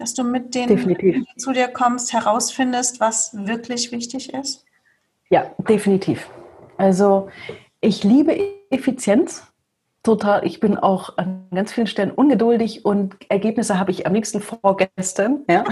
Dass 0.00 0.14
du 0.14 0.24
mit 0.24 0.54
denen, 0.54 0.68
definitiv. 0.68 1.14
die 1.14 1.36
zu 1.36 1.52
dir 1.52 1.68
kommst, 1.68 2.12
herausfindest, 2.12 3.00
was 3.00 3.30
wirklich 3.34 3.92
wichtig 3.92 4.32
ist? 4.32 4.64
Ja, 5.28 5.54
definitiv. 5.68 6.28
Also 6.76 7.28
ich 7.80 8.02
liebe 8.02 8.38
Effizienz 8.70 9.44
total. 10.02 10.46
Ich 10.46 10.60
bin 10.60 10.76
auch 10.78 11.18
an 11.18 11.46
ganz 11.54 11.72
vielen 11.72 11.86
Stellen 11.86 12.10
ungeduldig 12.10 12.84
und 12.84 13.16
Ergebnisse 13.28 13.78
habe 13.78 13.90
ich 13.90 14.06
am 14.06 14.14
liebsten 14.14 14.40
vorgestern. 14.40 15.44
Ja. 15.48 15.64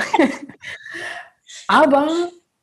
Aber 1.68 2.08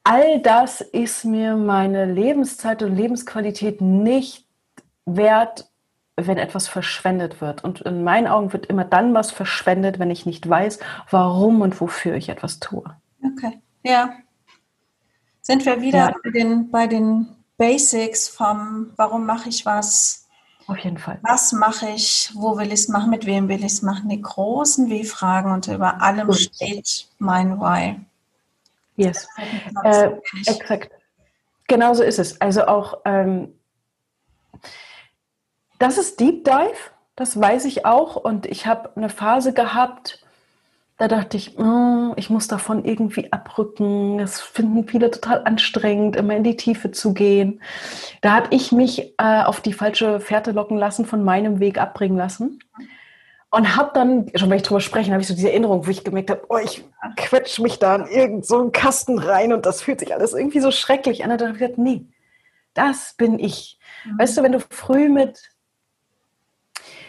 all 0.03 0.39
das 0.41 0.81
ist 0.81 1.25
mir 1.25 1.55
meine 1.55 2.05
Lebenszeit 2.05 2.83
und 2.83 2.95
Lebensqualität 2.95 3.81
nicht 3.81 4.47
wert, 5.05 5.69
wenn 6.17 6.37
etwas 6.37 6.67
verschwendet 6.67 7.41
wird. 7.41 7.63
Und 7.63 7.81
in 7.81 8.03
meinen 8.03 8.27
Augen 8.27 8.53
wird 8.53 8.67
immer 8.67 8.85
dann 8.85 9.13
was 9.13 9.31
verschwendet, 9.31 9.99
wenn 9.99 10.11
ich 10.11 10.25
nicht 10.25 10.47
weiß, 10.47 10.79
warum 11.09 11.61
und 11.61 11.79
wofür 11.81 12.15
ich 12.15 12.29
etwas 12.29 12.59
tue. 12.59 12.83
Okay, 13.23 13.59
ja. 13.83 14.13
Sind 15.41 15.65
wir 15.65 15.81
wieder 15.81 15.97
ja. 15.97 16.15
bei, 16.23 16.29
den, 16.31 16.71
bei 16.71 16.87
den 16.87 17.27
Basics 17.57 18.27
vom, 18.27 18.93
warum 18.95 19.25
mache 19.25 19.49
ich 19.49 19.65
was? 19.65 20.27
Auf 20.67 20.77
jeden 20.79 20.97
Fall. 20.97 21.19
Was 21.21 21.51
mache 21.51 21.89
ich? 21.89 22.31
Wo 22.33 22.57
will 22.57 22.67
ich 22.67 22.73
es 22.73 22.87
machen? 22.87 23.11
Mit 23.11 23.25
wem 23.25 23.47
will 23.49 23.59
ich 23.59 23.73
es 23.73 23.81
machen? 23.83 24.09
Die 24.09 24.21
großen 24.21 24.89
Wie-Fragen 24.89 25.51
und 25.51 25.67
über 25.67 26.01
allem 26.01 26.27
Gut. 26.27 26.37
steht 26.37 27.07
mein 27.19 27.59
Why. 27.59 27.99
Yes. 28.95 29.27
Äh, 29.83 30.11
exakt. 30.47 30.89
Genau 31.67 31.93
so 31.93 32.03
ist 32.03 32.17
es. 32.17 32.39
Also 32.41 32.65
auch 32.65 33.01
ähm, 33.05 33.53
das 35.79 35.97
ist 35.97 36.19
Deep 36.19 36.45
Dive, 36.45 36.91
das 37.15 37.39
weiß 37.39 37.65
ich 37.65 37.85
auch. 37.85 38.15
Und 38.15 38.45
ich 38.45 38.65
habe 38.67 38.91
eine 38.95 39.09
Phase 39.09 39.53
gehabt, 39.53 40.25
da 40.97 41.09
dachte 41.09 41.35
ich, 41.35 41.59
oh, 41.59 42.13
ich 42.15 42.29
muss 42.29 42.47
davon 42.47 42.85
irgendwie 42.85 43.31
abrücken. 43.33 44.17
Das 44.17 44.39
finden 44.39 44.87
viele 44.87 45.11
total 45.11 45.43
anstrengend, 45.43 46.15
immer 46.15 46.35
in 46.35 46.43
die 46.43 46.55
Tiefe 46.55 46.91
zu 46.91 47.13
gehen. 47.13 47.61
Da 48.21 48.31
habe 48.31 48.47
ich 48.51 48.71
mich 48.71 49.13
äh, 49.17 49.43
auf 49.43 49.59
die 49.59 49.73
falsche 49.73 50.21
Fährte 50.21 50.51
locken 50.51 50.77
lassen, 50.77 51.05
von 51.05 51.23
meinem 51.23 51.59
Weg 51.59 51.79
abbringen 51.79 52.17
lassen. 52.17 52.59
Und 53.51 53.75
habe 53.75 53.91
dann, 53.93 54.31
schon 54.35 54.49
wenn 54.49 54.57
ich 54.57 54.63
drüber 54.63 54.81
spreche, 54.81 55.11
habe 55.11 55.21
ich 55.21 55.27
so 55.27 55.35
diese 55.35 55.49
Erinnerung, 55.49 55.85
wo 55.85 55.91
ich 55.91 56.03
gemerkt 56.03 56.29
habe, 56.29 56.43
oh, 56.49 56.57
ich 56.57 56.83
quetsche 57.17 57.61
mich 57.61 57.79
da 57.79 57.95
in 57.95 58.05
irgendeinen 58.07 58.43
so 58.43 58.69
Kasten 58.71 59.19
rein 59.19 59.53
und 59.53 59.65
das 59.65 59.81
fühlt 59.81 59.99
sich 59.99 60.13
alles 60.13 60.33
irgendwie 60.33 60.59
so 60.59 60.71
schrecklich 60.71 61.23
an. 61.23 61.31
Und 61.31 61.41
dann 61.41 61.49
habe 61.49 61.57
ich 61.57 61.61
gedacht, 61.61 61.77
nee, 61.77 62.05
das 62.73 63.15
bin 63.17 63.37
ich. 63.39 63.79
Mhm. 64.05 64.19
Weißt 64.19 64.37
du, 64.37 64.43
wenn 64.43 64.51
du 64.53 64.59
früh 64.59 65.09
mit 65.09 65.54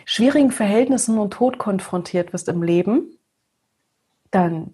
schwierigen 0.07 0.51
Verhältnissen 0.51 1.19
und 1.19 1.33
Tod 1.33 1.59
konfrontiert 1.59 2.33
wirst 2.33 2.49
im 2.49 2.63
Leben, 2.63 3.19
dann 4.31 4.73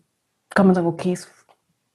kann 0.50 0.66
man 0.66 0.76
sagen, 0.76 0.86
okay, 0.86 1.14
ist 1.14 1.30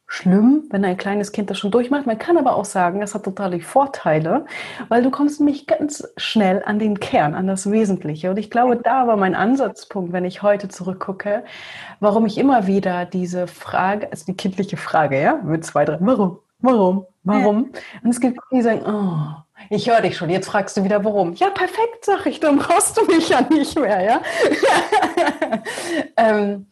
schlimm, 0.07 0.63
wenn 0.69 0.85
ein 0.85 0.97
kleines 0.97 1.33
Kind 1.33 1.49
das 1.49 1.59
schon 1.59 1.69
durchmacht. 1.69 2.05
Man 2.05 2.17
kann 2.17 2.37
aber 2.37 2.55
auch 2.55 2.65
sagen, 2.65 3.01
das 3.01 3.13
hat 3.13 3.23
totale 3.23 3.59
Vorteile, 3.59 4.45
weil 4.87 5.03
du 5.03 5.11
kommst 5.11 5.39
nämlich 5.39 5.67
ganz 5.67 6.07
schnell 6.15 6.63
an 6.65 6.79
den 6.79 6.99
Kern, 6.99 7.35
an 7.35 7.45
das 7.45 7.69
Wesentliche. 7.69 8.29
Und 8.29 8.37
ich 8.37 8.49
glaube, 8.49 8.77
da 8.77 9.05
war 9.05 9.17
mein 9.17 9.35
Ansatzpunkt, 9.35 10.13
wenn 10.13 10.25
ich 10.25 10.41
heute 10.41 10.69
zurückgucke, 10.69 11.43
warum 11.99 12.25
ich 12.25 12.37
immer 12.37 12.67
wieder 12.67 13.05
diese 13.05 13.47
Frage, 13.47 14.09
also 14.09 14.25
die 14.25 14.37
kindliche 14.37 14.77
Frage, 14.77 15.21
ja, 15.21 15.41
mit 15.43 15.65
zwei, 15.65 15.83
drei, 15.83 15.97
warum, 15.99 16.39
warum, 16.59 17.05
warum? 17.23 17.71
Und 18.01 18.09
es 18.09 18.21
gibt 18.21 18.39
die 18.51 18.61
sagen, 18.61 18.81
oh, 18.85 19.43
ich 19.69 19.89
höre 19.89 20.01
dich 20.01 20.17
schon, 20.17 20.29
jetzt 20.29 20.47
fragst 20.47 20.77
du 20.77 20.83
wieder, 20.83 21.03
warum. 21.03 21.33
Ja, 21.33 21.49
perfekt, 21.49 22.03
sag 22.03 22.25
ich, 22.25 22.39
dann 22.39 22.57
brauchst 22.57 22.97
du 22.97 23.05
mich 23.05 23.29
ja 23.29 23.41
nicht 23.41 23.77
mehr, 23.77 24.01
ja. 24.01 24.21
ähm, 26.17 26.67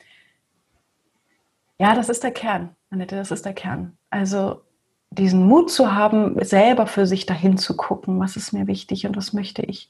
ja, 1.77 1.95
das 1.95 2.09
ist 2.09 2.23
der 2.23 2.31
Kern, 2.31 2.75
Annette, 2.89 3.15
das 3.15 3.31
ist 3.31 3.45
der 3.45 3.53
Kern. 3.53 3.97
Also 4.09 4.61
diesen 5.09 5.45
Mut 5.45 5.71
zu 5.71 5.93
haben, 5.93 6.43
selber 6.43 6.87
für 6.87 7.05
sich 7.05 7.25
dahin 7.25 7.57
zu 7.57 7.75
gucken, 7.75 8.19
was 8.19 8.35
ist 8.35 8.53
mir 8.53 8.67
wichtig 8.67 9.05
und 9.05 9.15
was 9.17 9.33
möchte 9.33 9.61
ich. 9.61 9.89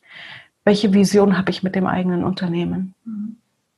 Welche 0.63 0.93
Vision 0.93 1.37
habe 1.37 1.51
ich 1.51 1.63
mit 1.63 1.75
dem 1.75 1.87
eigenen 1.87 2.23
Unternehmen? 2.23 2.95
Mhm. 3.05 3.37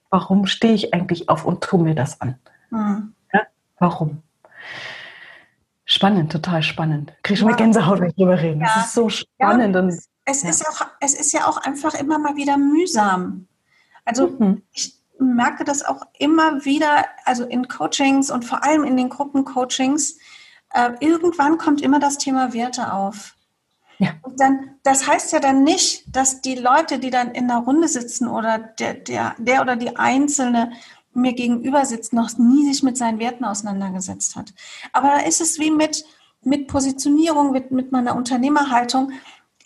Warum 0.09 0.45
stehe 0.45 0.73
ich 0.73 0.93
eigentlich 0.93 1.29
auf 1.29 1.45
und 1.45 1.61
tue 1.61 1.83
mir 1.83 1.95
das 1.95 2.21
an? 2.21 2.35
Mhm. 2.69 3.13
Ja? 3.33 3.41
Warum? 3.79 4.23
Spannend, 5.97 6.31
total 6.31 6.61
spannend. 6.61 7.11
Kriege 7.23 7.39
schon 7.39 7.47
ja. 7.47 7.53
mal 7.53 7.57
Gänsehaut, 7.57 7.99
wenn 7.99 8.09
ich 8.09 8.15
drüber 8.15 8.39
rede. 8.39 8.59
Ja. 8.59 8.67
Das 8.75 8.85
ist 8.85 8.93
so 8.93 9.09
spannend. 9.09 9.73
Ja, 9.73 9.83
es, 9.87 10.09
es 10.25 10.43
ist 10.43 10.67
auch, 10.67 10.85
es 10.99 11.15
ist 11.15 11.33
ja 11.33 11.47
auch 11.47 11.57
einfach 11.57 11.95
immer 11.95 12.19
mal 12.19 12.35
wieder 12.35 12.55
mühsam. 12.55 13.47
Also 14.05 14.27
mhm. 14.27 14.61
ich 14.73 14.95
merke 15.17 15.63
das 15.63 15.83
auch 15.83 16.03
immer 16.19 16.63
wieder, 16.65 17.05
also 17.25 17.45
in 17.45 17.67
Coachings 17.67 18.29
und 18.29 18.45
vor 18.45 18.63
allem 18.63 18.83
in 18.83 18.95
den 18.95 19.09
Gruppencoachings, 19.09 20.19
äh, 20.73 20.91
irgendwann 20.99 21.57
kommt 21.57 21.81
immer 21.81 21.99
das 21.99 22.19
Thema 22.19 22.53
Werte 22.53 22.93
auf. 22.93 23.33
Ja. 23.97 24.11
Und 24.21 24.39
dann, 24.39 24.75
das 24.83 25.07
heißt 25.07 25.33
ja 25.33 25.39
dann 25.39 25.63
nicht, 25.63 26.15
dass 26.15 26.41
die 26.41 26.53
Leute, 26.53 26.99
die 26.99 27.09
dann 27.09 27.31
in 27.31 27.47
der 27.47 27.57
Runde 27.57 27.87
sitzen 27.87 28.27
oder 28.27 28.59
der, 28.59 28.93
der, 28.93 29.33
der 29.39 29.63
oder 29.63 29.75
die 29.75 29.97
Einzelne 29.97 30.73
mir 31.17 31.33
gegenüber 31.33 31.85
sitzt, 31.85 32.13
noch 32.13 32.37
nie 32.37 32.71
sich 32.71 32.83
mit 32.83 32.97
seinen 32.97 33.19
Werten 33.19 33.45
auseinandergesetzt 33.45 34.35
hat. 34.35 34.53
Aber 34.93 35.07
da 35.07 35.19
ist 35.19 35.41
es 35.41 35.59
wie 35.59 35.71
mit, 35.71 36.05
mit 36.43 36.67
Positionierung, 36.67 37.51
mit, 37.51 37.71
mit 37.71 37.91
meiner 37.91 38.15
Unternehmerhaltung 38.15 39.11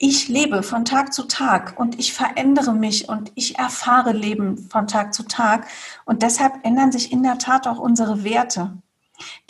ich 0.03 0.29
lebe 0.29 0.63
von 0.63 0.83
Tag 0.83 1.13
zu 1.13 1.27
Tag 1.27 1.79
und 1.79 1.99
ich 1.99 2.11
verändere 2.11 2.73
mich 2.73 3.07
und 3.07 3.31
ich 3.35 3.59
erfahre 3.59 4.13
Leben 4.13 4.57
von 4.57 4.87
Tag 4.87 5.13
zu 5.13 5.21
Tag. 5.21 5.67
Und 6.05 6.23
deshalb 6.23 6.65
ändern 6.65 6.91
sich 6.91 7.11
in 7.11 7.21
der 7.21 7.37
Tat 7.37 7.67
auch 7.67 7.77
unsere 7.77 8.23
Werte. 8.23 8.73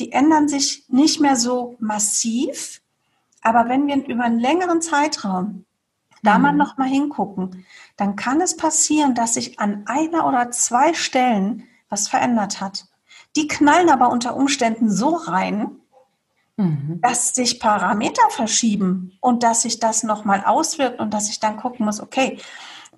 Die 0.02 0.12
ändern 0.12 0.50
sich 0.50 0.84
nicht 0.90 1.22
mehr 1.22 1.38
so 1.38 1.78
massiv, 1.80 2.82
aber 3.42 3.70
wenn 3.70 3.88
wir 3.88 4.06
über 4.06 4.26
einen 4.26 4.40
längeren 4.40 4.82
Zeitraum 4.82 5.64
da 6.22 6.38
mal 6.38 6.52
mhm. 6.52 6.58
noch 6.58 6.78
mal 6.78 6.90
hingucken, 6.90 7.66
dann 7.96 8.18
kann 8.18 8.42
es 8.42 8.58
passieren, 8.58 9.16
dass 9.16 9.36
sich 9.36 9.58
an 9.58 9.84
einer 9.86 10.28
oder 10.28 10.52
zwei 10.52 10.94
Stellen 10.94 11.64
was 11.92 12.08
verändert 12.08 12.60
hat. 12.60 12.86
Die 13.36 13.48
knallen 13.48 13.92
aber 13.92 14.10
unter 14.10 14.36
Umständen 14.36 14.92
so 14.92 15.16
rein, 15.16 15.82
Mhm. 16.58 17.00
dass 17.02 17.34
sich 17.34 17.60
Parameter 17.60 18.30
verschieben 18.30 19.18
und 19.20 19.44
dass 19.44 19.64
sich 19.64 19.80
das 19.80 20.04
nochmal 20.04 20.44
auswirkt 20.46 21.00
und 21.00 21.14
dass 21.14 21.30
ich 21.30 21.40
dann 21.40 21.58
gucken 21.58 21.86
muss, 21.86 22.02
okay, 22.02 22.38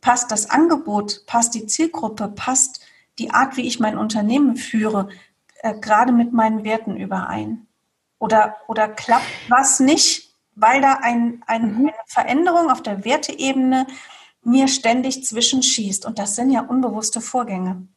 passt 0.01 0.31
das 0.31 0.49
Angebot, 0.49 1.25
passt 1.27 1.53
die 1.53 1.65
Zielgruppe, 1.65 2.27
passt 2.27 2.81
die 3.19 3.31
Art, 3.31 3.55
wie 3.55 3.65
ich 3.67 3.79
mein 3.79 3.97
Unternehmen 3.97 4.57
führe, 4.57 5.07
äh, 5.61 5.75
gerade 5.79 6.11
mit 6.11 6.33
meinen 6.33 6.63
Werten 6.63 6.97
überein? 6.97 7.67
Oder, 8.19 8.57
oder 8.67 8.87
klappt 8.87 9.25
was 9.49 9.79
nicht, 9.79 10.35
weil 10.55 10.81
da 10.81 10.99
ein, 11.01 11.43
ein, 11.47 11.73
mhm. 11.73 11.77
eine 11.87 11.93
Veränderung 12.07 12.69
auf 12.69 12.81
der 12.81 13.05
Werteebene 13.05 13.87
mir 14.41 14.67
ständig 14.67 15.23
zwischenschießt? 15.25 16.05
Und 16.05 16.19
das 16.19 16.35
sind 16.35 16.49
ja 16.49 16.61
unbewusste 16.61 17.21
Vorgänge. 17.21 17.87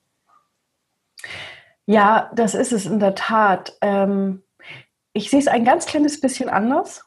Ja, 1.87 2.31
das 2.35 2.55
ist 2.55 2.73
es 2.73 2.87
in 2.87 3.01
der 3.01 3.15
Tat. 3.15 3.77
Ähm 3.81 4.43
ich 5.17 5.31
sehe 5.31 5.41
es 5.41 5.49
ein 5.49 5.65
ganz 5.65 5.87
kleines 5.87 6.21
bisschen 6.21 6.51
anders. 6.51 7.05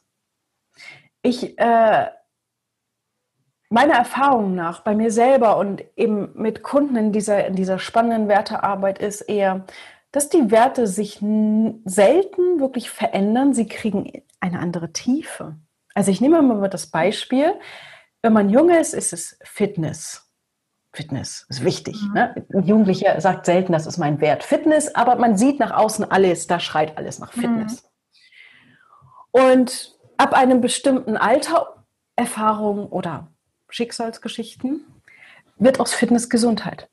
Ich, 1.22 1.60
äh, 1.60 2.08
meiner 3.70 3.94
Erfahrung 3.94 4.56
nach, 4.56 4.82
bei 4.82 4.96
mir 4.96 5.12
selber 5.12 5.58
und 5.58 5.84
eben 5.96 6.32
mit 6.34 6.64
Kunden 6.64 6.96
in 6.96 7.12
dieser, 7.12 7.46
in 7.46 7.56
dieser 7.56 7.78
spannenden 7.78 8.28
Wertearbeit 8.28 8.98
ist 8.98 9.22
eher, 9.22 9.66
dass 10.12 10.30
die 10.30 10.50
Werte 10.50 10.88
sich 10.88 11.20
selten 11.86 12.60
wirklich 12.60 12.90
verändern. 12.90 13.54
Sie 13.54 13.68
kriegen 13.68 14.24
eine 14.40 14.58
andere 14.58 14.92
Tiefe. 14.92 15.58
Also 15.94 16.10
ich 16.10 16.20
nehme 16.20 16.42
mal 16.42 16.68
das 16.68 16.88
Beispiel, 16.88 17.54
wenn 18.24 18.34
man 18.34 18.50
jung 18.50 18.72
ist, 18.72 18.96
ist 18.96 19.14
es 19.14 19.38
Fitness. 19.44 20.29
Fitness 20.92 21.46
ist 21.50 21.64
wichtig. 21.64 22.02
Mhm. 22.02 22.14
Ne? 22.14 22.46
Ein 22.54 22.64
Jugendlicher 22.64 23.20
sagt 23.22 23.46
selten, 23.46 23.74
das 23.74 23.86
ist 23.86 23.98
mein 23.98 24.22
Wert. 24.22 24.44
Fitness, 24.44 24.94
aber 24.96 25.16
man 25.16 25.38
sieht 25.38 25.60
nach 25.60 25.72
außen 25.72 26.10
alles, 26.10 26.48
da 26.48 26.60
schreit 26.60 26.98
alles 26.98 27.20
nach 27.20 27.32
Fitness. 27.32 27.84
Mhm. 27.84 27.90
Und 29.32 29.98
ab 30.18 30.34
einem 30.34 30.62
bestimmten 30.62 31.16
Alter, 31.16 31.86
Erfahrungen 32.16 32.88
oder 32.88 33.28
Schicksalsgeschichten, 33.70 34.86
wird 35.58 35.80
aus 35.80 35.94
Fitness 35.94 36.30
Gesundheit. 36.30 36.90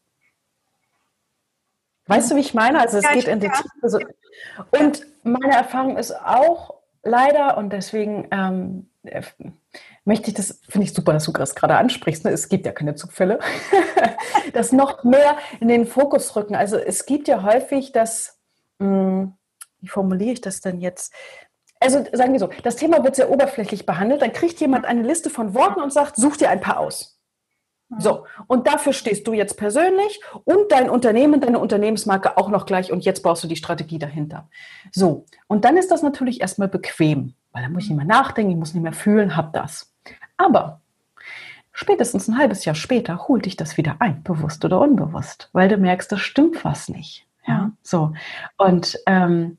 Weißt 2.06 2.30
du, 2.30 2.36
wie 2.36 2.40
ich 2.40 2.54
meine? 2.54 2.80
Also 2.80 2.98
es 2.98 3.04
ja, 3.04 3.12
geht 3.12 3.26
in 3.26 3.40
die 3.40 3.48
Tiefe. 3.48 4.06
Und 4.70 5.06
meine 5.24 5.54
Erfahrung 5.54 5.96
ist 5.96 6.12
auch 6.12 6.74
leider, 7.02 7.56
und 7.56 7.70
deswegen 7.70 8.28
ähm, 8.30 8.90
möchte 10.06 10.28
ich 10.28 10.34
das, 10.34 10.60
finde 10.68 10.86
ich 10.86 10.94
super, 10.94 11.12
dass 11.12 11.24
du 11.24 11.32
das 11.32 11.54
gerade 11.54 11.76
ansprichst. 11.76 12.24
Ne? 12.24 12.30
Es 12.30 12.48
gibt 12.48 12.64
ja 12.64 12.72
keine 12.72 12.94
Zufälle, 12.94 13.38
das 14.54 14.72
noch 14.72 15.04
mehr 15.04 15.36
in 15.60 15.68
den 15.68 15.86
Fokus 15.86 16.34
rücken. 16.36 16.54
Also 16.54 16.78
es 16.78 17.04
gibt 17.04 17.28
ja 17.28 17.42
häufig 17.42 17.92
das, 17.92 18.38
mh, 18.78 18.86
hm, 18.88 19.32
wie 19.80 19.88
formuliere 19.88 20.32
ich 20.32 20.40
das 20.40 20.60
denn 20.60 20.80
jetzt? 20.80 21.12
also 21.80 22.04
sagen 22.12 22.32
wir 22.32 22.40
so, 22.40 22.48
das 22.62 22.76
Thema 22.76 23.04
wird 23.04 23.16
sehr 23.16 23.30
oberflächlich 23.30 23.86
behandelt, 23.86 24.22
dann 24.22 24.32
kriegt 24.32 24.60
jemand 24.60 24.86
eine 24.86 25.02
Liste 25.02 25.30
von 25.30 25.54
Worten 25.54 25.80
und 25.80 25.92
sagt, 25.92 26.16
such 26.16 26.36
dir 26.38 26.48
ein 26.48 26.60
paar 26.60 26.80
aus. 26.80 27.16
So, 27.98 28.26
und 28.48 28.66
dafür 28.66 28.92
stehst 28.92 29.28
du 29.28 29.32
jetzt 29.32 29.56
persönlich 29.56 30.20
und 30.44 30.72
dein 30.72 30.90
Unternehmen, 30.90 31.40
deine 31.40 31.60
Unternehmensmarke 31.60 32.36
auch 32.36 32.48
noch 32.48 32.66
gleich 32.66 32.90
und 32.90 33.04
jetzt 33.04 33.22
baust 33.22 33.44
du 33.44 33.48
die 33.48 33.54
Strategie 33.54 34.00
dahinter. 34.00 34.48
So, 34.90 35.24
und 35.46 35.64
dann 35.64 35.76
ist 35.76 35.92
das 35.92 36.02
natürlich 36.02 36.40
erstmal 36.40 36.66
bequem, 36.66 37.34
weil 37.52 37.62
dann 37.62 37.72
muss 37.72 37.84
ich 37.84 37.90
nicht 37.90 37.98
mehr 37.98 38.06
nachdenken, 38.06 38.50
ich 38.50 38.56
muss 38.56 38.74
nicht 38.74 38.82
mehr 38.82 38.92
fühlen, 38.92 39.36
hab 39.36 39.52
das. 39.52 39.95
Aber 40.36 40.80
spätestens 41.72 42.28
ein 42.28 42.38
halbes 42.38 42.64
Jahr 42.64 42.74
später 42.74 43.28
holt 43.28 43.46
dich 43.46 43.56
das 43.56 43.76
wieder 43.76 43.96
ein, 44.00 44.22
bewusst 44.22 44.64
oder 44.64 44.80
unbewusst, 44.80 45.48
weil 45.52 45.68
du 45.68 45.76
merkst, 45.76 46.10
das 46.10 46.20
stimmt 46.20 46.64
was 46.64 46.88
nicht. 46.88 47.26
Ja, 47.46 47.72
so. 47.82 48.12
Und 48.56 48.98
ähm, 49.06 49.58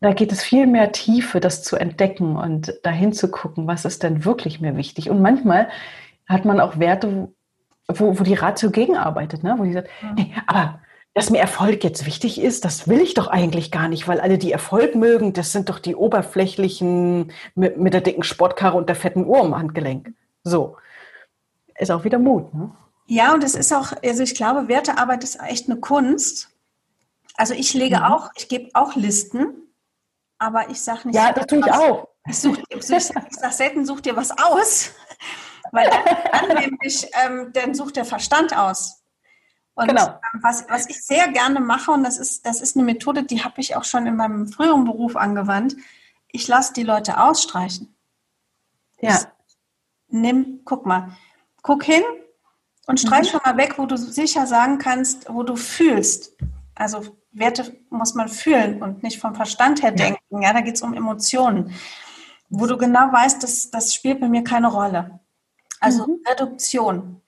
da 0.00 0.12
geht 0.12 0.32
es 0.32 0.42
viel 0.42 0.66
mehr 0.66 0.92
Tiefe, 0.92 1.40
das 1.40 1.62
zu 1.62 1.76
entdecken 1.76 2.36
und 2.36 2.74
dahin 2.82 3.12
zu 3.12 3.30
gucken, 3.30 3.66
was 3.66 3.84
ist 3.84 4.02
denn 4.02 4.24
wirklich 4.24 4.60
mir 4.60 4.76
wichtig. 4.76 5.08
Und 5.08 5.22
manchmal 5.22 5.68
hat 6.28 6.44
man 6.44 6.60
auch 6.60 6.78
Werte, 6.78 7.32
wo, 7.88 8.18
wo 8.18 8.22
die 8.22 8.34
Ratio 8.34 8.70
gegenarbeitet, 8.70 9.42
ne? 9.42 9.54
wo 9.56 9.64
die 9.64 9.72
sagt, 9.72 9.88
nee, 10.16 10.34
aber 10.46 10.80
dass 11.16 11.30
mir 11.30 11.38
Erfolg 11.38 11.82
jetzt 11.82 12.06
wichtig 12.06 12.40
ist, 12.40 12.64
das 12.64 12.86
will 12.86 13.00
ich 13.00 13.14
doch 13.14 13.26
eigentlich 13.26 13.70
gar 13.70 13.88
nicht, 13.88 14.06
weil 14.06 14.20
alle, 14.20 14.38
die 14.38 14.52
Erfolg 14.52 14.94
mögen, 14.94 15.32
das 15.32 15.50
sind 15.50 15.68
doch 15.68 15.78
die 15.78 15.96
oberflächlichen 15.96 17.32
mit, 17.54 17.78
mit 17.78 17.94
der 17.94 18.02
dicken 18.02 18.22
Sportkarre 18.22 18.76
und 18.76 18.88
der 18.88 18.96
fetten 18.96 19.24
Uhr 19.24 19.40
am 19.40 19.56
Handgelenk. 19.56 20.12
So. 20.44 20.76
Ist 21.78 21.90
auch 21.90 22.04
wieder 22.04 22.18
Mut. 22.18 22.54
Ne? 22.54 22.70
Ja, 23.06 23.34
und 23.34 23.42
es 23.42 23.54
ist 23.54 23.72
auch, 23.72 23.92
also 24.04 24.22
ich 24.22 24.34
glaube, 24.34 24.68
Wertearbeit 24.68 25.24
ist 25.24 25.40
echt 25.40 25.68
eine 25.68 25.80
Kunst. 25.80 26.50
Also 27.34 27.54
ich 27.54 27.74
lege 27.74 27.98
mhm. 27.98 28.04
auch, 28.04 28.30
ich 28.36 28.48
gebe 28.48 28.70
auch 28.74 28.94
Listen 28.94 29.66
aber 30.38 30.68
ich 30.70 30.80
sage 30.80 31.08
nicht. 31.08 31.16
Ja, 31.16 31.32
das 31.32 31.46
tue 31.46 31.60
ich 31.60 31.72
auch. 31.72 32.08
Ich, 32.28 32.38
such, 32.38 32.58
ich, 32.68 32.76
ich 32.78 32.94
sage 32.94 33.52
selten, 33.52 33.86
such 33.86 34.00
dir 34.00 34.16
was 34.16 34.30
aus, 34.32 34.92
weil 35.72 35.88
dann, 35.88 36.48
dann 36.48 36.58
nämlich, 36.58 37.08
ähm, 37.24 37.50
dann 37.52 37.74
sucht 37.74 37.96
der 37.96 38.04
Verstand 38.04 38.56
aus. 38.56 38.95
Und 39.76 39.88
genau. 39.88 40.06
Ähm, 40.06 40.40
was, 40.42 40.64
was 40.68 40.88
ich 40.88 41.04
sehr 41.04 41.28
gerne 41.28 41.60
mache, 41.60 41.92
und 41.92 42.02
das 42.02 42.18
ist, 42.18 42.46
das 42.46 42.60
ist 42.60 42.76
eine 42.76 42.84
Methode, 42.84 43.22
die 43.22 43.44
habe 43.44 43.60
ich 43.60 43.76
auch 43.76 43.84
schon 43.84 44.06
in 44.06 44.16
meinem 44.16 44.48
früheren 44.48 44.84
Beruf 44.84 45.16
angewandt, 45.16 45.76
ich 46.32 46.48
lasse 46.48 46.72
die 46.72 46.82
Leute 46.82 47.20
ausstreichen. 47.20 47.94
Ja. 49.00 49.14
Ich 49.16 49.26
nimm, 50.08 50.62
guck 50.64 50.86
mal, 50.86 51.16
guck 51.62 51.84
hin 51.84 52.02
und 52.86 53.00
streich 53.00 53.26
mhm. 53.26 53.32
schon 53.32 53.40
mal 53.44 53.56
weg, 53.58 53.74
wo 53.76 53.84
du 53.84 53.96
sicher 53.98 54.46
sagen 54.46 54.78
kannst, 54.78 55.28
wo 55.28 55.42
du 55.42 55.56
fühlst. 55.56 56.32
Also 56.74 57.18
Werte 57.32 57.76
muss 57.90 58.14
man 58.14 58.28
fühlen 58.28 58.82
und 58.82 59.02
nicht 59.02 59.20
vom 59.20 59.34
Verstand 59.34 59.82
her 59.82 59.92
denken. 59.92 60.40
Ja, 60.40 60.54
da 60.54 60.62
geht 60.62 60.76
es 60.76 60.82
um 60.82 60.94
Emotionen, 60.94 61.74
wo 62.48 62.66
du 62.66 62.78
genau 62.78 63.12
weißt, 63.12 63.42
dass 63.42 63.70
das 63.70 63.94
spielt 63.94 64.20
bei 64.20 64.28
mir 64.28 64.42
keine 64.42 64.68
Rolle. 64.68 65.20
Also 65.80 66.06
mhm. 66.06 66.20
Reduktion. 66.26 67.20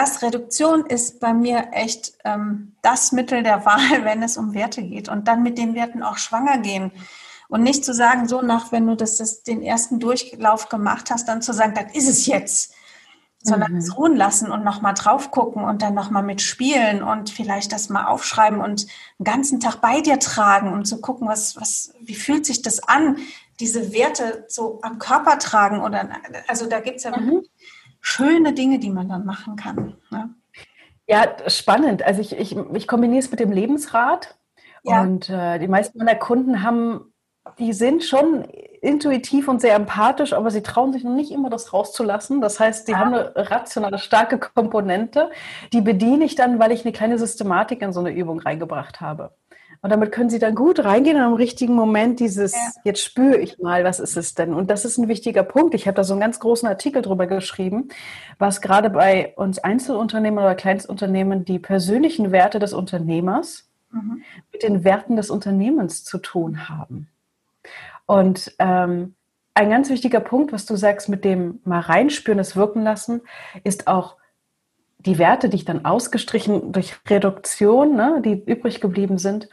Das 0.00 0.22
Reduktion 0.22 0.86
ist 0.86 1.18
bei 1.18 1.34
mir 1.34 1.70
echt 1.72 2.12
ähm, 2.24 2.76
das 2.82 3.10
Mittel 3.10 3.42
der 3.42 3.64
Wahl, 3.64 3.80
wenn 4.04 4.22
es 4.22 4.36
um 4.36 4.54
Werte 4.54 4.80
geht. 4.80 5.08
Und 5.08 5.26
dann 5.26 5.42
mit 5.42 5.58
den 5.58 5.74
Werten 5.74 6.04
auch 6.04 6.18
schwanger 6.18 6.58
gehen. 6.58 6.92
Und 7.48 7.64
nicht 7.64 7.84
zu 7.84 7.92
sagen, 7.92 8.28
so 8.28 8.40
nach, 8.40 8.70
wenn 8.70 8.86
du 8.86 8.94
das, 8.94 9.16
das 9.16 9.42
den 9.42 9.60
ersten 9.60 9.98
Durchlauf 9.98 10.68
gemacht 10.68 11.10
hast, 11.10 11.26
dann 11.26 11.42
zu 11.42 11.52
sagen, 11.52 11.74
das 11.74 11.96
ist 11.96 12.08
es 12.08 12.26
jetzt 12.26 12.74
sondern 13.40 13.72
mhm. 13.72 13.78
es 13.78 13.96
ruhen 13.96 14.16
lassen 14.16 14.50
und 14.50 14.64
nochmal 14.64 14.94
drauf 14.94 15.30
gucken 15.30 15.62
und 15.62 15.80
dann 15.80 15.94
nochmal 15.94 16.24
mitspielen 16.24 17.04
und 17.04 17.30
vielleicht 17.30 17.72
das 17.72 17.88
mal 17.88 18.06
aufschreiben 18.06 18.60
und 18.60 18.86
einen 19.18 19.24
ganzen 19.24 19.60
Tag 19.60 19.80
bei 19.80 20.00
dir 20.00 20.18
tragen, 20.18 20.72
um 20.72 20.84
zu 20.84 21.00
gucken, 21.00 21.28
was, 21.28 21.54
was, 21.54 21.94
wie 22.00 22.16
fühlt 22.16 22.44
sich 22.44 22.62
das 22.62 22.82
an, 22.82 23.16
diese 23.60 23.92
Werte 23.92 24.44
so 24.48 24.80
am 24.82 24.98
Körper 24.98 25.38
tragen 25.38 25.80
oder, 25.80 26.08
also 26.48 26.66
da 26.66 26.80
gibt 26.80 26.96
es 26.96 27.04
ja 27.04 27.16
mhm. 27.16 27.44
Schöne 28.00 28.52
Dinge, 28.52 28.78
die 28.78 28.90
man 28.90 29.08
dann 29.08 29.24
machen 29.24 29.56
kann. 29.56 29.96
Ne? 30.10 30.30
Ja, 31.06 31.26
spannend. 31.48 32.02
Also 32.02 32.20
ich, 32.20 32.38
ich, 32.38 32.56
ich 32.56 32.86
kombiniere 32.86 33.20
es 33.20 33.30
mit 33.30 33.40
dem 33.40 33.52
Lebensrat 33.52 34.36
ja. 34.84 35.02
und 35.02 35.30
äh, 35.30 35.58
die 35.58 35.68
meisten 35.68 35.98
meiner 35.98 36.16
Kunden 36.16 36.62
haben 36.62 37.12
die 37.58 37.72
sind 37.72 38.04
schon 38.04 38.44
intuitiv 38.80 39.48
und 39.48 39.60
sehr 39.60 39.74
empathisch, 39.74 40.32
aber 40.32 40.50
sie 40.50 40.62
trauen 40.62 40.92
sich 40.92 41.04
noch 41.04 41.14
nicht 41.14 41.30
immer, 41.30 41.50
das 41.50 41.72
rauszulassen. 41.72 42.40
Das 42.40 42.60
heißt, 42.60 42.86
sie 42.86 42.94
ah. 42.94 42.98
haben 42.98 43.14
eine 43.14 43.50
rationale, 43.50 43.98
starke 43.98 44.38
Komponente. 44.38 45.30
Die 45.72 45.80
bediene 45.80 46.24
ich 46.24 46.34
dann, 46.34 46.58
weil 46.58 46.72
ich 46.72 46.84
eine 46.84 46.92
kleine 46.92 47.18
Systematik 47.18 47.82
in 47.82 47.92
so 47.92 48.00
eine 48.00 48.10
Übung 48.10 48.40
reingebracht 48.40 49.00
habe. 49.00 49.32
Und 49.80 49.90
damit 49.90 50.10
können 50.10 50.28
sie 50.28 50.40
dann 50.40 50.54
gut 50.54 50.84
reingehen 50.84 51.16
und 51.16 51.28
im 51.28 51.34
richtigen 51.34 51.74
Moment 51.74 52.18
dieses, 52.18 52.52
ja. 52.52 52.60
jetzt 52.84 53.02
spüre 53.02 53.36
ich 53.36 53.58
mal, 53.58 53.84
was 53.84 54.00
ist 54.00 54.16
es 54.16 54.34
denn? 54.34 54.52
Und 54.52 54.70
das 54.70 54.84
ist 54.84 54.98
ein 54.98 55.08
wichtiger 55.08 55.44
Punkt. 55.44 55.74
Ich 55.74 55.86
habe 55.86 55.94
da 55.94 56.02
so 56.02 56.14
einen 56.14 56.20
ganz 56.20 56.40
großen 56.40 56.68
Artikel 56.68 57.00
drüber 57.00 57.26
geschrieben, 57.26 57.88
was 58.38 58.60
gerade 58.60 58.90
bei 58.90 59.34
uns 59.36 59.58
Einzelunternehmen 59.58 60.40
oder 60.40 60.56
Kleinstunternehmen 60.56 61.44
die 61.44 61.60
persönlichen 61.60 62.32
Werte 62.32 62.58
des 62.58 62.72
Unternehmers 62.72 63.68
mhm. 63.92 64.22
mit 64.52 64.62
den 64.64 64.82
Werten 64.82 65.16
des 65.16 65.30
Unternehmens 65.30 66.04
zu 66.04 66.18
tun 66.18 66.68
haben. 66.68 67.08
Und 68.06 68.54
ähm, 68.58 69.14
ein 69.54 69.70
ganz 69.70 69.90
wichtiger 69.90 70.20
Punkt, 70.20 70.52
was 70.52 70.66
du 70.66 70.76
sagst, 70.76 71.08
mit 71.08 71.24
dem 71.24 71.60
mal 71.64 71.80
reinspüren, 71.80 72.38
das 72.38 72.56
wirken 72.56 72.82
lassen, 72.82 73.20
ist 73.64 73.86
auch 73.86 74.16
die 74.98 75.18
Werte, 75.18 75.48
die 75.48 75.56
ich 75.56 75.64
dann 75.64 75.84
ausgestrichen 75.84 76.72
durch 76.72 76.96
Reduktion, 77.08 77.94
ne, 77.94 78.20
die 78.24 78.32
übrig 78.32 78.80
geblieben 78.80 79.18
sind, 79.18 79.48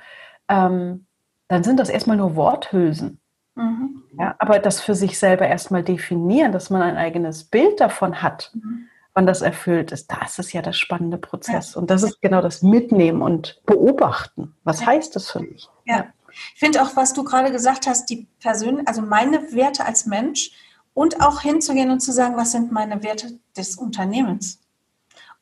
ähm, 0.49 1.05
dann 1.47 1.63
sind 1.63 1.79
das 1.79 1.89
erstmal 1.89 2.17
nur 2.17 2.35
Worthülsen. 2.35 3.19
Mhm. 3.55 4.03
Ja, 4.19 4.35
aber 4.39 4.59
das 4.59 4.81
für 4.81 4.95
sich 4.95 5.19
selber 5.19 5.47
erstmal 5.47 5.83
definieren, 5.83 6.51
dass 6.51 6.69
man 6.69 6.81
ein 6.81 6.97
eigenes 6.97 7.45
Bild 7.45 7.79
davon 7.79 8.21
hat, 8.21 8.51
mhm. 8.53 8.87
wann 9.13 9.27
das 9.27 9.41
erfüllt 9.41 9.91
ist, 9.91 10.11
das 10.11 10.39
ist 10.39 10.51
ja 10.51 10.61
der 10.61 10.73
spannende 10.73 11.17
Prozess. 11.17 11.75
Ja. 11.75 11.81
Und 11.81 11.89
das 11.89 12.03
ist 12.03 12.21
genau 12.21 12.41
das 12.41 12.61
Mitnehmen 12.61 13.21
und 13.21 13.61
Beobachten. 13.65 14.55
Was 14.63 14.81
ja. 14.81 14.87
heißt 14.87 15.15
das 15.15 15.31
für 15.31 15.41
mich? 15.41 15.69
Ja. 15.85 16.07
Ich 16.53 16.59
finde 16.59 16.81
auch, 16.81 16.97
was 16.97 17.13
du 17.13 17.23
gerade 17.23 17.49
gesagt 17.49 17.87
hast, 17.87 18.09
die 18.09 18.27
Persön 18.41 18.85
also 18.87 19.01
meine 19.01 19.53
Werte 19.53 19.85
als 19.85 20.05
Mensch 20.05 20.51
und 20.93 21.21
auch 21.21 21.41
hinzugehen 21.41 21.91
und 21.91 22.01
zu 22.01 22.11
sagen, 22.11 22.35
was 22.35 22.51
sind 22.51 22.73
meine 22.73 23.03
Werte 23.03 23.39
des 23.55 23.77
Unternehmens 23.77 24.59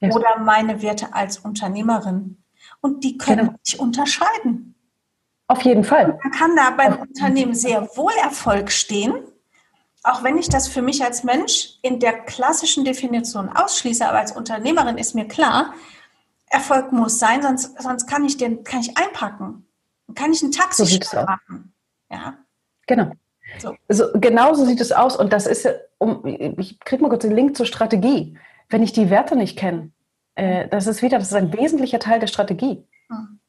yes. 0.04 0.16
oder 0.16 0.40
meine 0.40 0.82
Werte 0.82 1.14
als 1.14 1.40
Unternehmerin. 1.40 2.44
Und 2.82 3.04
die 3.04 3.18
können 3.18 3.48
genau. 3.48 3.60
sich 3.62 3.80
unterscheiden. 3.80 4.76
Auf 5.48 5.62
jeden 5.64 5.84
Fall. 5.84 6.18
man 6.24 6.32
kann 6.32 6.56
da 6.56 6.72
beim 6.72 7.00
Unternehmen 7.00 7.54
sehr 7.54 7.96
wohl 7.96 8.14
Erfolg 8.22 8.72
stehen, 8.72 9.14
auch 10.04 10.24
wenn 10.24 10.38
ich 10.38 10.50
das 10.50 10.68
für 10.68 10.82
mich 10.82 11.04
als 11.04 11.24
Mensch 11.24 11.78
in 11.82 12.00
der 12.00 12.14
klassischen 12.14 12.86
Definition 12.86 13.50
ausschließe, 13.50 14.08
aber 14.08 14.20
als 14.20 14.32
Unternehmerin 14.32 14.98
ist 14.98 15.16
mir 15.16 15.28
klar, 15.28 15.74
Erfolg 16.48 16.92
muss 16.92 17.20
sein, 17.20 17.42
sonst, 17.42 17.82
sonst 17.82 18.08
kann 18.08 18.26
ich 18.26 18.38
den 18.38 18.64
kann 18.64 18.82
ich 18.82 18.98
einpacken 18.98 19.66
kann 20.16 20.32
ich 20.32 20.42
ein 20.42 20.52
Taxi 20.52 20.86
so 20.86 21.18
machen. 21.22 21.74
Ja. 22.12 22.38
Genau. 22.88 23.12
So. 23.60 23.76
Also, 23.88 24.06
genau 24.16 24.54
so 24.54 24.66
sieht 24.66 24.82
es 24.82 24.92
aus. 24.92 25.16
Und 25.16 25.34
das 25.34 25.46
ist, 25.46 25.68
um, 25.98 26.26
ich 26.26 26.80
kriege 26.80 27.02
mal 27.02 27.10
kurz 27.10 27.22
den 27.22 27.36
Link 27.36 27.56
zur 27.56 27.66
Strategie. 27.66 28.38
Wenn 28.70 28.84
ich 28.84 28.94
die 28.94 29.10
Werte 29.10 29.36
nicht 29.36 29.58
kenne, 29.58 29.92
äh, 30.36 30.68
das 30.68 30.88
ist 30.88 31.02
wieder, 31.02 31.20
das 31.20 31.28
ist 31.28 31.36
ein 31.36 31.54
wesentlicher 31.54 32.00
Teil 32.00 32.20
der 32.20 32.28
Strategie. 32.28 32.86
Mhm. 33.10 33.40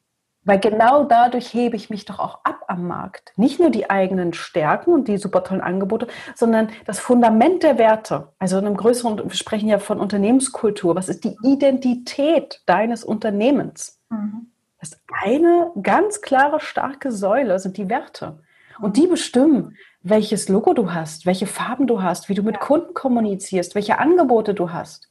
Weil 0.45 0.59
genau 0.59 1.03
dadurch 1.05 1.53
hebe 1.55 1.75
ich 1.75 1.89
mich 1.89 2.05
doch 2.05 2.19
auch 2.19 2.45
ab 2.45 2.65
am 2.67 2.85
Markt. 2.87 3.33
Nicht 3.35 3.59
nur 3.59 3.71
die 3.71 3.89
eigenen 3.89 4.33
Stärken 4.33 4.93
und 4.93 5.07
die 5.07 5.17
super 5.17 5.43
tollen 5.43 5.61
Angebote, 5.61 6.07
sondern 6.35 6.69
das 6.85 6.99
Fundament 6.99 7.63
der 7.63 7.79
Werte. 7.79 8.31
Also 8.37 8.59
in 8.59 8.67
einem 8.67 8.77
größeren, 8.77 9.17
wir 9.23 9.35
sprechen 9.35 9.67
ja 9.67 9.79
von 9.79 9.99
Unternehmenskultur. 9.99 10.95
Was 10.95 11.09
ist 11.09 11.23
die 11.23 11.35
Identität 11.41 12.61
deines 12.67 13.03
Unternehmens? 13.03 13.99
Mhm. 14.09 14.51
Das 14.79 15.01
eine 15.23 15.71
ganz 15.81 16.21
klare, 16.21 16.59
starke 16.59 17.11
Säule 17.11 17.57
sind 17.57 17.77
die 17.77 17.89
Werte. 17.89 18.39
Und 18.79 18.97
die 18.97 19.07
bestimmen, 19.07 19.75
welches 20.05 20.49
Logo 20.49 20.73
du 20.75 20.93
hast, 20.93 21.25
welche 21.25 21.47
Farben 21.47 21.87
du 21.87 22.01
hast, 22.01 22.29
wie 22.29 22.35
du 22.35 22.43
mit 22.43 22.59
Kunden 22.59 22.93
kommunizierst, 22.93 23.73
welche 23.73 23.97
Angebote 23.97 24.53
du 24.53 24.71
hast. 24.71 25.09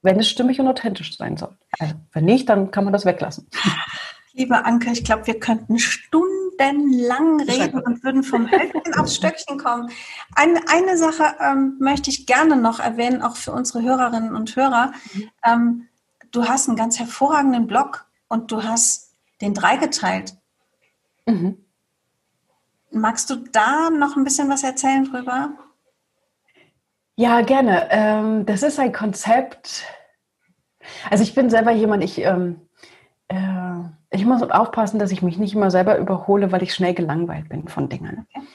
Wenn 0.00 0.20
es 0.20 0.28
stimmig 0.28 0.60
und 0.60 0.68
authentisch 0.68 1.16
sein 1.16 1.36
soll. 1.36 1.56
Also, 1.80 1.94
wenn 2.12 2.24
nicht, 2.24 2.48
dann 2.48 2.70
kann 2.70 2.84
man 2.84 2.92
das 2.92 3.04
weglassen. 3.04 3.48
Liebe 4.32 4.64
Anke, 4.64 4.92
ich 4.92 5.02
glaube, 5.02 5.26
wir 5.26 5.40
könnten 5.40 5.80
stundenlang 5.80 7.40
reden 7.40 7.80
und 7.80 8.04
würden 8.04 8.22
vom 8.22 8.48
Hölzchen 8.48 8.94
aufs 8.96 9.16
Stöckchen 9.16 9.58
kommen. 9.58 9.90
Eine, 10.36 10.60
eine 10.68 10.96
Sache 10.96 11.34
ähm, 11.40 11.76
möchte 11.80 12.10
ich 12.10 12.26
gerne 12.26 12.56
noch 12.56 12.78
erwähnen, 12.78 13.22
auch 13.22 13.34
für 13.34 13.50
unsere 13.50 13.82
Hörerinnen 13.82 14.36
und 14.36 14.54
Hörer. 14.54 14.92
Mhm. 15.14 15.30
Ähm, 15.44 15.88
du 16.30 16.44
hast 16.44 16.68
einen 16.68 16.76
ganz 16.76 17.00
hervorragenden 17.00 17.66
Blog 17.66 18.06
und 18.28 18.52
du 18.52 18.62
hast 18.62 19.14
den 19.40 19.52
dreigeteilt. 19.52 20.34
Mhm. 21.24 21.65
Magst 22.90 23.30
du 23.30 23.36
da 23.36 23.90
noch 23.90 24.16
ein 24.16 24.24
bisschen 24.24 24.48
was 24.48 24.62
erzählen 24.62 25.04
drüber? 25.04 25.50
Ja, 27.16 27.40
gerne. 27.40 27.88
Ähm, 27.90 28.46
das 28.46 28.62
ist 28.62 28.78
ein 28.78 28.92
Konzept. 28.92 29.84
Also 31.10 31.24
ich 31.24 31.34
bin 31.34 31.50
selber 31.50 31.72
jemand, 31.72 32.04
ich, 32.04 32.18
ähm, 32.18 32.60
äh, 33.28 33.80
ich 34.10 34.24
muss 34.24 34.42
aufpassen, 34.42 34.98
dass 34.98 35.10
ich 35.10 35.22
mich 35.22 35.38
nicht 35.38 35.54
immer 35.54 35.70
selber 35.70 35.98
überhole, 35.98 36.52
weil 36.52 36.62
ich 36.62 36.74
schnell 36.74 36.94
gelangweilt 36.94 37.48
bin 37.48 37.68
von 37.68 37.88
Dingen. 37.88 38.26
Okay. 38.34 38.46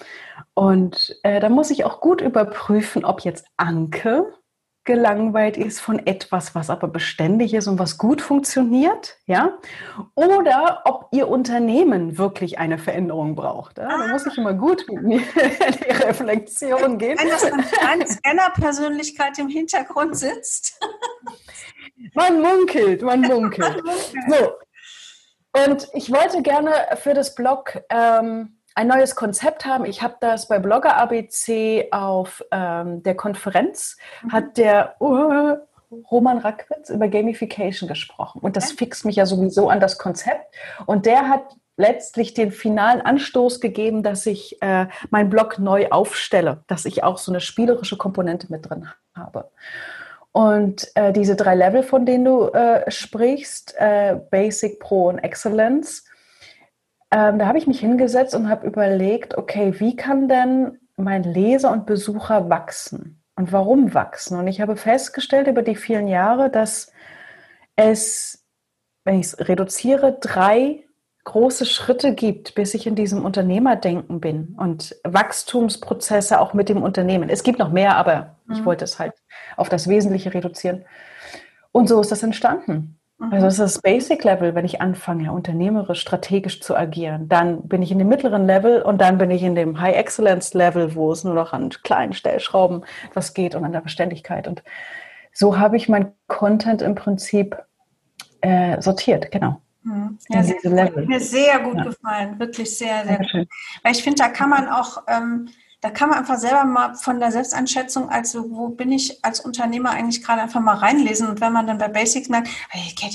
Und 0.53 1.17
äh, 1.23 1.39
da 1.39 1.49
muss 1.49 1.71
ich 1.71 1.85
auch 1.85 2.01
gut 2.01 2.21
überprüfen, 2.21 3.05
ob 3.05 3.21
jetzt 3.21 3.45
Anke 3.57 4.33
gelangweilt 4.83 5.57
ist 5.57 5.79
von 5.79 5.99
etwas, 6.07 6.55
was 6.55 6.69
aber 6.69 6.87
beständig 6.87 7.53
ist 7.53 7.67
und 7.67 7.77
was 7.77 7.97
gut 7.97 8.21
funktioniert, 8.21 9.17
ja? 9.25 9.59
Oder 10.15 10.81
ob 10.85 11.09
Ihr 11.11 11.27
Unternehmen 11.27 12.17
wirklich 12.17 12.57
eine 12.57 12.79
Veränderung 12.79 13.35
braucht. 13.35 13.77
Ja? 13.77 13.89
Da 13.89 14.07
muss 14.07 14.25
ich 14.25 14.37
immer 14.37 14.53
gut 14.53 14.83
in 14.89 15.09
die 15.09 15.23
Reflexion 16.03 16.97
gehen. 16.97 17.17
Wenn 17.19 17.29
das 17.29 17.43
eine 17.87 18.07
Scanner-Persönlichkeit 18.07 19.37
im 19.37 19.49
Hintergrund 19.49 20.17
sitzt. 20.17 20.79
Man 22.15 22.41
munkelt, 22.41 23.01
man 23.03 23.21
munkelt. 23.21 23.83
So. 24.29 25.63
Und 25.67 25.89
ich 25.93 26.11
wollte 26.11 26.41
gerne 26.41 26.71
für 26.95 27.13
das 27.13 27.35
Blog 27.35 27.81
ähm, 27.89 28.60
ein 28.75 28.87
neues 28.87 29.15
Konzept 29.15 29.65
haben. 29.65 29.85
Ich 29.85 30.01
habe 30.01 30.15
das 30.19 30.47
bei 30.47 30.59
Blogger 30.59 30.97
ABC 30.97 31.87
auf 31.91 32.43
ähm, 32.51 33.03
der 33.03 33.15
Konferenz, 33.15 33.97
mhm. 34.23 34.31
hat 34.31 34.57
der 34.57 34.95
uh, 34.99 35.57
Roman 36.09 36.37
Rackwitz 36.37 36.89
über 36.89 37.07
Gamification 37.07 37.87
gesprochen. 37.89 38.39
Und 38.41 38.55
das 38.55 38.71
fixt 38.71 39.05
mich 39.05 39.17
ja 39.17 39.25
sowieso 39.25 39.69
an 39.69 39.79
das 39.79 39.97
Konzept. 39.97 40.55
Und 40.85 41.05
der 41.05 41.27
hat 41.27 41.43
letztlich 41.77 42.33
den 42.33 42.51
finalen 42.51 43.01
Anstoß 43.01 43.59
gegeben, 43.59 44.03
dass 44.03 44.25
ich 44.25 44.61
äh, 44.61 44.87
meinen 45.09 45.29
Blog 45.29 45.59
neu 45.59 45.89
aufstelle, 45.89 46.63
dass 46.67 46.85
ich 46.85 47.03
auch 47.03 47.17
so 47.17 47.31
eine 47.31 47.41
spielerische 47.41 47.97
Komponente 47.97 48.47
mit 48.49 48.69
drin 48.69 48.87
habe. 49.15 49.49
Und 50.31 50.89
äh, 50.95 51.11
diese 51.11 51.35
drei 51.35 51.55
Level, 51.55 51.83
von 51.83 52.05
denen 52.05 52.23
du 52.23 52.47
äh, 52.49 52.89
sprichst, 52.89 53.75
äh, 53.77 54.17
Basic, 54.29 54.79
Pro 54.79 55.09
und 55.09 55.19
Excellence, 55.19 56.05
ähm, 57.11 57.39
da 57.39 57.47
habe 57.47 57.57
ich 57.57 57.67
mich 57.67 57.79
hingesetzt 57.79 58.35
und 58.35 58.49
habe 58.49 58.67
überlegt, 58.67 59.37
okay, 59.37 59.79
wie 59.79 59.95
kann 59.95 60.27
denn 60.27 60.79
mein 60.95 61.23
Leser 61.23 61.71
und 61.71 61.85
Besucher 61.85 62.49
wachsen? 62.49 63.21
Und 63.35 63.51
warum 63.51 63.93
wachsen? 63.93 64.37
Und 64.37 64.47
ich 64.47 64.61
habe 64.61 64.75
festgestellt 64.75 65.47
über 65.47 65.61
die 65.61 65.75
vielen 65.75 66.07
Jahre, 66.07 66.49
dass 66.49 66.91
es 67.75 68.41
wenn 69.03 69.19
ich 69.19 69.27
es 69.27 69.47
reduziere, 69.47 70.17
drei 70.19 70.83
große 71.23 71.65
Schritte 71.65 72.15
gibt, 72.15 72.55
bis 72.55 72.73
ich 72.73 72.87
in 72.87 72.95
diesem 72.95 73.23
Unternehmerdenken 73.23 74.19
bin 74.19 74.55
und 74.57 74.95
Wachstumsprozesse 75.03 76.39
auch 76.39 76.53
mit 76.53 76.67
dem 76.67 76.81
Unternehmen. 76.81 77.29
Es 77.29 77.43
gibt 77.43 77.59
noch 77.59 77.71
mehr, 77.71 77.95
aber 77.95 78.37
mhm. 78.45 78.55
ich 78.55 78.65
wollte 78.65 78.85
es 78.85 78.97
halt 78.97 79.13
auf 79.55 79.69
das 79.69 79.87
Wesentliche 79.87 80.33
reduzieren. 80.33 80.85
Und 81.71 81.87
so 81.87 82.01
ist 82.01 82.11
das 82.11 82.23
entstanden. 82.23 82.99
Mhm. 83.21 83.33
Also 83.33 83.47
es 83.47 83.53
ist 83.53 83.59
das 83.59 83.81
Basic 83.81 84.23
Level, 84.23 84.55
wenn 84.55 84.65
ich 84.65 84.81
anfange, 84.81 85.31
unternehmerisch, 85.31 86.01
strategisch 86.01 86.59
zu 86.61 86.75
agieren. 86.75 87.29
Dann 87.29 87.67
bin 87.67 87.83
ich 87.83 87.91
in 87.91 87.99
dem 87.99 88.09
mittleren 88.09 88.45
Level 88.47 88.81
und 88.81 88.99
dann 88.99 89.17
bin 89.17 89.29
ich 89.29 89.43
in 89.43 89.53
dem 89.55 89.79
High 89.79 89.95
Excellence 89.95 90.53
Level, 90.55 90.95
wo 90.95 91.11
es 91.11 91.23
nur 91.23 91.35
noch 91.35 91.53
an 91.53 91.69
kleinen 91.69 92.13
Stellschrauben 92.13 92.83
was 93.13 93.33
geht 93.33 93.53
und 93.53 93.63
an 93.63 93.71
der 93.71 93.81
Beständigkeit. 93.81 94.47
Und 94.47 94.63
so 95.31 95.59
habe 95.59 95.77
ich 95.77 95.87
mein 95.87 96.13
Content 96.27 96.81
im 96.81 96.95
Prinzip 96.95 97.57
äh, 98.41 98.81
sortiert, 98.81 99.31
genau. 99.31 99.61
Mhm. 99.83 100.17
Ja, 100.29 100.41
diese 100.41 100.69
Level. 100.69 101.03
Hat 101.03 101.07
mir 101.07 101.19
sehr 101.19 101.59
gut 101.59 101.77
ja. 101.77 101.83
gefallen, 101.83 102.39
wirklich 102.39 102.75
sehr, 102.75 103.05
sehr 103.05 103.17
gut. 103.17 103.47
Weil 103.83 103.91
ich 103.91 104.03
finde, 104.03 104.23
da 104.23 104.29
kann 104.29 104.49
man 104.49 104.67
auch, 104.67 105.03
ähm, 105.07 105.49
da 105.81 105.89
kann 105.89 106.09
man 106.09 106.19
einfach 106.19 106.37
selber 106.37 106.63
mal 106.63 106.93
von 106.95 107.19
der 107.19 107.31
Selbsteinschätzung, 107.31 108.09
also 108.09 108.51
wo 108.51 108.69
bin 108.69 108.91
ich 108.91 109.23
als 109.25 109.39
Unternehmer 109.39 109.89
eigentlich 109.89 110.23
gerade 110.23 110.41
einfach 110.41 110.61
mal 110.61 110.75
reinlesen 110.75 111.27
und 111.27 111.41
wenn 111.41 111.51
man 111.51 111.65
dann 111.65 111.79
bei 111.79 111.87
Basics 111.87 112.29
merkt, 112.29 112.49
hey, 112.69 112.93
kenne 112.95 113.11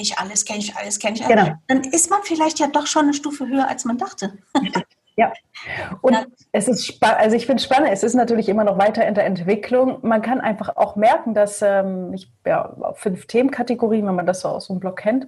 ich 0.00 0.18
alles, 0.18 0.44
kenne 0.46 0.62
ich 0.62 0.76
alles, 0.76 0.98
kenne 0.98 1.16
ich 1.16 1.24
alles, 1.24 1.44
genau. 1.44 1.56
dann 1.68 1.84
ist 1.84 2.10
man 2.10 2.20
vielleicht 2.22 2.58
ja 2.58 2.66
doch 2.66 2.86
schon 2.86 3.04
eine 3.04 3.14
Stufe 3.14 3.46
höher, 3.46 3.68
als 3.68 3.84
man 3.84 3.98
dachte. 3.98 4.38
Ja, 5.14 5.30
und 6.00 6.14
ja. 6.14 6.24
es 6.52 6.68
ist 6.68 6.86
spannend, 6.86 7.18
also 7.18 7.36
ich 7.36 7.44
finde 7.44 7.60
es 7.60 7.64
spannend, 7.64 7.90
es 7.92 8.02
ist 8.02 8.14
natürlich 8.14 8.48
immer 8.48 8.64
noch 8.64 8.78
weiter 8.78 9.06
in 9.06 9.14
der 9.14 9.26
Entwicklung. 9.26 9.98
Man 10.00 10.22
kann 10.22 10.40
einfach 10.40 10.76
auch 10.76 10.96
merken, 10.96 11.34
dass 11.34 11.60
ähm, 11.60 12.14
ich 12.14 12.32
ja 12.46 12.74
fünf 12.94 13.26
Themenkategorien, 13.26 14.06
wenn 14.06 14.14
man 14.14 14.24
das 14.24 14.40
so 14.40 14.48
aus 14.48 14.70
einem 14.70 14.80
Blog 14.80 14.96
kennt, 14.96 15.26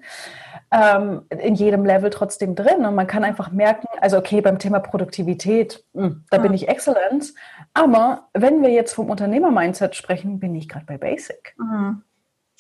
ähm, 0.75 1.23
in 1.31 1.55
jedem 1.55 1.85
Level 1.85 2.11
trotzdem 2.11 2.57
drin. 2.57 2.85
Und 2.85 2.97
man 2.97 3.07
kann 3.07 3.23
einfach 3.23 3.53
merken, 3.53 3.87
also 4.01 4.19
okay, 4.19 4.41
beim 4.41 4.59
Thema 4.59 4.81
Produktivität, 4.81 5.85
mh, 5.93 6.03
hm, 6.03 6.25
da 6.31 6.39
mhm. 6.39 6.43
bin 6.43 6.55
ich 6.55 6.69
Excellence. 6.69 7.35
Aber 7.75 8.29
wenn 8.33 8.61
wir 8.61 8.71
jetzt 8.71 8.93
vom 8.93 9.09
Unternehmer-Mindset 9.09 9.95
sprechen, 9.95 10.41
bin 10.41 10.55
ich 10.55 10.69
gerade 10.69 10.87
bei 10.87 10.99
Basic. 10.99 11.55
Mhm. 11.59 12.03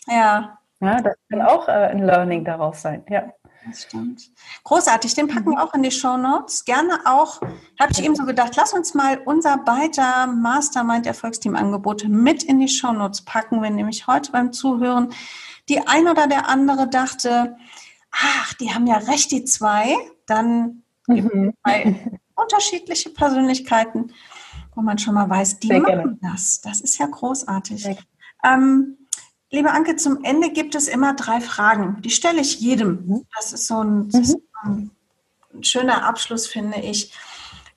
Ja. 0.07 0.59
Ja, 0.81 1.01
das 1.01 1.15
kann 1.31 1.43
auch 1.43 1.67
äh, 1.69 1.73
ein 1.73 2.01
Learning 2.01 2.45
daraus 2.45 2.83
sein, 2.83 3.05
ja. 3.09 3.33
Das 3.67 3.85
stimmt. 3.85 4.31
Großartig, 4.65 5.15
den 5.15 5.27
packen 5.27 5.53
wir 5.53 5.65
auch 5.65 5.73
in 5.73 5.83
die 5.83 5.91
Show 5.91 6.19
Notes. 6.19 6.67
Gerne 6.67 7.01
auch, 7.07 7.41
habe 7.81 7.93
ich 7.93 8.05
eben 8.05 8.15
so 8.15 8.27
gedacht, 8.27 8.53
lass 8.57 8.75
uns 8.75 8.93
mal 8.93 9.19
unser 9.25 9.57
beider 9.57 10.27
Mastermind 10.27 11.07
Erfolgsteam 11.07 11.57
Angebote 11.57 12.11
mit 12.11 12.43
in 12.43 12.61
die 12.61 12.69
Show 12.69 12.93
Notes 12.93 13.25
packen, 13.25 13.63
wenn 13.63 13.75
nämlich 13.75 14.07
heute 14.07 14.33
beim 14.33 14.53
Zuhören 14.53 15.15
die 15.71 15.81
ein 15.87 16.09
oder 16.09 16.27
der 16.27 16.49
andere 16.49 16.89
dachte, 16.89 17.57
ach, 18.15 18.55
die 18.55 18.73
haben 18.73 18.87
ja 18.87 18.97
recht, 18.97 19.31
die 19.31 19.45
zwei, 19.45 19.97
dann 20.27 20.83
mhm. 21.07 21.53
zwei 21.63 22.11
unterschiedliche 22.35 23.11
Persönlichkeiten, 23.11 24.13
wo 24.75 24.83
man 24.83 24.99
schon 24.99 25.15
mal 25.15 25.29
weiß, 25.29 25.61
die 25.61 25.69
Sehr 25.69 25.81
machen 25.81 25.95
gerne. 25.95 26.19
das. 26.23 26.61
Das 26.61 26.81
ist 26.81 26.99
ja 26.99 27.07
großartig. 27.07 27.97
Ähm, 28.45 28.99
liebe 29.51 29.71
Anke, 29.71 29.97
zum 29.97 30.25
Ende 30.25 30.51
gibt 30.51 30.75
es 30.75 30.89
immer 30.89 31.15
drei 31.15 31.41
Fragen. 31.41 32.03
Die 32.03 32.11
stelle 32.11 32.41
ich 32.41 32.61
jedem. 32.61 33.07
Mhm. 33.07 33.27
Das 33.37 33.53
ist 33.53 33.67
so 33.67 33.83
ein, 33.83 34.09
mhm. 34.09 34.21
ist 34.21 34.37
ein 34.63 34.91
schöner 35.63 36.05
Abschluss, 36.05 36.47
finde 36.47 36.79
ich. 36.81 37.13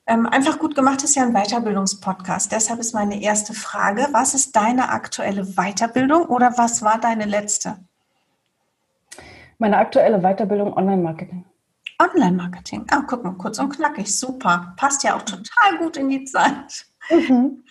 Ähm, 0.10 0.26
einfach 0.26 0.58
gut 0.58 0.74
gemacht 0.74 1.04
ist 1.04 1.16
ja 1.16 1.24
ein 1.24 1.34
Weiterbildungspodcast. 1.34 2.52
Deshalb 2.52 2.80
ist 2.80 2.94
meine 2.94 3.22
erste 3.22 3.54
Frage, 3.54 4.08
was 4.14 4.34
ist 4.34 4.56
deine 4.56 4.90
aktuelle 4.90 5.46
Weiterbildung 5.56 6.28
oder 6.28 6.58
was 6.58 6.82
war 6.82 6.98
deine 6.98 7.26
letzte? 7.26 7.78
Meine 9.60 9.78
aktuelle 9.78 10.20
Weiterbildung 10.22 10.74
Online-Marketing. 10.74 11.46
Online-Marketing. 12.00 12.86
Ah, 12.90 13.02
guck 13.08 13.24
mal, 13.24 13.34
kurz 13.34 13.58
und 13.60 13.70
knackig, 13.70 14.16
super. 14.16 14.74
Passt 14.78 15.04
ja 15.04 15.16
auch 15.16 15.24
total 15.24 15.78
gut 15.80 15.98
in 15.98 16.10
die 16.10 16.26
Zeit. 16.26 16.86
Mhm. 17.10 17.64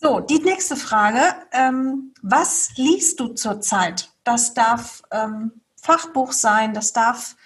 So, 0.00 0.20
die 0.20 0.38
nächste 0.38 0.76
Frage. 0.76 1.20
Ähm, 1.52 2.14
was 2.22 2.76
liest 2.76 3.20
du 3.20 3.28
zurzeit? 3.28 4.10
Das 4.24 4.54
darf 4.54 5.02
ähm, 5.10 5.60
Fachbuch 5.80 6.32
sein, 6.32 6.72
das 6.72 6.92
darf 6.92 7.36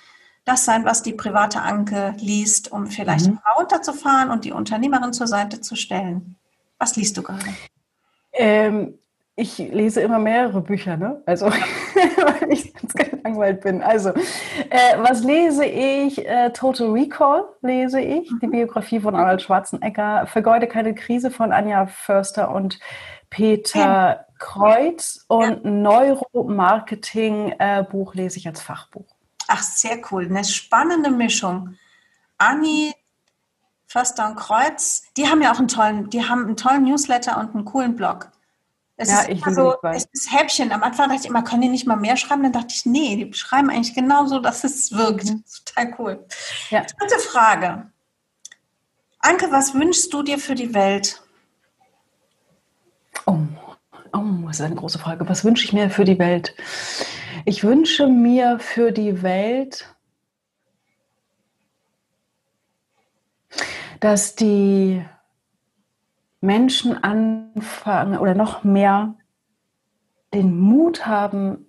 das 0.44 0.64
sein, 0.64 0.84
was 0.84 1.02
die 1.02 1.12
private 1.12 1.60
Anke 1.60 2.14
liest, 2.18 2.72
um 2.72 2.86
vielleicht 2.86 3.26
mhm. 3.26 3.40
runterzufahren 3.56 4.30
und 4.30 4.44
die 4.44 4.52
Unternehmerin 4.52 5.12
zur 5.12 5.26
Seite 5.26 5.60
zu 5.60 5.76
stellen. 5.76 6.36
Was 6.78 6.96
liest 6.96 7.16
du 7.16 7.22
gerade? 7.22 7.44
Ähm, 8.32 8.98
ich 9.34 9.58
lese 9.58 10.00
immer 10.00 10.18
mehrere 10.18 10.60
Bücher, 10.60 10.96
ne? 10.96 11.22
Also, 11.26 11.50
weil 12.40 12.52
ich 12.52 12.74
ganz 12.74 12.94
gelangweilt 12.94 13.60
bin. 13.60 13.82
Also, 13.82 14.10
äh, 14.10 14.98
was 14.98 15.22
lese 15.22 15.64
ich? 15.64 16.26
Äh, 16.26 16.50
Total 16.50 16.90
Recall 16.90 17.44
lese 17.62 18.00
ich, 18.00 18.28
die 18.40 18.46
mhm. 18.46 18.52
Biografie 18.52 19.00
von 19.00 19.14
Arnold 19.14 19.42
Schwarzenegger. 19.42 20.26
Vergeude 20.26 20.66
keine 20.66 20.94
Krise 20.94 21.30
von 21.30 21.52
Anja 21.52 21.86
Förster 21.86 22.50
und 22.50 22.80
Peter. 23.30 24.24
Kreuz. 24.38 25.24
Und 25.28 25.64
ja. 25.64 25.70
Neuromarketing-Buch 25.70 28.14
äh, 28.14 28.16
lese 28.16 28.38
ich 28.38 28.46
als 28.46 28.62
Fachbuch. 28.62 29.06
Ach, 29.48 29.62
sehr 29.62 29.98
cool. 30.10 30.26
Eine 30.26 30.44
spannende 30.44 31.10
Mischung. 31.10 31.76
Anni 32.38 32.94
Förster 33.86 34.28
und 34.28 34.36
Kreuz, 34.36 35.04
die 35.16 35.28
haben 35.28 35.40
ja 35.40 35.52
auch 35.52 35.58
einen 35.58 35.68
tollen, 35.68 36.10
die 36.10 36.22
haben 36.22 36.44
einen 36.44 36.56
tollen 36.56 36.84
Newsletter 36.84 37.38
und 37.38 37.54
einen 37.54 37.64
coolen 37.64 37.96
Blog. 37.96 38.30
Es 39.00 39.10
ja, 39.10 39.20
ist 39.20 39.28
ich 39.28 39.44
so, 39.44 39.76
es 39.82 40.06
ist 40.12 40.32
Häppchen. 40.32 40.72
Am 40.72 40.82
Anfang 40.82 41.08
dachte 41.08 41.22
ich 41.22 41.28
immer, 41.28 41.42
können 41.44 41.62
die 41.62 41.68
nicht 41.68 41.86
mal 41.86 41.96
mehr 41.96 42.16
schreiben? 42.16 42.42
Dann 42.42 42.52
dachte 42.52 42.74
ich, 42.74 42.84
nee, 42.84 43.14
die 43.14 43.32
schreiben 43.32 43.70
eigentlich 43.70 43.94
genauso, 43.94 44.40
dass 44.40 44.64
es 44.64 44.90
wirkt. 44.90 45.26
Mhm. 45.26 45.44
Total 45.64 45.94
cool. 45.98 46.26
Ja. 46.70 46.82
Dritte 46.82 47.20
Frage. 47.20 47.92
Anke, 49.20 49.52
was 49.52 49.72
wünschst 49.74 50.12
du 50.12 50.24
dir 50.24 50.38
für 50.40 50.56
die 50.56 50.74
Welt? 50.74 51.22
Oh, 53.24 53.38
oh, 54.12 54.46
das 54.46 54.58
ist 54.58 54.66
eine 54.66 54.74
große 54.74 54.98
Frage. 54.98 55.28
Was 55.28 55.44
wünsche 55.44 55.64
ich 55.64 55.72
mir 55.72 55.90
für 55.90 56.04
die 56.04 56.18
Welt? 56.18 56.56
Ich 57.44 57.62
wünsche 57.62 58.08
mir 58.08 58.58
für 58.58 58.90
die 58.90 59.22
Welt, 59.22 59.94
dass 64.00 64.34
die 64.34 65.04
Menschen 66.40 67.02
anfangen 67.02 68.18
oder 68.18 68.34
noch 68.34 68.64
mehr 68.64 69.14
den 70.34 70.58
Mut 70.58 71.06
haben, 71.06 71.66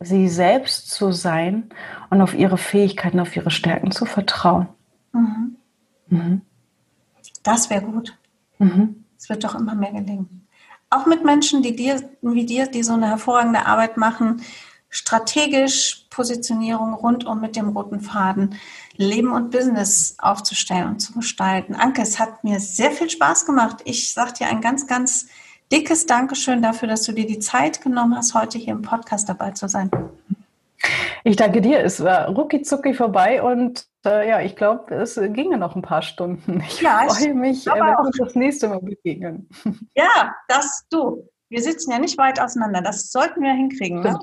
sie 0.00 0.28
selbst 0.28 0.90
zu 0.90 1.12
sein 1.12 1.70
und 2.10 2.20
auf 2.22 2.34
ihre 2.34 2.58
Fähigkeiten, 2.58 3.20
auf 3.20 3.34
ihre 3.36 3.50
Stärken 3.50 3.90
zu 3.90 4.04
vertrauen. 4.04 4.68
Mhm. 5.12 5.56
Mhm. 6.08 6.40
Das 7.42 7.70
wäre 7.70 7.82
gut. 7.82 8.16
Mhm. 8.58 9.04
Es 9.16 9.28
wird 9.28 9.44
doch 9.44 9.54
immer 9.54 9.74
mehr 9.74 9.92
gelingen. 9.92 10.46
Auch 10.90 11.06
mit 11.06 11.24
Menschen, 11.24 11.62
die 11.62 11.76
dir, 11.76 12.00
wie 12.22 12.46
dir, 12.46 12.66
die 12.66 12.82
so 12.82 12.94
eine 12.94 13.08
hervorragende 13.08 13.66
Arbeit 13.66 13.96
machen, 13.96 14.42
strategisch 14.90 16.06
Positionierung 16.10 16.94
rund 16.94 17.26
um 17.26 17.40
mit 17.40 17.56
dem 17.56 17.68
roten 17.68 18.00
Faden 18.00 18.56
Leben 18.96 19.32
und 19.32 19.50
Business 19.50 20.16
aufzustellen 20.18 20.88
und 20.88 21.00
zu 21.00 21.12
gestalten. 21.12 21.74
Anke, 21.74 22.02
es 22.02 22.18
hat 22.18 22.42
mir 22.42 22.58
sehr 22.58 22.90
viel 22.90 23.08
Spaß 23.08 23.46
gemacht. 23.46 23.78
Ich 23.84 24.12
sage 24.12 24.32
dir 24.32 24.48
ein 24.48 24.60
ganz, 24.60 24.86
ganz 24.86 25.28
dickes 25.70 26.06
Dankeschön 26.06 26.62
dafür, 26.62 26.88
dass 26.88 27.02
du 27.02 27.12
dir 27.12 27.26
die 27.26 27.38
Zeit 27.38 27.80
genommen 27.80 28.16
hast, 28.16 28.34
heute 28.34 28.58
hier 28.58 28.72
im 28.72 28.82
Podcast 28.82 29.28
dabei 29.28 29.52
zu 29.52 29.68
sein. 29.68 29.90
Ich 31.24 31.36
danke 31.36 31.60
dir. 31.60 31.80
Es 31.80 32.02
war 32.02 32.28
rucki 32.28 32.62
zucki 32.62 32.94
vorbei 32.94 33.42
und 33.42 33.86
äh, 34.04 34.28
ja, 34.28 34.40
ich 34.40 34.56
glaube, 34.56 34.94
es 34.94 35.14
gingen 35.16 35.60
noch 35.60 35.76
ein 35.76 35.82
paar 35.82 36.02
Stunden. 36.02 36.62
Ich 36.66 36.80
ja, 36.80 37.06
freue 37.08 37.34
mich, 37.34 37.66
wenn 37.66 37.84
wir 37.84 37.98
uns 37.98 38.16
das 38.16 38.34
nächste 38.34 38.68
Mal 38.68 38.80
begegnen. 38.80 39.48
Ja, 39.94 40.34
das 40.48 40.86
du 40.90 41.28
wir 41.50 41.62
sitzen 41.62 41.90
ja 41.92 41.98
nicht 41.98 42.18
weit 42.18 42.40
auseinander. 42.40 42.82
Das 42.82 43.10
sollten 43.10 43.40
wir 43.40 43.52
hinkriegen. 43.52 44.00
Ne? 44.00 44.18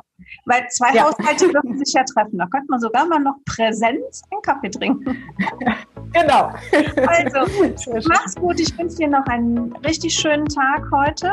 Weil 0.46 0.68
zwei 0.70 0.94
ja. 0.94 1.06
Haushalte 1.06 1.50
dürfen 1.50 1.78
sich 1.84 1.94
ja 1.94 2.04
treffen. 2.04 2.38
Da 2.38 2.46
könnte 2.48 2.68
man 2.70 2.80
sogar 2.80 3.06
mal 3.08 3.20
noch 3.20 3.38
Präsenz 3.46 4.22
einen 4.32 4.42
Kaffee 4.44 4.70
trinken. 4.70 5.06
genau. 6.14 6.52
Also, 7.08 8.02
mach's 8.08 8.36
gut. 8.36 8.60
Ich 8.60 8.78
wünsche 8.78 8.98
dir 8.98 9.08
noch 9.08 9.26
einen 9.26 9.76
richtig 9.78 10.14
schönen 10.14 10.46
Tag 10.46 10.86
heute. 10.92 11.32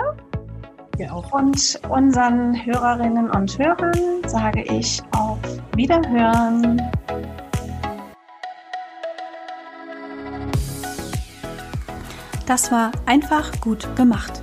Ja, 0.99 1.13
auch. 1.13 1.31
Und 1.33 1.79
unseren 1.89 2.65
Hörerinnen 2.65 3.31
und 3.31 3.59
Hörern 3.59 4.23
sage 4.27 4.63
ich 4.63 5.03
auf 5.13 5.39
Wiederhören. 5.75 6.81
Das 12.47 12.73
war 12.73 12.93
einfach 13.07 13.53
gut 13.61 13.95
gemacht 13.97 14.43